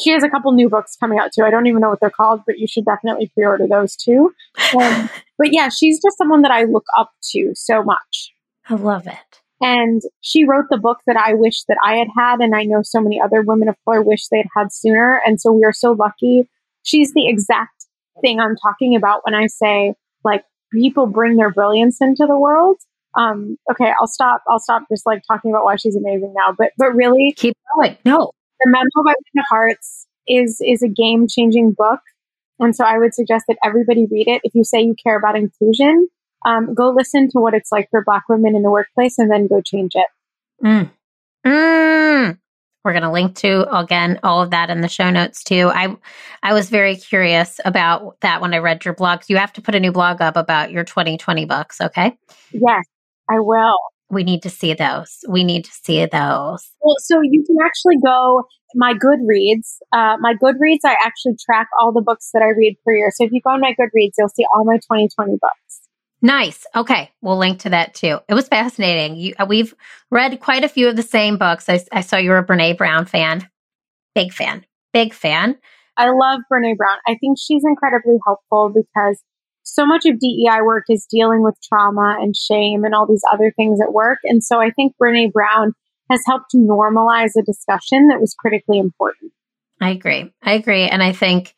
she 0.00 0.10
has 0.10 0.22
a 0.22 0.28
couple 0.28 0.52
new 0.52 0.68
books 0.68 0.96
coming 0.98 1.18
out 1.18 1.30
too. 1.32 1.44
I 1.44 1.50
don't 1.50 1.66
even 1.66 1.80
know 1.80 1.90
what 1.90 2.00
they're 2.00 2.10
called, 2.10 2.42
but 2.46 2.58
you 2.58 2.66
should 2.66 2.84
definitely 2.84 3.30
pre-order 3.34 3.66
those 3.68 3.96
too. 3.96 4.32
Um, 4.76 5.08
but 5.38 5.52
yeah, 5.52 5.68
she's 5.68 6.00
just 6.02 6.18
someone 6.18 6.42
that 6.42 6.50
I 6.50 6.64
look 6.64 6.84
up 6.98 7.12
to 7.32 7.52
so 7.54 7.82
much. 7.82 8.32
I 8.68 8.74
love 8.74 9.06
it. 9.06 9.40
And 9.60 10.02
she 10.20 10.44
wrote 10.44 10.66
the 10.70 10.76
book 10.76 10.98
that 11.06 11.16
I 11.16 11.34
wish 11.34 11.64
that 11.64 11.78
I 11.84 11.96
had 11.96 12.08
had. 12.16 12.40
And 12.40 12.54
I 12.54 12.64
know 12.64 12.82
so 12.82 13.00
many 13.00 13.20
other 13.20 13.42
women 13.42 13.68
of 13.68 13.76
color 13.84 14.02
wish 14.02 14.28
they'd 14.28 14.46
had 14.54 14.72
sooner. 14.72 15.20
And 15.24 15.40
so 15.40 15.50
we 15.52 15.64
are 15.64 15.72
so 15.72 15.92
lucky. 15.92 16.48
She's 16.82 17.12
the 17.14 17.26
exact 17.26 17.75
thing 18.20 18.40
I'm 18.40 18.56
talking 18.56 18.96
about 18.96 19.24
when 19.24 19.34
I 19.34 19.46
say 19.46 19.94
like 20.24 20.44
people 20.72 21.06
bring 21.06 21.36
their 21.36 21.50
brilliance 21.50 21.98
into 22.00 22.26
the 22.26 22.38
world. 22.38 22.78
Um, 23.16 23.56
okay, 23.70 23.92
I'll 23.98 24.06
stop. 24.06 24.42
I'll 24.48 24.58
stop 24.58 24.82
just 24.90 25.06
like 25.06 25.22
talking 25.26 25.50
about 25.50 25.64
why 25.64 25.76
she's 25.76 25.96
amazing 25.96 26.34
now. 26.36 26.54
But 26.56 26.72
but 26.76 26.94
really, 26.94 27.34
keep 27.36 27.56
going. 27.74 27.96
No, 28.04 28.32
the 28.60 28.70
Memo 28.70 29.04
by 29.04 29.14
Minda 29.34 29.46
Harts 29.48 30.06
is 30.26 30.60
is 30.60 30.82
a 30.82 30.88
game 30.88 31.26
changing 31.28 31.72
book, 31.72 32.00
and 32.58 32.76
so 32.76 32.84
I 32.84 32.98
would 32.98 33.14
suggest 33.14 33.46
that 33.48 33.56
everybody 33.64 34.06
read 34.10 34.28
it. 34.28 34.42
If 34.44 34.54
you 34.54 34.64
say 34.64 34.82
you 34.82 34.94
care 35.02 35.18
about 35.18 35.36
inclusion, 35.36 36.08
um, 36.44 36.74
go 36.74 36.90
listen 36.90 37.28
to 37.30 37.38
what 37.38 37.54
it's 37.54 37.72
like 37.72 37.88
for 37.90 38.02
Black 38.04 38.28
women 38.28 38.54
in 38.54 38.62
the 38.62 38.70
workplace, 38.70 39.18
and 39.18 39.30
then 39.30 39.46
go 39.46 39.62
change 39.62 39.92
it. 39.94 40.06
Mm. 40.62 40.90
Mm. 41.46 42.38
We're 42.86 42.92
going 42.92 43.02
to 43.02 43.10
link 43.10 43.34
to 43.38 43.68
again 43.76 44.20
all 44.22 44.40
of 44.40 44.50
that 44.50 44.70
in 44.70 44.80
the 44.80 44.88
show 44.88 45.10
notes 45.10 45.42
too. 45.42 45.72
I 45.74 45.96
I 46.44 46.52
was 46.52 46.70
very 46.70 46.94
curious 46.94 47.58
about 47.64 48.20
that 48.20 48.40
when 48.40 48.54
I 48.54 48.58
read 48.58 48.84
your 48.84 48.94
blog. 48.94 49.22
You 49.26 49.38
have 49.38 49.52
to 49.54 49.60
put 49.60 49.74
a 49.74 49.80
new 49.80 49.90
blog 49.90 50.22
up 50.22 50.36
about 50.36 50.70
your 50.70 50.84
2020 50.84 51.46
books, 51.46 51.80
okay? 51.80 52.16
Yes, 52.52 52.84
I 53.28 53.40
will. 53.40 53.74
We 54.08 54.22
need 54.22 54.40
to 54.44 54.50
see 54.50 54.72
those. 54.72 55.18
We 55.28 55.42
need 55.42 55.64
to 55.64 55.72
see 55.72 55.98
those. 56.06 56.70
Well, 56.80 56.94
so 56.98 57.20
you 57.24 57.42
can 57.44 57.56
actually 57.60 57.96
go 58.04 58.44
my 58.76 58.94
Goodreads. 58.94 59.78
Uh, 59.90 60.16
my 60.20 60.34
Goodreads, 60.40 60.84
I 60.84 60.94
actually 61.04 61.34
track 61.44 61.66
all 61.80 61.90
the 61.90 62.02
books 62.02 62.30
that 62.34 62.42
I 62.42 62.50
read 62.56 62.76
per 62.84 62.92
year. 62.92 63.10
So 63.16 63.24
if 63.24 63.32
you 63.32 63.40
go 63.40 63.50
on 63.50 63.60
my 63.60 63.72
Goodreads, 63.72 64.12
you'll 64.16 64.28
see 64.28 64.46
all 64.54 64.64
my 64.64 64.76
2020 64.76 65.38
books. 65.42 65.85
Nice. 66.22 66.66
Okay. 66.74 67.10
We'll 67.20 67.36
link 67.36 67.60
to 67.60 67.70
that 67.70 67.94
too. 67.94 68.18
It 68.28 68.34
was 68.34 68.48
fascinating. 68.48 69.16
You, 69.16 69.34
uh, 69.38 69.46
we've 69.48 69.74
read 70.10 70.40
quite 70.40 70.64
a 70.64 70.68
few 70.68 70.88
of 70.88 70.96
the 70.96 71.02
same 71.02 71.36
books. 71.36 71.68
I, 71.68 71.80
I 71.92 72.00
saw 72.00 72.16
you're 72.16 72.38
a 72.38 72.46
Brene 72.46 72.76
Brown 72.76 73.06
fan. 73.06 73.48
Big 74.14 74.32
fan. 74.32 74.64
Big 74.92 75.12
fan. 75.12 75.58
I 75.96 76.06
love 76.10 76.40
Brene 76.50 76.76
Brown. 76.76 76.96
I 77.06 77.16
think 77.16 77.38
she's 77.38 77.62
incredibly 77.64 78.18
helpful 78.26 78.72
because 78.74 79.22
so 79.62 79.84
much 79.84 80.06
of 80.06 80.18
DEI 80.18 80.62
work 80.62 80.84
is 80.88 81.06
dealing 81.10 81.42
with 81.42 81.56
trauma 81.62 82.16
and 82.20 82.34
shame 82.36 82.84
and 82.84 82.94
all 82.94 83.06
these 83.06 83.24
other 83.32 83.52
things 83.56 83.80
at 83.82 83.92
work. 83.92 84.18
And 84.24 84.42
so 84.42 84.60
I 84.60 84.70
think 84.70 84.94
Brene 85.00 85.32
Brown 85.32 85.72
has 86.10 86.22
helped 86.24 86.54
normalize 86.54 87.32
a 87.36 87.42
discussion 87.42 88.08
that 88.08 88.20
was 88.20 88.34
critically 88.38 88.78
important. 88.78 89.32
I 89.80 89.90
agree. 89.90 90.32
I 90.42 90.54
agree. 90.54 90.84
And 90.84 91.02
I 91.02 91.12
think 91.12 91.54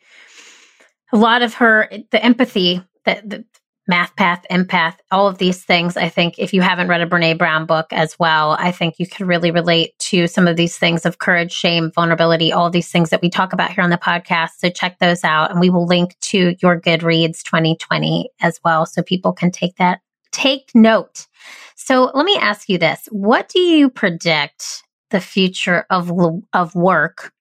a 1.12 1.16
lot 1.16 1.42
of 1.42 1.54
her, 1.54 1.88
the 2.10 2.24
empathy 2.24 2.82
that, 3.04 3.28
that 3.28 3.44
math 3.88 4.14
path, 4.16 4.44
empath, 4.50 4.96
all 5.10 5.26
of 5.26 5.38
these 5.38 5.64
things. 5.64 5.96
I 5.96 6.10
think 6.10 6.38
if 6.38 6.52
you 6.52 6.60
haven't 6.60 6.88
read 6.88 7.00
a 7.00 7.06
Brene 7.06 7.38
Brown 7.38 7.64
book 7.64 7.86
as 7.90 8.18
well, 8.18 8.52
I 8.60 8.70
think 8.70 8.98
you 8.98 9.06
can 9.06 9.26
really 9.26 9.50
relate 9.50 9.98
to 10.00 10.28
some 10.28 10.46
of 10.46 10.56
these 10.56 10.76
things 10.76 11.06
of 11.06 11.18
courage, 11.18 11.50
shame, 11.50 11.90
vulnerability, 11.90 12.52
all 12.52 12.68
these 12.68 12.90
things 12.90 13.08
that 13.10 13.22
we 13.22 13.30
talk 13.30 13.54
about 13.54 13.72
here 13.72 13.82
on 13.82 13.90
the 13.90 13.96
podcast. 13.96 14.50
So 14.58 14.68
check 14.68 14.98
those 14.98 15.24
out. 15.24 15.50
And 15.50 15.58
we 15.58 15.70
will 15.70 15.86
link 15.86 16.16
to 16.20 16.54
your 16.60 16.78
Goodreads 16.78 17.42
2020 17.42 18.30
as 18.40 18.60
well. 18.62 18.84
So 18.84 19.02
people 19.02 19.32
can 19.32 19.50
take 19.50 19.76
that, 19.76 20.00
take 20.30 20.70
note. 20.74 21.26
So 21.74 22.10
let 22.12 22.26
me 22.26 22.36
ask 22.36 22.68
you 22.68 22.76
this. 22.76 23.08
What 23.10 23.48
do 23.48 23.60
you 23.60 23.88
predict 23.88 24.82
the 25.10 25.20
future 25.20 25.86
of, 25.88 26.12
of 26.52 26.74
work 26.74 27.32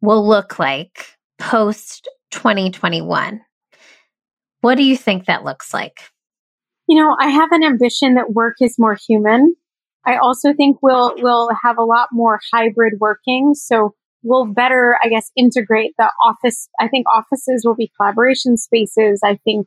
will 0.00 0.26
look 0.26 0.58
like 0.58 1.06
post 1.38 2.08
2021? 2.30 3.42
What 4.60 4.76
do 4.76 4.84
you 4.84 4.96
think 4.96 5.26
that 5.26 5.44
looks 5.44 5.72
like? 5.72 6.10
You 6.86 6.96
know, 6.96 7.16
I 7.18 7.28
have 7.28 7.52
an 7.52 7.62
ambition 7.62 8.14
that 8.14 8.32
work 8.32 8.56
is 8.60 8.78
more 8.78 8.96
human. 9.08 9.54
I 10.06 10.16
also 10.16 10.54
think 10.54 10.78
we'll 10.82 11.12
we'll 11.18 11.50
have 11.62 11.76
a 11.78 11.84
lot 11.84 12.08
more 12.12 12.40
hybrid 12.52 12.94
working. 12.98 13.54
So 13.54 13.94
we'll 14.22 14.46
better, 14.46 14.96
I 15.02 15.08
guess, 15.08 15.30
integrate 15.36 15.94
the 15.98 16.10
office. 16.24 16.68
I 16.80 16.88
think 16.88 17.06
offices 17.14 17.62
will 17.64 17.74
be 17.74 17.92
collaboration 17.96 18.56
spaces. 18.56 19.20
I 19.24 19.36
think, 19.44 19.66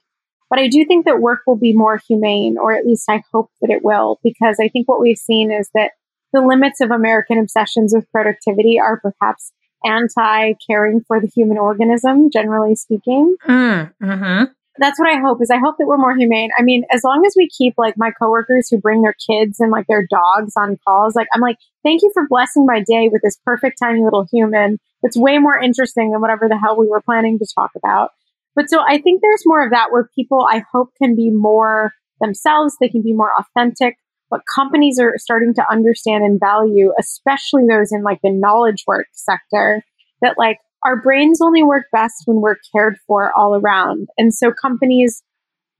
but 0.50 0.60
I 0.60 0.68
do 0.68 0.84
think 0.86 1.06
that 1.06 1.22
work 1.22 1.42
will 1.46 1.58
be 1.58 1.74
more 1.74 2.00
humane, 2.08 2.58
or 2.58 2.74
at 2.74 2.86
least 2.86 3.06
I 3.10 3.24
hope 3.32 3.52
that 3.62 3.70
it 3.70 3.84
will, 3.84 4.20
because 4.24 4.58
I 4.62 4.68
think 4.68 4.88
what 4.88 5.02
we've 5.02 5.18
seen 5.18 5.52
is 5.52 5.70
that 5.74 5.92
the 6.34 6.42
limits 6.42 6.82
of 6.82 6.92
American 6.92 7.38
obsessions 7.38 7.94
with 7.94 8.12
productivity 8.12 8.80
are 8.80 9.00
perhaps 9.00 9.52
anti 9.86 10.54
caring 10.66 11.02
for 11.08 11.20
the 11.20 11.28
human 11.28 11.58
organism, 11.58 12.30
generally 12.32 12.76
speaking. 12.76 13.36
Mm, 13.48 13.94
mm-hmm. 14.02 14.44
That's 14.78 14.98
what 14.98 15.10
I 15.10 15.20
hope 15.20 15.42
is 15.42 15.50
I 15.50 15.60
hope 15.60 15.76
that 15.78 15.86
we're 15.86 15.98
more 15.98 16.16
humane. 16.16 16.50
I 16.58 16.64
mean, 16.64 16.84
as 16.92 17.04
long 17.04 17.26
as 17.26 17.34
we 17.36 17.50
keep 17.50 17.74
like 17.78 17.96
my 17.98 18.12
coworkers 18.12 18.70
who 18.70 18.78
bring 18.80 19.02
their 19.02 19.16
kids 19.30 19.60
and 19.60 19.72
like 19.72 19.86
their 19.88 20.08
dogs 20.10 20.54
on 20.58 20.78
calls, 20.88 21.16
like 21.16 21.28
I'm 21.34 21.42
like, 21.42 21.58
thank 21.84 22.02
you 22.02 22.12
for 22.14 22.28
blessing 22.28 22.66
my 22.66 22.82
day 22.88 23.10
with 23.12 23.22
this 23.22 23.38
perfect 23.46 23.80
tiny 23.82 24.02
little 24.02 24.26
human. 24.32 24.80
It's 25.04 25.18
way 25.18 25.40
more 25.40 25.60
interesting 25.60 26.12
than 26.12 26.22
whatever 26.22 26.48
the 26.48 26.58
hell 26.58 26.78
we 26.78 26.88
were 26.88 27.02
planning 27.02 27.38
to 27.40 27.48
talk 27.54 27.72
about. 27.76 28.12
But 28.56 28.70
so 28.70 28.80
I 28.82 29.00
think 29.00 29.22
there's 29.22 29.44
more 29.46 29.64
of 29.64 29.72
that 29.72 29.92
where 29.92 30.10
people 30.16 30.48
I 30.50 30.64
hope 30.72 30.90
can 31.02 31.16
be 31.16 31.32
more 31.32 31.94
themselves. 32.22 32.78
They 32.80 32.90
can 32.90 33.02
be 33.02 33.14
more 33.14 33.32
authentic 33.38 33.98
what 34.32 34.42
companies 34.56 34.98
are 34.98 35.14
starting 35.18 35.54
to 35.54 35.70
understand 35.70 36.24
and 36.24 36.40
value, 36.40 36.94
especially 36.98 37.68
those 37.68 37.92
in 37.92 38.02
like 38.02 38.20
the 38.24 38.32
knowledge 38.32 38.86
work 38.88 39.08
sector, 39.12 39.84
that 40.22 40.38
like 40.38 40.58
our 40.84 41.02
brains 41.02 41.42
only 41.42 41.64
work 41.64 41.86
best 41.92 42.24
when 42.26 42.42
we're 42.42 42.58
cared 42.74 42.98
for 43.08 43.32
all 43.38 43.56
around. 43.56 44.08
And 44.18 44.34
so 44.34 44.52
companies 44.52 45.24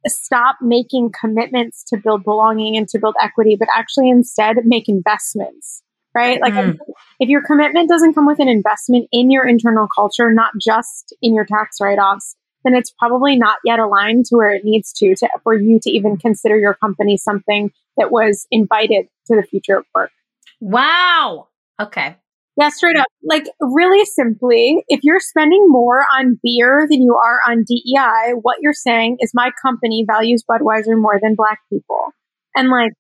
stop 0.08 0.58
making 0.62 1.12
commitments 1.20 1.84
to 1.90 1.98
build 1.98 2.24
belonging 2.24 2.76
and 2.76 2.88
to 2.90 3.00
build 3.00 3.16
equity, 3.22 3.56
but 3.58 3.68
actually 3.76 4.10
instead 4.10 4.58
make 4.66 4.90
investments, 4.90 5.84
right? 6.16 6.42
Like 6.42 6.54
mm. 6.54 6.78
if 7.20 7.30
your 7.30 7.44
commitment 7.46 7.90
doesn't 7.90 8.14
come 8.14 8.26
with 8.26 8.40
an 8.40 8.48
investment 8.48 9.08
in 9.12 9.32
your 9.32 9.48
internal 9.48 9.88
culture, 9.94 10.32
not 10.32 10.54
just 10.60 11.16
in 11.22 11.36
your 11.36 11.46
tax 11.46 11.78
write 11.80 12.00
offs, 12.00 12.36
then 12.64 12.76
it's 12.76 12.92
probably 12.92 13.36
not 13.36 13.58
yet 13.66 13.80
aligned 13.80 14.26
to 14.26 14.36
where 14.36 14.54
it 14.54 14.64
needs 14.64 14.94
to, 14.94 15.16
to 15.16 15.28
for 15.44 15.54
you 15.54 15.80
to 15.82 15.90
even 15.90 16.18
consider 16.18 16.58
your 16.58 16.76
company 16.76 17.18
something 17.18 17.72
that 17.98 18.12
was 18.12 18.48
invited 18.52 19.08
to 19.28 19.36
the 19.36 19.44
future 19.44 19.78
of 19.78 19.86
work. 19.96 20.12
Wow. 20.60 21.48
Okay. 21.80 22.16
Yeah, 22.58 22.70
straight 22.70 22.98
up. 22.98 23.08
Like, 23.24 23.46
really 23.60 24.06
simply, 24.06 24.84
if 24.90 25.02
you're 25.04 25.22
spending 25.22 25.66
more 25.68 26.06
on 26.18 26.40
beer 26.44 26.86
than 26.90 27.02
you 27.02 27.16
are 27.16 27.40
on 27.50 27.64
DEI, 27.64 28.34
what 28.42 28.58
you're 28.62 28.74
saying 28.74 29.18
is 29.20 29.32
my 29.34 29.52
company 29.62 30.06
values 30.06 30.44
Budweiser 30.50 31.00
more 31.00 31.20
than 31.22 31.36
black 31.36 31.60
people. 31.72 32.12
And 32.56 32.70
like, 32.70 32.92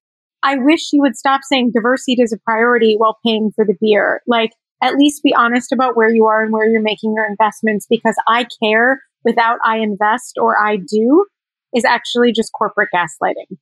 I 0.44 0.56
wish 0.56 0.94
you 0.94 1.02
would 1.02 1.18
stop 1.18 1.42
saying 1.44 1.72
diversity 1.74 2.22
is 2.22 2.34
a 2.34 2.38
priority 2.38 2.96
while 2.98 3.20
paying 3.26 3.52
for 3.56 3.66
the 3.66 3.76
beer. 3.80 4.22
Like, 4.26 4.52
at 4.82 4.96
least 4.96 5.22
be 5.24 5.34
honest 5.36 5.72
about 5.72 5.96
where 5.96 6.10
you 6.10 6.26
are 6.26 6.44
and 6.44 6.52
where 6.52 6.68
you're 6.68 6.82
making 6.82 7.14
your 7.14 7.26
investments 7.26 7.86
because 7.90 8.16
I 8.28 8.48
care 8.64 9.02
without 9.24 9.60
I 9.64 9.78
invest 9.78 10.38
or 10.42 10.58
I 10.58 10.78
do 10.78 11.26
is 11.76 11.86
actually 11.86 12.32
just 12.32 12.52
corporate 12.54 12.90
gaslighting. 12.94 13.58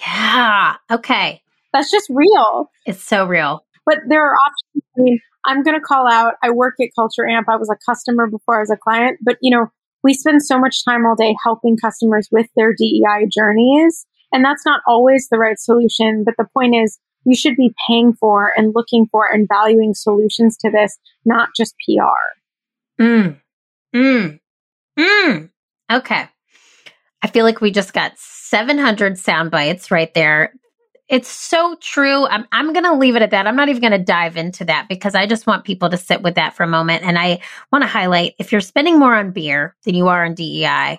Yeah. 0.00 0.76
Okay. 0.90 1.42
That's 1.72 1.90
just 1.90 2.08
real. 2.10 2.70
It's 2.86 3.02
so 3.02 3.26
real. 3.26 3.64
But 3.84 3.98
there 4.08 4.24
are 4.24 4.34
options. 4.34 4.84
I 4.96 5.00
mean, 5.02 5.20
I'm 5.44 5.62
going 5.62 5.78
to 5.78 5.84
call 5.84 6.06
out. 6.08 6.34
I 6.42 6.50
work 6.50 6.74
at 6.80 6.88
Culture 6.94 7.26
Amp. 7.26 7.48
I 7.48 7.56
was 7.56 7.70
a 7.70 7.76
customer 7.90 8.26
before 8.26 8.56
I 8.56 8.60
was 8.60 8.70
a 8.70 8.76
client, 8.76 9.18
but 9.22 9.38
you 9.40 9.50
know, 9.50 9.66
we 10.02 10.14
spend 10.14 10.42
so 10.42 10.58
much 10.58 10.84
time 10.84 11.06
all 11.06 11.16
day 11.16 11.34
helping 11.44 11.76
customers 11.76 12.28
with 12.30 12.46
their 12.56 12.74
DEI 12.74 13.26
journeys. 13.30 14.06
And 14.32 14.44
that's 14.44 14.64
not 14.64 14.80
always 14.86 15.28
the 15.28 15.38
right 15.38 15.58
solution. 15.58 16.24
But 16.24 16.34
the 16.38 16.46
point 16.54 16.74
is, 16.74 16.98
you 17.24 17.36
should 17.36 17.56
be 17.56 17.74
paying 17.86 18.14
for 18.14 18.52
and 18.56 18.74
looking 18.74 19.06
for 19.10 19.32
and 19.32 19.46
valuing 19.48 19.94
solutions 19.94 20.56
to 20.58 20.70
this, 20.70 20.98
not 21.24 21.50
just 21.56 21.74
PR. 21.86 23.02
Mm. 23.02 23.40
Mm. 23.94 24.40
Mm. 24.98 25.50
Okay. 25.92 26.28
I 27.22 27.26
feel 27.28 27.44
like 27.44 27.60
we 27.60 27.70
just 27.70 27.92
got 27.92 28.12
700 28.16 29.18
sound 29.18 29.50
bites 29.50 29.90
right 29.90 30.12
there. 30.14 30.52
It's 31.12 31.28
so 31.28 31.76
true. 31.78 32.26
I'm, 32.26 32.46
I'm 32.52 32.72
going 32.72 32.86
to 32.86 32.94
leave 32.94 33.16
it 33.16 33.22
at 33.22 33.32
that. 33.32 33.46
I'm 33.46 33.54
not 33.54 33.68
even 33.68 33.82
going 33.82 33.92
to 33.92 33.98
dive 33.98 34.38
into 34.38 34.64
that 34.64 34.88
because 34.88 35.14
I 35.14 35.26
just 35.26 35.46
want 35.46 35.64
people 35.64 35.90
to 35.90 35.98
sit 35.98 36.22
with 36.22 36.36
that 36.36 36.56
for 36.56 36.62
a 36.62 36.66
moment. 36.66 37.04
And 37.04 37.18
I 37.18 37.40
want 37.70 37.82
to 37.82 37.88
highlight 37.88 38.32
if 38.38 38.50
you're 38.50 38.62
spending 38.62 38.98
more 38.98 39.14
on 39.14 39.30
beer 39.30 39.76
than 39.84 39.94
you 39.94 40.08
are 40.08 40.24
on 40.24 40.32
DEI, 40.32 40.98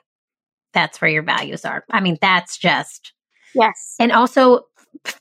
that's 0.72 1.02
where 1.02 1.10
your 1.10 1.24
values 1.24 1.66
are. 1.66 1.84
I 1.90 2.00
mean, 2.00 2.20
that's 2.22 2.60
just. 2.60 3.12
Yes. 3.56 3.96
And 4.00 4.12
also 4.12 4.68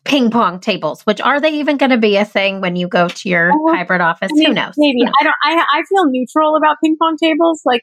ping 0.05 0.31
pong 0.31 0.61
tables, 0.61 1.01
which 1.07 1.23
are 1.23 1.41
they 1.41 1.55
even 1.55 1.79
going 1.79 1.89
to 1.91 1.97
be 1.97 2.17
a 2.19 2.27
thing 2.27 2.61
when 2.61 2.77
you 2.77 2.87
go 2.87 3.09
to 3.09 3.29
your 3.31 3.51
uh, 3.51 3.75
hybrid 3.75 4.03
office? 4.03 4.29
I 4.31 4.35
mean, 4.35 4.49
Who 4.49 4.55
knows? 4.55 4.75
Maybe. 4.77 5.05
I 5.05 5.25
don't, 5.25 5.35
I, 5.43 5.65
I 5.73 5.83
feel 5.89 6.05
neutral 6.05 6.55
about 6.57 6.77
ping 6.85 6.99
pong 7.01 7.17
tables. 7.17 7.63
Like 7.65 7.83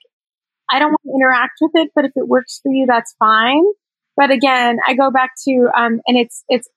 I 0.70 0.78
don't 0.78 0.91
want 0.91 1.01
to 1.05 1.12
interact 1.16 1.53
with 1.60 1.72
it, 1.74 1.89
but 1.95 2.05
if 2.05 2.12
it 2.16 2.28
works 2.28 2.60
for 2.62 2.72
you, 2.72 2.86
that's 2.88 3.16
fine. 3.18 3.64
But 4.16 4.30
again, 4.30 4.78
I 4.88 4.93
go 4.93 5.10
back 5.10 5.32
to, 5.47 5.70
um, 5.76 6.01
and 6.05 6.16
it's, 6.16 6.43
it's 6.49 6.70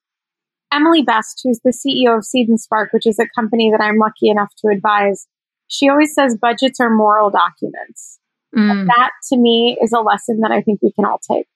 Emily 0.73 1.03
Best, 1.03 1.41
who's 1.45 1.61
the 1.65 1.71
CEO 1.71 2.17
of 2.17 2.25
Seed 2.25 2.49
and 2.49 2.61
Spark, 2.61 2.93
which 2.93 3.07
is 3.07 3.19
a 3.19 3.27
company 3.35 3.71
that 3.71 3.83
I'm 3.83 3.99
lucky 3.99 4.29
enough 4.29 4.53
to 4.59 4.69
advise. 4.69 5.27
She 5.69 5.89
always 5.89 6.15
says 6.15 6.37
budgets 6.37 6.81
are 6.81 6.91
moral 6.91 7.31
documents. 7.31 8.19
Mm. 8.57 8.87
That 8.87 9.11
to 9.31 9.39
me 9.39 9.79
is 9.83 9.93
a 9.93 10.01
lesson 10.01 10.41
that 10.41 10.51
I 10.51 10.61
think 10.61 10.81
we 10.83 10.93
can 10.93 11.05
all 11.05 11.19
take. 11.19 11.47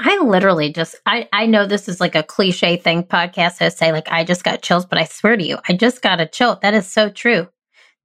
I 0.00 0.18
literally 0.18 0.72
just 0.72 0.96
I 1.06 1.28
I 1.32 1.46
know 1.46 1.66
this 1.66 1.88
is 1.88 2.00
like 2.00 2.14
a 2.14 2.22
cliche 2.22 2.76
thing 2.76 3.02
podcast 3.02 3.58
hosts 3.58 3.80
say 3.80 3.92
like 3.92 4.08
I 4.10 4.24
just 4.24 4.44
got 4.44 4.62
chills, 4.62 4.86
but 4.86 4.98
I 4.98 5.04
swear 5.04 5.36
to 5.36 5.44
you, 5.44 5.58
I 5.68 5.72
just 5.72 6.02
got 6.02 6.20
a 6.20 6.26
chill. 6.26 6.58
That 6.62 6.74
is 6.74 6.86
so 6.86 7.10
true. 7.10 7.48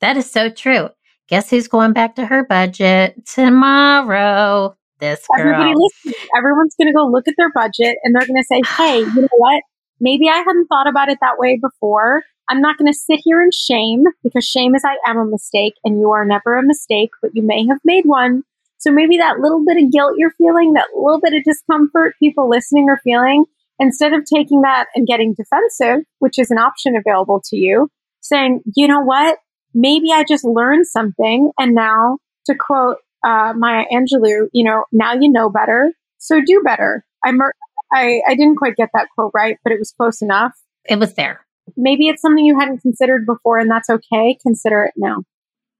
That 0.01 0.17
is 0.17 0.29
so 0.29 0.49
true. 0.49 0.89
Guess 1.29 1.49
who's 1.49 1.67
going 1.67 1.93
back 1.93 2.15
to 2.15 2.25
her 2.25 2.45
budget 2.45 3.25
tomorrow? 3.25 4.75
This 4.99 5.25
girl. 5.35 5.39
Everybody 5.39 5.73
listening, 5.75 6.27
everyone's 6.37 6.75
going 6.75 6.87
to 6.87 6.93
go 6.93 7.05
look 7.05 7.27
at 7.27 7.35
their 7.37 7.51
budget 7.53 7.97
and 8.03 8.15
they're 8.15 8.27
going 8.27 8.41
to 8.41 8.43
say, 8.43 8.61
hey, 8.77 8.99
you 8.99 9.21
know 9.21 9.27
what? 9.37 9.63
Maybe 10.03 10.27
I 10.29 10.37
hadn't 10.37 10.67
thought 10.67 10.87
about 10.87 11.09
it 11.09 11.17
that 11.21 11.39
way 11.39 11.57
before. 11.59 12.23
I'm 12.49 12.61
not 12.61 12.77
going 12.77 12.91
to 12.91 12.97
sit 12.97 13.21
here 13.23 13.41
in 13.41 13.49
shame 13.51 14.03
because 14.21 14.45
shame 14.45 14.75
is 14.75 14.83
I 14.85 14.97
am 15.09 15.17
a 15.17 15.25
mistake 15.25 15.75
and 15.83 15.99
you 15.99 16.11
are 16.11 16.25
never 16.25 16.57
a 16.57 16.63
mistake, 16.63 17.11
but 17.21 17.31
you 17.33 17.41
may 17.41 17.65
have 17.65 17.79
made 17.85 18.05
one. 18.05 18.43
So 18.77 18.91
maybe 18.91 19.17
that 19.17 19.39
little 19.39 19.63
bit 19.65 19.81
of 19.81 19.91
guilt 19.91 20.15
you're 20.17 20.35
feeling, 20.37 20.73
that 20.73 20.89
little 20.93 21.21
bit 21.21 21.33
of 21.33 21.43
discomfort 21.45 22.15
people 22.19 22.49
listening 22.49 22.89
are 22.89 22.99
feeling, 23.01 23.45
instead 23.79 24.11
of 24.11 24.25
taking 24.25 24.61
that 24.61 24.87
and 24.93 25.07
getting 25.07 25.33
defensive, 25.33 26.05
which 26.19 26.37
is 26.37 26.51
an 26.51 26.57
option 26.57 26.95
available 26.97 27.41
to 27.45 27.55
you, 27.55 27.89
saying, 28.21 28.61
you 28.75 28.87
know 28.87 28.99
what? 28.99 29.39
maybe 29.73 30.11
I 30.11 30.23
just 30.23 30.43
learned 30.43 30.87
something. 30.87 31.51
And 31.57 31.75
now, 31.75 32.19
to 32.45 32.55
quote 32.55 32.97
uh, 33.23 33.53
Maya 33.55 33.85
Angelou, 33.91 34.47
you 34.53 34.63
know, 34.63 34.85
now 34.91 35.13
you 35.13 35.31
know 35.31 35.49
better, 35.49 35.93
so 36.17 36.41
do 36.45 36.61
better. 36.63 37.05
I, 37.23 37.31
mer- 37.31 37.53
I, 37.93 38.21
I 38.27 38.35
didn't 38.35 38.57
quite 38.57 38.75
get 38.75 38.89
that 38.93 39.07
quote 39.15 39.31
right, 39.33 39.57
but 39.63 39.71
it 39.71 39.79
was 39.79 39.93
close 39.95 40.21
enough. 40.21 40.53
It 40.85 40.99
was 40.99 41.13
there. 41.13 41.45
Maybe 41.77 42.07
it's 42.07 42.21
something 42.21 42.45
you 42.45 42.59
hadn't 42.59 42.79
considered 42.79 43.25
before, 43.25 43.59
and 43.59 43.69
that's 43.69 43.89
okay. 43.89 44.37
Consider 44.41 44.83
it 44.83 44.93
now. 44.97 45.23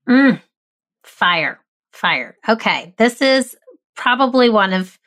Mm, 0.08 0.42
fire, 1.04 1.60
fire. 1.92 2.38
Okay, 2.48 2.94
this 2.98 3.22
is 3.22 3.56
probably 3.96 4.50
one 4.50 4.74
of 4.74 4.98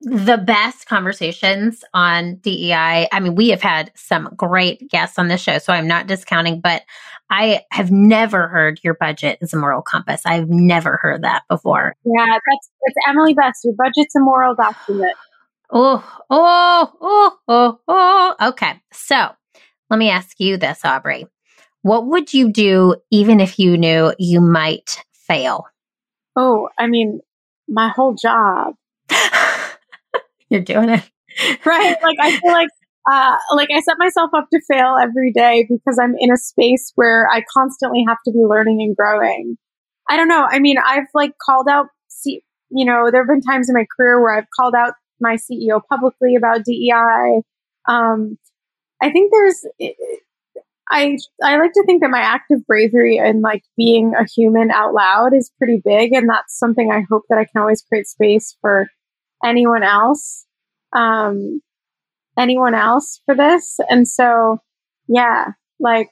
the 0.00 0.36
best 0.36 0.86
conversations 0.86 1.82
on 1.94 2.36
DEI. 2.36 3.08
I 3.10 3.20
mean, 3.20 3.34
we 3.34 3.48
have 3.48 3.62
had 3.62 3.90
some 3.94 4.28
great 4.36 4.90
guests 4.90 5.18
on 5.18 5.28
this 5.28 5.40
show, 5.40 5.58
so 5.58 5.72
I'm 5.72 5.88
not 5.88 6.06
discounting, 6.06 6.60
but 6.60 6.82
I 7.30 7.62
have 7.70 7.90
never 7.90 8.48
heard 8.48 8.80
your 8.84 8.94
budget 8.94 9.38
is 9.40 9.54
a 9.54 9.56
moral 9.56 9.80
compass. 9.80 10.22
I've 10.26 10.50
never 10.50 10.98
heard 11.00 11.22
that 11.22 11.44
before. 11.48 11.94
Yeah, 12.04 12.26
that's 12.26 12.70
it's 12.82 12.96
Emily 13.08 13.32
Best. 13.32 13.64
Your 13.64 13.74
budget's 13.74 14.14
a 14.14 14.20
moral 14.20 14.54
document. 14.54 15.16
Oh, 15.76 16.18
oh, 16.30 16.92
oh, 17.00 17.36
oh, 17.48 17.78
oh. 17.88 18.36
Okay. 18.50 18.80
So 18.92 19.30
let 19.90 19.98
me 19.98 20.08
ask 20.08 20.38
you 20.38 20.56
this, 20.56 20.84
Aubrey. 20.84 21.26
What 21.82 22.06
would 22.06 22.32
you 22.32 22.52
do 22.52 22.94
even 23.10 23.40
if 23.40 23.58
you 23.58 23.76
knew 23.76 24.14
you 24.16 24.40
might 24.40 25.02
fail? 25.12 25.66
Oh, 26.36 26.68
I 26.78 26.86
mean, 26.86 27.18
my 27.68 27.88
whole 27.88 28.14
job. 28.14 28.74
You're 30.48 30.60
doing 30.60 30.90
it. 30.90 31.02
right. 31.64 31.96
Like 32.00 32.18
I 32.20 32.38
feel 32.38 32.52
like 32.52 32.68
uh, 33.10 33.36
like 33.56 33.68
I 33.74 33.80
set 33.80 33.96
myself 33.98 34.30
up 34.32 34.46
to 34.52 34.60
fail 34.70 34.96
every 35.02 35.32
day 35.32 35.66
because 35.68 35.98
I'm 36.00 36.14
in 36.20 36.32
a 36.32 36.36
space 36.36 36.92
where 36.94 37.28
I 37.32 37.42
constantly 37.52 38.04
have 38.06 38.18
to 38.26 38.30
be 38.32 38.38
learning 38.38 38.80
and 38.80 38.96
growing. 38.96 39.56
I 40.08 40.16
don't 40.16 40.28
know. 40.28 40.46
I 40.48 40.60
mean, 40.60 40.76
I've 40.78 41.08
like 41.14 41.32
called 41.44 41.66
out, 41.68 41.86
see 42.06 42.42
you 42.70 42.84
know, 42.84 43.10
there 43.10 43.22
have 43.22 43.28
been 43.28 43.40
times 43.40 43.68
in 43.68 43.74
my 43.74 43.86
career 43.96 44.20
where 44.20 44.36
I've 44.36 44.48
called 44.56 44.74
out 44.76 44.94
my 45.20 45.36
CEO 45.36 45.80
publicly 45.88 46.36
about 46.36 46.64
DEI. 46.64 47.42
Um, 47.88 48.38
I 49.02 49.10
think 49.10 49.32
there's, 49.32 49.66
I, 50.90 51.16
I 51.42 51.56
like 51.56 51.72
to 51.72 51.84
think 51.86 52.02
that 52.02 52.10
my 52.10 52.20
act 52.20 52.50
of 52.50 52.66
bravery 52.66 53.18
and 53.18 53.40
like 53.42 53.62
being 53.76 54.14
a 54.14 54.24
human 54.24 54.70
out 54.70 54.94
loud 54.94 55.34
is 55.34 55.52
pretty 55.58 55.80
big. 55.84 56.12
And 56.12 56.28
that's 56.28 56.58
something 56.58 56.90
I 56.90 57.04
hope 57.10 57.22
that 57.28 57.38
I 57.38 57.44
can 57.44 57.60
always 57.60 57.82
create 57.82 58.06
space 58.06 58.56
for 58.60 58.88
anyone 59.44 59.82
else, 59.82 60.46
um, 60.92 61.60
anyone 62.38 62.74
else 62.74 63.20
for 63.26 63.34
this. 63.34 63.78
And 63.88 64.08
so, 64.08 64.58
yeah, 65.08 65.52
like, 65.78 66.08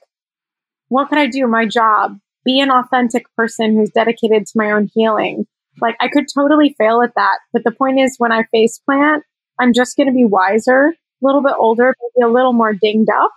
what 0.87 1.09
could 1.09 1.17
I 1.17 1.27
do? 1.27 1.47
My 1.47 1.65
job, 1.65 2.17
be 2.45 2.59
an 2.59 2.69
authentic 2.69 3.25
person 3.35 3.75
who's 3.75 3.89
dedicated 3.89 4.45
to 4.45 4.53
my 4.55 4.71
own 4.71 4.89
healing. 4.93 5.45
Like, 5.81 5.95
I 5.99 6.07
could 6.07 6.25
totally 6.33 6.75
fail 6.77 7.01
at 7.01 7.15
that. 7.15 7.39
But 7.51 7.63
the 7.63 7.71
point 7.71 7.99
is, 7.99 8.15
when 8.17 8.31
I 8.31 8.43
face 8.51 8.79
plant, 8.79 9.23
I'm 9.59 9.73
just 9.73 9.97
going 9.97 10.07
to 10.07 10.13
be 10.13 10.25
wiser, 10.25 10.87
a 10.87 11.25
little 11.25 11.41
bit 11.41 11.55
older, 11.57 11.95
maybe 12.15 12.27
a 12.27 12.31
little 12.31 12.53
more 12.53 12.73
dinged 12.73 13.09
up. 13.09 13.31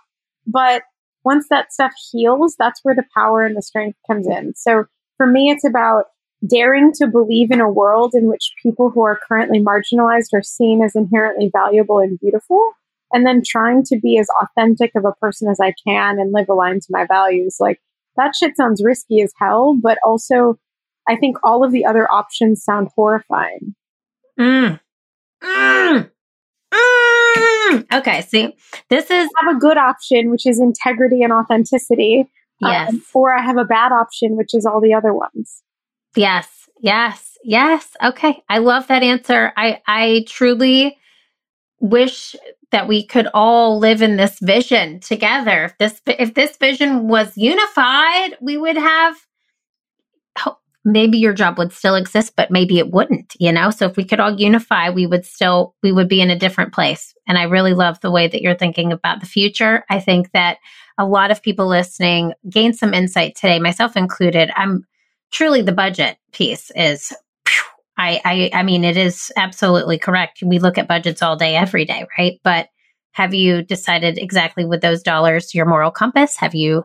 But 0.45 0.83
once 1.23 1.47
that 1.49 1.73
stuff 1.73 1.93
heals, 2.11 2.55
that's 2.57 2.79
where 2.83 2.95
the 2.95 3.05
power 3.13 3.45
and 3.45 3.55
the 3.55 3.61
strength 3.61 3.97
comes 4.07 4.27
in. 4.27 4.53
So 4.55 4.85
for 5.17 5.27
me, 5.27 5.49
it's 5.49 5.65
about 5.65 6.05
daring 6.45 6.91
to 6.93 7.07
believe 7.07 7.51
in 7.51 7.59
a 7.59 7.69
world 7.69 8.13
in 8.13 8.27
which 8.27 8.53
people 8.61 8.89
who 8.89 9.01
are 9.01 9.19
currently 9.27 9.59
marginalized 9.59 10.33
are 10.33 10.43
seen 10.43 10.83
as 10.83 10.95
inherently 10.95 11.49
valuable 11.51 11.99
and 11.99 12.19
beautiful. 12.19 12.71
And 13.11 13.25
then 13.25 13.41
trying 13.45 13.83
to 13.85 13.99
be 13.99 14.17
as 14.19 14.27
authentic 14.41 14.91
of 14.95 15.05
a 15.05 15.13
person 15.13 15.49
as 15.49 15.59
I 15.59 15.73
can 15.85 16.19
and 16.19 16.33
live 16.33 16.49
aligned 16.49 16.83
to 16.83 16.91
my 16.91 17.05
values. 17.05 17.57
Like 17.59 17.79
that 18.17 18.33
shit 18.35 18.57
sounds 18.57 18.83
risky 18.83 19.21
as 19.21 19.33
hell, 19.39 19.77
but 19.81 19.97
also 20.05 20.59
I 21.07 21.15
think 21.15 21.37
all 21.43 21.63
of 21.63 21.71
the 21.71 21.85
other 21.85 22.11
options 22.11 22.63
sound 22.63 22.89
horrifying. 22.95 23.75
Mm. 24.39 24.79
Mm. 25.43 26.09
Mm. 26.73 27.93
Okay, 27.93 28.21
see, 28.21 28.55
this 28.89 29.09
is 29.09 29.29
I 29.39 29.45
have 29.45 29.55
a 29.55 29.59
good 29.59 29.77
option, 29.77 30.29
which 30.29 30.45
is 30.45 30.59
integrity 30.59 31.23
and 31.23 31.33
authenticity. 31.33 32.25
Um, 32.63 32.71
yes, 32.71 32.89
um, 32.89 33.03
or 33.13 33.33
I 33.33 33.41
have 33.41 33.57
a 33.57 33.65
bad 33.65 33.91
option, 33.91 34.35
which 34.35 34.53
is 34.53 34.65
all 34.65 34.81
the 34.81 34.93
other 34.93 35.13
ones. 35.13 35.63
Yes, 36.15 36.47
yes, 36.79 37.37
yes. 37.43 37.89
Okay, 38.03 38.43
I 38.49 38.57
love 38.59 38.87
that 38.87 39.03
answer. 39.03 39.53
I 39.55 39.81
I 39.87 40.25
truly 40.27 40.97
wish 41.79 42.35
that 42.71 42.87
we 42.87 43.05
could 43.05 43.27
all 43.33 43.79
live 43.79 44.01
in 44.01 44.17
this 44.17 44.39
vision 44.39 44.99
together. 44.99 45.65
If 45.65 45.77
this 45.77 46.01
if 46.07 46.33
this 46.33 46.57
vision 46.57 47.07
was 47.07 47.37
unified, 47.37 48.37
we 48.41 48.57
would 48.57 48.77
have 48.77 49.15
maybe 50.85 51.17
your 51.17 51.33
job 51.33 51.57
would 51.57 51.73
still 51.73 51.95
exist, 51.95 52.33
but 52.37 52.49
maybe 52.51 52.79
it 52.79 52.91
wouldn't, 52.91 53.33
you 53.39 53.51
know? 53.51 53.69
So 53.69 53.85
if 53.85 53.97
we 53.97 54.05
could 54.05 54.19
all 54.19 54.39
unify, 54.39 54.89
we 54.89 55.05
would 55.05 55.25
still, 55.25 55.75
we 55.83 55.91
would 55.91 56.07
be 56.07 56.21
in 56.21 56.29
a 56.29 56.39
different 56.39 56.73
place. 56.73 57.13
And 57.27 57.37
I 57.37 57.43
really 57.43 57.73
love 57.73 57.99
the 57.99 58.11
way 58.11 58.27
that 58.27 58.41
you're 58.41 58.55
thinking 58.55 58.93
about 58.93 59.19
the 59.19 59.25
future. 59.25 59.83
I 59.89 59.99
think 59.99 60.31
that 60.31 60.57
a 60.97 61.05
lot 61.05 61.29
of 61.29 61.43
people 61.43 61.67
listening 61.67 62.33
gained 62.49 62.77
some 62.77 62.93
insight 62.93 63.35
today, 63.35 63.59
myself 63.59 63.97
included. 63.97 64.49
I'm 64.55 64.85
truly 65.31 65.61
the 65.61 65.73
budget 65.73 66.17
piece 66.31 66.71
is, 66.75 67.13
I, 67.97 68.21
I, 68.23 68.49
I 68.53 68.63
mean, 68.63 68.83
it 68.83 68.95
is 68.95 69.31
absolutely 69.35 69.97
correct. 69.97 70.41
We 70.41 70.59
look 70.59 70.77
at 70.77 70.87
budgets 70.87 71.21
all 71.21 71.35
day, 71.35 71.55
every 71.55 71.83
day, 71.83 72.05
right? 72.17 72.39
But 72.43 72.69
have 73.11 73.33
you 73.33 73.63
decided 73.63 74.17
exactly 74.17 74.63
with 74.63 74.81
those 74.81 75.01
dollars 75.01 75.53
your 75.53 75.65
moral 75.65 75.91
compass? 75.91 76.37
Have 76.37 76.55
you 76.55 76.83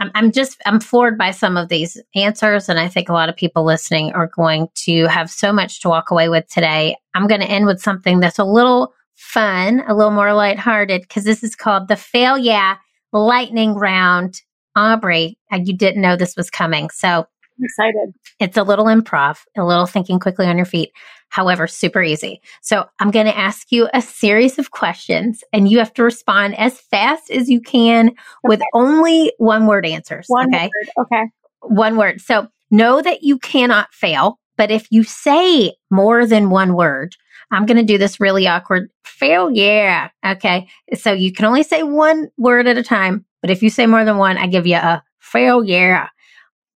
I'm, 0.00 0.10
I'm 0.14 0.32
just 0.32 0.60
I'm 0.66 0.80
floored 0.80 1.18
by 1.18 1.30
some 1.32 1.56
of 1.56 1.68
these 1.68 2.00
answers, 2.14 2.68
and 2.68 2.78
I 2.78 2.88
think 2.88 3.08
a 3.08 3.12
lot 3.12 3.28
of 3.28 3.36
people 3.36 3.64
listening 3.64 4.12
are 4.12 4.28
going 4.28 4.68
to 4.86 5.06
have 5.06 5.30
so 5.30 5.52
much 5.52 5.80
to 5.80 5.88
walk 5.88 6.10
away 6.10 6.28
with 6.28 6.46
today. 6.48 6.96
I'm 7.14 7.26
going 7.26 7.40
to 7.40 7.50
end 7.50 7.66
with 7.66 7.80
something 7.80 8.20
that's 8.20 8.38
a 8.38 8.44
little 8.44 8.94
fun, 9.16 9.82
a 9.88 9.94
little 9.94 10.12
more 10.12 10.32
lighthearted, 10.32 11.02
because 11.02 11.24
this 11.24 11.42
is 11.42 11.56
called 11.56 11.88
the 11.88 11.96
Fail 11.96 12.38
Yeah 12.38 12.76
Lightning 13.12 13.74
Round. 13.74 14.40
Aubrey, 14.76 15.36
uh, 15.52 15.56
you 15.56 15.76
didn't 15.76 16.00
know 16.00 16.14
this 16.14 16.36
was 16.36 16.50
coming, 16.50 16.88
so 16.90 17.08
I'm 17.08 17.64
excited. 17.64 18.14
It's 18.38 18.56
a 18.56 18.62
little 18.62 18.84
improv, 18.84 19.38
a 19.56 19.64
little 19.64 19.86
thinking 19.86 20.20
quickly 20.20 20.46
on 20.46 20.56
your 20.56 20.66
feet. 20.66 20.92
However, 21.28 21.66
super 21.66 22.02
easy. 22.02 22.40
So 22.62 22.86
I'm 23.00 23.10
going 23.10 23.26
to 23.26 23.36
ask 23.36 23.70
you 23.70 23.88
a 23.92 24.00
series 24.00 24.58
of 24.58 24.70
questions 24.70 25.44
and 25.52 25.68
you 25.68 25.78
have 25.78 25.92
to 25.94 26.02
respond 26.02 26.58
as 26.58 26.80
fast 26.80 27.30
as 27.30 27.48
you 27.48 27.60
can 27.60 28.08
okay. 28.08 28.16
with 28.44 28.60
only 28.74 29.32
one 29.38 29.66
word 29.66 29.84
answers. 29.84 30.26
One 30.28 30.54
okay. 30.54 30.64
Word. 30.64 31.06
Okay. 31.06 31.24
One 31.62 31.96
word. 31.96 32.20
So 32.20 32.48
know 32.70 33.02
that 33.02 33.22
you 33.22 33.38
cannot 33.38 33.92
fail, 33.92 34.38
but 34.56 34.70
if 34.70 34.86
you 34.90 35.04
say 35.04 35.74
more 35.90 36.26
than 36.26 36.50
one 36.50 36.74
word, 36.74 37.14
I'm 37.50 37.66
going 37.66 37.78
to 37.78 37.82
do 37.82 37.98
this 37.98 38.20
really 38.20 38.46
awkward 38.46 38.90
fail. 39.04 39.50
Yeah. 39.50 40.08
Okay. 40.26 40.68
So 40.94 41.12
you 41.12 41.32
can 41.32 41.44
only 41.44 41.62
say 41.62 41.82
one 41.82 42.28
word 42.36 42.66
at 42.66 42.78
a 42.78 42.82
time, 42.82 43.24
but 43.40 43.50
if 43.50 43.62
you 43.62 43.70
say 43.70 43.86
more 43.86 44.04
than 44.04 44.18
one, 44.18 44.38
I 44.38 44.46
give 44.46 44.66
you 44.66 44.76
a 44.76 45.02
fail. 45.18 45.64
Yeah. 45.64 46.08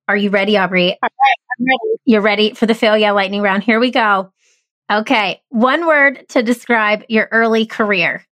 Are 0.09 0.17
you 0.17 0.31
ready, 0.31 0.59
Aubrey? 0.59 0.91
All 0.91 0.99
right, 1.03 1.59
I'm 1.59 1.65
ready. 1.65 2.01
You're 2.05 2.21
ready 2.21 2.53
for 2.55 2.67
the 2.67 2.75
fail 2.75 2.99
yeah 2.99 3.13
lightning 3.13 3.41
round. 3.41 3.63
Here 3.63 3.81
we 3.81 3.91
go. 3.91 4.33
Okay, 4.93 5.41
one 5.49 5.87
word 5.87 6.29
to 6.31 6.43
describe 6.43 7.05
your 7.09 7.29
early 7.33 7.65
career. 7.65 8.27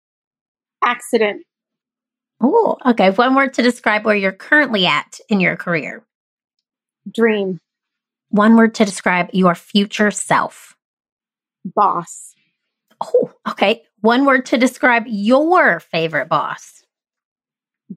Accident. 0.82 1.42
Oh, 2.40 2.76
okay. 2.86 3.10
One 3.10 3.34
word 3.34 3.54
to 3.54 3.62
describe 3.62 4.04
where 4.04 4.16
you're 4.16 4.32
currently 4.32 4.86
at 4.86 5.20
in 5.28 5.40
your 5.40 5.56
career. 5.56 6.04
Dream. 7.12 7.58
One 8.30 8.56
word 8.56 8.74
to 8.76 8.84
describe 8.84 9.28
your 9.32 9.54
future 9.54 10.10
self. 10.10 10.76
Boss. 11.64 12.34
Oh, 13.00 13.32
okay. 13.48 13.82
One 14.00 14.24
word 14.24 14.46
to 14.46 14.56
describe 14.56 15.04
your 15.06 15.80
favorite 15.80 16.28
boss. 16.28 16.84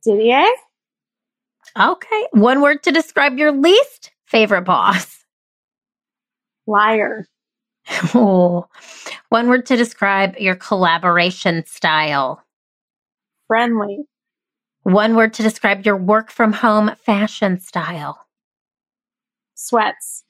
Didier. 0.04 0.46
Okay. 1.80 2.28
One 2.32 2.62
word 2.62 2.84
to 2.84 2.92
describe 2.92 3.38
your 3.38 3.52
least 3.52 4.12
favorite 4.26 4.64
boss. 4.64 5.24
Liar. 6.68 7.26
Oh. 8.14 8.68
One 9.30 9.48
word 9.48 9.66
to 9.68 9.76
describe 9.76 10.36
your 10.38 10.56
collaboration 10.56 11.66
style. 11.66 12.44
Friendly. 13.48 14.06
One 14.84 15.16
word 15.16 15.34
to 15.36 15.44
describe 15.44 15.86
your 15.86 15.98
work 15.98 16.32
from 16.32 16.54
home 16.54 16.92
fashion 17.06 17.60
style. 17.60 18.26
Sweats. 19.56 20.24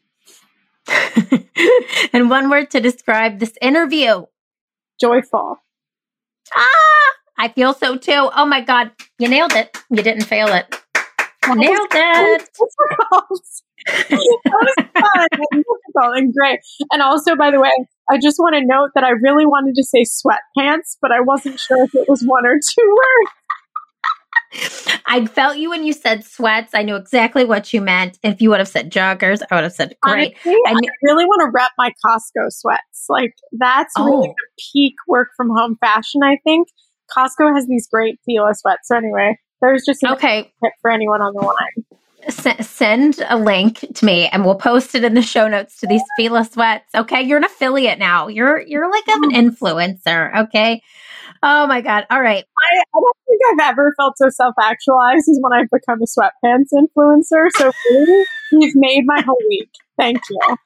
and 2.13 2.29
one 2.29 2.49
word 2.49 2.71
to 2.71 2.79
describe 2.79 3.39
this 3.39 3.53
interview. 3.61 4.23
Joyful. 4.99 5.57
Ah, 6.53 7.11
I 7.37 7.49
feel 7.49 7.73
so 7.73 7.95
too. 7.97 8.29
Oh 8.35 8.45
my 8.45 8.61
God. 8.61 8.91
You 9.19 9.29
nailed 9.29 9.53
it. 9.53 9.77
You 9.89 10.03
didn't 10.03 10.25
fail 10.25 10.47
it. 10.47 10.81
Nailed 11.47 11.87
it. 11.91 12.49
that 12.99 13.21
was 13.29 13.63
fun 14.93 15.27
and 15.31 15.63
difficult 15.63 16.17
and 16.17 16.33
great. 16.33 16.59
And 16.91 17.01
also, 17.01 17.35
by 17.35 17.51
the 17.51 17.59
way, 17.59 17.71
I 18.09 18.17
just 18.19 18.37
want 18.39 18.55
to 18.55 18.65
note 18.65 18.89
that 18.95 19.03
I 19.03 19.11
really 19.11 19.45
wanted 19.45 19.75
to 19.75 19.83
say 19.83 20.03
sweatpants, 20.03 20.97
but 21.01 21.11
I 21.11 21.21
wasn't 21.21 21.59
sure 21.59 21.83
if 21.83 21.95
it 21.95 22.07
was 22.07 22.23
one 22.23 22.45
or 22.45 22.55
two 22.55 22.95
words. 22.95 23.31
I 25.05 25.25
felt 25.27 25.57
you 25.57 25.69
when 25.69 25.83
you 25.85 25.93
said 25.93 26.23
sweats. 26.23 26.73
I 26.73 26.81
knew 26.83 26.95
exactly 26.95 27.45
what 27.45 27.71
you 27.73 27.81
meant. 27.81 28.17
If 28.23 28.41
you 28.41 28.49
would 28.49 28.59
have 28.59 28.67
said 28.67 28.91
joggers, 28.91 29.41
I 29.49 29.55
would 29.55 29.63
have 29.63 29.73
said 29.73 29.95
great. 30.01 30.35
Honestly, 30.45 30.57
I, 30.65 30.71
kn- 30.71 30.83
I, 30.85 30.93
really 31.03 31.25
want 31.25 31.41
to 31.41 31.51
rep 31.53 31.71
my 31.77 31.91
Costco 32.05 32.49
sweats. 32.49 33.05
Like 33.09 33.33
that's 33.53 33.93
oh. 33.97 34.05
really 34.05 34.27
the 34.29 34.63
peak 34.73 34.95
work 35.07 35.29
from 35.37 35.49
home 35.49 35.77
fashion. 35.79 36.21
I 36.23 36.37
think 36.43 36.67
Costco 37.15 37.53
has 37.55 37.67
these 37.67 37.87
great 37.91 38.19
Fila 38.25 38.53
sweats. 38.55 38.87
So 38.87 38.97
anyway, 38.97 39.37
there's 39.61 39.83
just 39.85 40.03
okay 40.03 40.51
for 40.81 40.91
anyone 40.91 41.21
on 41.21 41.33
the 41.33 41.41
line. 41.41 41.99
S- 42.23 42.67
send 42.67 43.23
a 43.27 43.37
link 43.37 43.85
to 43.95 44.05
me 44.05 44.27
and 44.27 44.45
we'll 44.45 44.55
post 44.55 44.93
it 44.95 45.03
in 45.03 45.13
the 45.13 45.21
show 45.21 45.47
notes 45.47 45.79
to 45.79 45.87
these 45.87 46.01
Fila 46.17 46.45
sweats. 46.45 46.93
Okay. 46.93 47.21
You're 47.21 47.37
an 47.37 47.45
affiliate 47.45 47.99
now. 47.99 48.27
You're, 48.27 48.59
you're 48.59 48.89
like 48.91 49.07
an 49.07 49.31
influencer. 49.31 50.35
Okay. 50.43 50.81
Oh 51.41 51.65
my 51.67 51.81
God. 51.81 52.05
All 52.09 52.21
right. 52.21 52.43
I, 52.43 52.79
I 52.79 52.83
don't 52.93 53.17
think 53.25 53.41
I've 53.51 53.71
ever 53.71 53.93
felt 53.97 54.17
so 54.17 54.29
self 54.29 54.55
actualized 54.59 55.29
as 55.29 55.39
when 55.41 55.53
I've 55.53 55.69
become 55.71 55.99
a 56.01 56.05
sweatpants 56.05 56.73
influencer. 56.73 57.47
So 57.55 57.71
really, 57.89 58.25
you've 58.51 58.75
made 58.75 59.03
my 59.05 59.21
whole 59.21 59.41
week. 59.49 59.69
Thank 59.97 60.19
you 60.29 60.57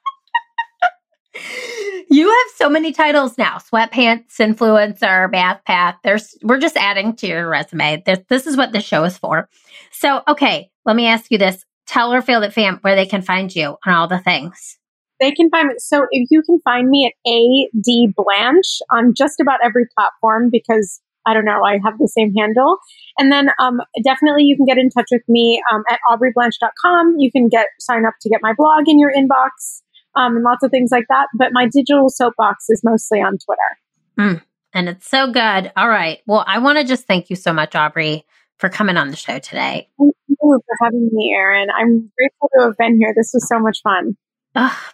you 2.10 2.28
have 2.28 2.46
so 2.56 2.68
many 2.68 2.92
titles 2.92 3.36
now. 3.38 3.58
Sweatpants 3.58 4.36
influencer 4.38 5.30
math 5.30 5.64
path. 5.64 5.96
There's 6.04 6.36
we're 6.42 6.60
just 6.60 6.76
adding 6.76 7.16
to 7.16 7.26
your 7.26 7.48
resume. 7.48 8.02
This, 8.04 8.20
this 8.28 8.46
is 8.46 8.56
what 8.56 8.72
the 8.72 8.80
show 8.80 9.04
is 9.04 9.18
for. 9.18 9.48
So 9.90 10.22
okay 10.28 10.70
let 10.84 10.96
me 10.96 11.06
ask 11.06 11.30
you 11.30 11.38
this. 11.38 11.64
Tell 11.86 12.12
or 12.12 12.22
fail 12.22 12.40
that 12.40 12.54
fam 12.54 12.78
where 12.80 12.96
they 12.96 13.06
can 13.06 13.22
find 13.22 13.54
you 13.54 13.76
on 13.86 13.94
all 13.94 14.08
the 14.08 14.18
things. 14.18 14.78
They 15.20 15.32
can 15.32 15.50
find 15.50 15.68
me. 15.68 15.74
So 15.78 16.06
if 16.10 16.28
you 16.30 16.42
can 16.42 16.58
find 16.60 16.88
me 16.88 17.06
at 17.06 17.30
ad 17.30 18.14
blanche 18.16 18.80
on 18.90 19.12
just 19.14 19.40
about 19.40 19.60
every 19.62 19.86
platform 19.96 20.48
because 20.50 21.00
i 21.26 21.32
don't 21.32 21.44
know 21.44 21.62
i 21.64 21.78
have 21.84 21.98
the 21.98 22.08
same 22.08 22.34
handle. 22.34 22.78
And 23.18 23.30
then 23.30 23.48
um, 23.58 23.80
definitely 24.02 24.44
you 24.44 24.56
can 24.56 24.66
get 24.66 24.78
in 24.78 24.90
touch 24.90 25.08
with 25.10 25.22
me 25.28 25.62
um, 25.72 25.82
at 25.90 26.00
aubreyblanche.com 26.10 27.16
you 27.18 27.30
can 27.30 27.48
get 27.48 27.66
sign 27.80 28.04
up 28.06 28.14
to 28.22 28.28
get 28.28 28.40
my 28.42 28.54
blog 28.56 28.88
in 28.88 28.98
your 28.98 29.12
inbox 29.12 29.82
um, 30.16 30.36
and 30.36 30.44
lots 30.44 30.62
of 30.62 30.70
things 30.70 30.90
like 30.90 31.06
that. 31.08 31.26
But 31.36 31.50
my 31.52 31.66
digital 31.66 32.08
soapbox 32.08 32.66
is 32.68 32.82
mostly 32.84 33.20
on 33.20 33.38
Twitter. 33.38 33.78
Mm, 34.18 34.42
and 34.72 34.88
it's 34.88 35.08
so 35.08 35.30
good. 35.30 35.72
All 35.76 35.88
right. 35.88 36.20
Well, 36.26 36.44
I 36.46 36.58
want 36.58 36.78
to 36.78 36.84
just 36.84 37.06
thank 37.06 37.30
you 37.30 37.36
so 37.36 37.52
much, 37.52 37.74
Aubrey, 37.74 38.24
for 38.58 38.68
coming 38.68 38.96
on 38.96 39.10
the 39.10 39.16
show 39.16 39.38
today. 39.38 39.88
Thank 39.98 40.14
you 40.28 40.36
for 40.40 40.84
having 40.84 41.10
me, 41.12 41.34
Erin. 41.36 41.68
I'm 41.70 42.10
grateful 42.16 42.50
to 42.58 42.64
have 42.66 42.76
been 42.76 42.96
here. 42.98 43.12
This 43.16 43.30
was 43.34 43.48
so 43.48 43.58
much 43.58 43.78
fun. 43.82 44.16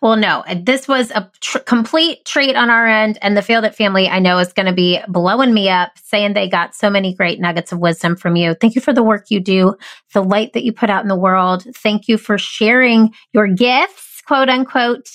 well, 0.01 0.17
no, 0.17 0.43
this 0.57 0.89
was 0.89 1.11
a 1.11 1.31
tr- 1.41 1.59
complete 1.59 2.25
treat 2.25 2.57
on 2.57 2.71
our 2.71 2.87
end. 2.87 3.19
And 3.21 3.37
the 3.37 3.43
Failed 3.43 3.65
It 3.65 3.75
family, 3.75 4.09
I 4.09 4.19
know, 4.19 4.39
is 4.39 4.53
going 4.53 4.67
to 4.67 4.73
be 4.73 5.01
blowing 5.07 5.53
me 5.53 5.69
up, 5.69 5.93
saying 6.03 6.33
they 6.33 6.49
got 6.49 6.75
so 6.75 6.89
many 6.89 7.15
great 7.15 7.41
nuggets 7.41 7.73
of 7.73 7.79
wisdom 7.79 8.17
from 8.17 8.37
you. 8.37 8.55
Thank 8.55 8.75
you 8.75 8.81
for 8.81 8.95
the 8.95 9.03
work 9.03 9.27
you 9.31 9.39
do, 9.39 9.75
the 10.15 10.23
light 10.23 10.55
that 10.55 10.65
you 10.65 10.73
put 10.73 10.89
out 10.89 11.03
in 11.03 11.09
the 11.09 11.17
world. 11.17 11.65
Thank 11.77 12.09
you 12.09 12.17
for 12.17 12.39
sharing 12.39 13.13
your 13.35 13.49
gifts, 13.49 14.10
quote 14.31 14.49
unquote, 14.49 15.09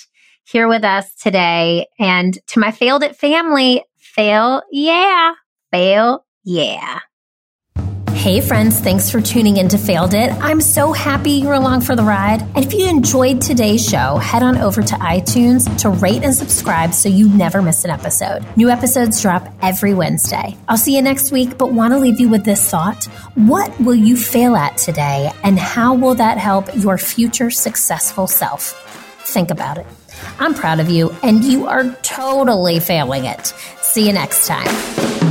here 0.44 0.68
with 0.68 0.84
us 0.84 1.16
today. 1.16 1.88
And 1.98 2.38
to 2.48 2.60
my 2.60 2.72
Failed 2.72 3.02
It 3.02 3.16
family, 3.16 3.82
fail, 3.98 4.62
yeah, 4.74 5.36
fail, 5.72 6.26
yeah. 6.44 7.00
Hey 8.12 8.42
friends, 8.42 8.78
thanks 8.82 9.10
for 9.10 9.22
tuning 9.22 9.56
in 9.56 9.70
to 9.70 9.78
Failed 9.78 10.14
It. 10.14 10.34
I'm 10.42 10.60
so 10.60 10.92
happy 10.92 11.32
you're 11.32 11.54
along 11.54 11.82
for 11.82 11.96
the 11.96 12.04
ride. 12.04 12.42
And 12.42 12.66
if 12.66 12.74
you 12.74 12.90
enjoyed 12.90 13.40
today's 13.40 13.88
show, 13.88 14.18
head 14.18 14.44
on 14.44 14.58
over 14.58 14.82
to 14.82 14.96
iTunes 14.96 15.64
to 15.84 15.92
rate 15.92 16.24
and 16.24 16.36
subscribe 16.36 16.94
so 16.94 17.08
you 17.08 17.30
never 17.30 17.62
miss 17.62 17.86
an 17.86 17.92
episode. 17.92 18.46
New 18.58 18.70
episodes 18.70 19.22
drop 19.22 19.48
every 19.62 19.94
Wednesday. 19.94 20.58
I'll 20.68 20.76
see 20.76 20.94
you 20.94 21.02
next 21.02 21.32
week, 21.32 21.58
but 21.58 21.72
want 21.72 21.94
to 21.94 22.00
leave 22.00 22.20
you 22.20 22.28
with 22.28 22.44
this 22.44 22.70
thought. 22.70 23.06
What 23.36 23.80
will 23.80 23.96
you 23.96 24.18
fail 24.18 24.58
at 24.58 24.76
today, 24.76 25.32
and 25.44 25.58
how 25.58 25.94
will 25.94 26.16
that 26.16 26.38
help 26.38 26.68
your 26.76 26.98
future 26.98 27.50
successful 27.50 28.28
self? 28.28 28.82
Think 29.26 29.52
about 29.52 29.78
it. 29.78 29.86
I'm 30.40 30.54
proud 30.54 30.80
of 30.80 30.90
you, 30.90 31.14
and 31.24 31.44
you 31.44 31.68
are 31.68 31.84
totally 32.04 32.80
failing 32.80 33.26
it. 33.26 33.48
See 33.82 34.08
you 34.08 34.14
next 34.14 34.48
time. 34.48 35.25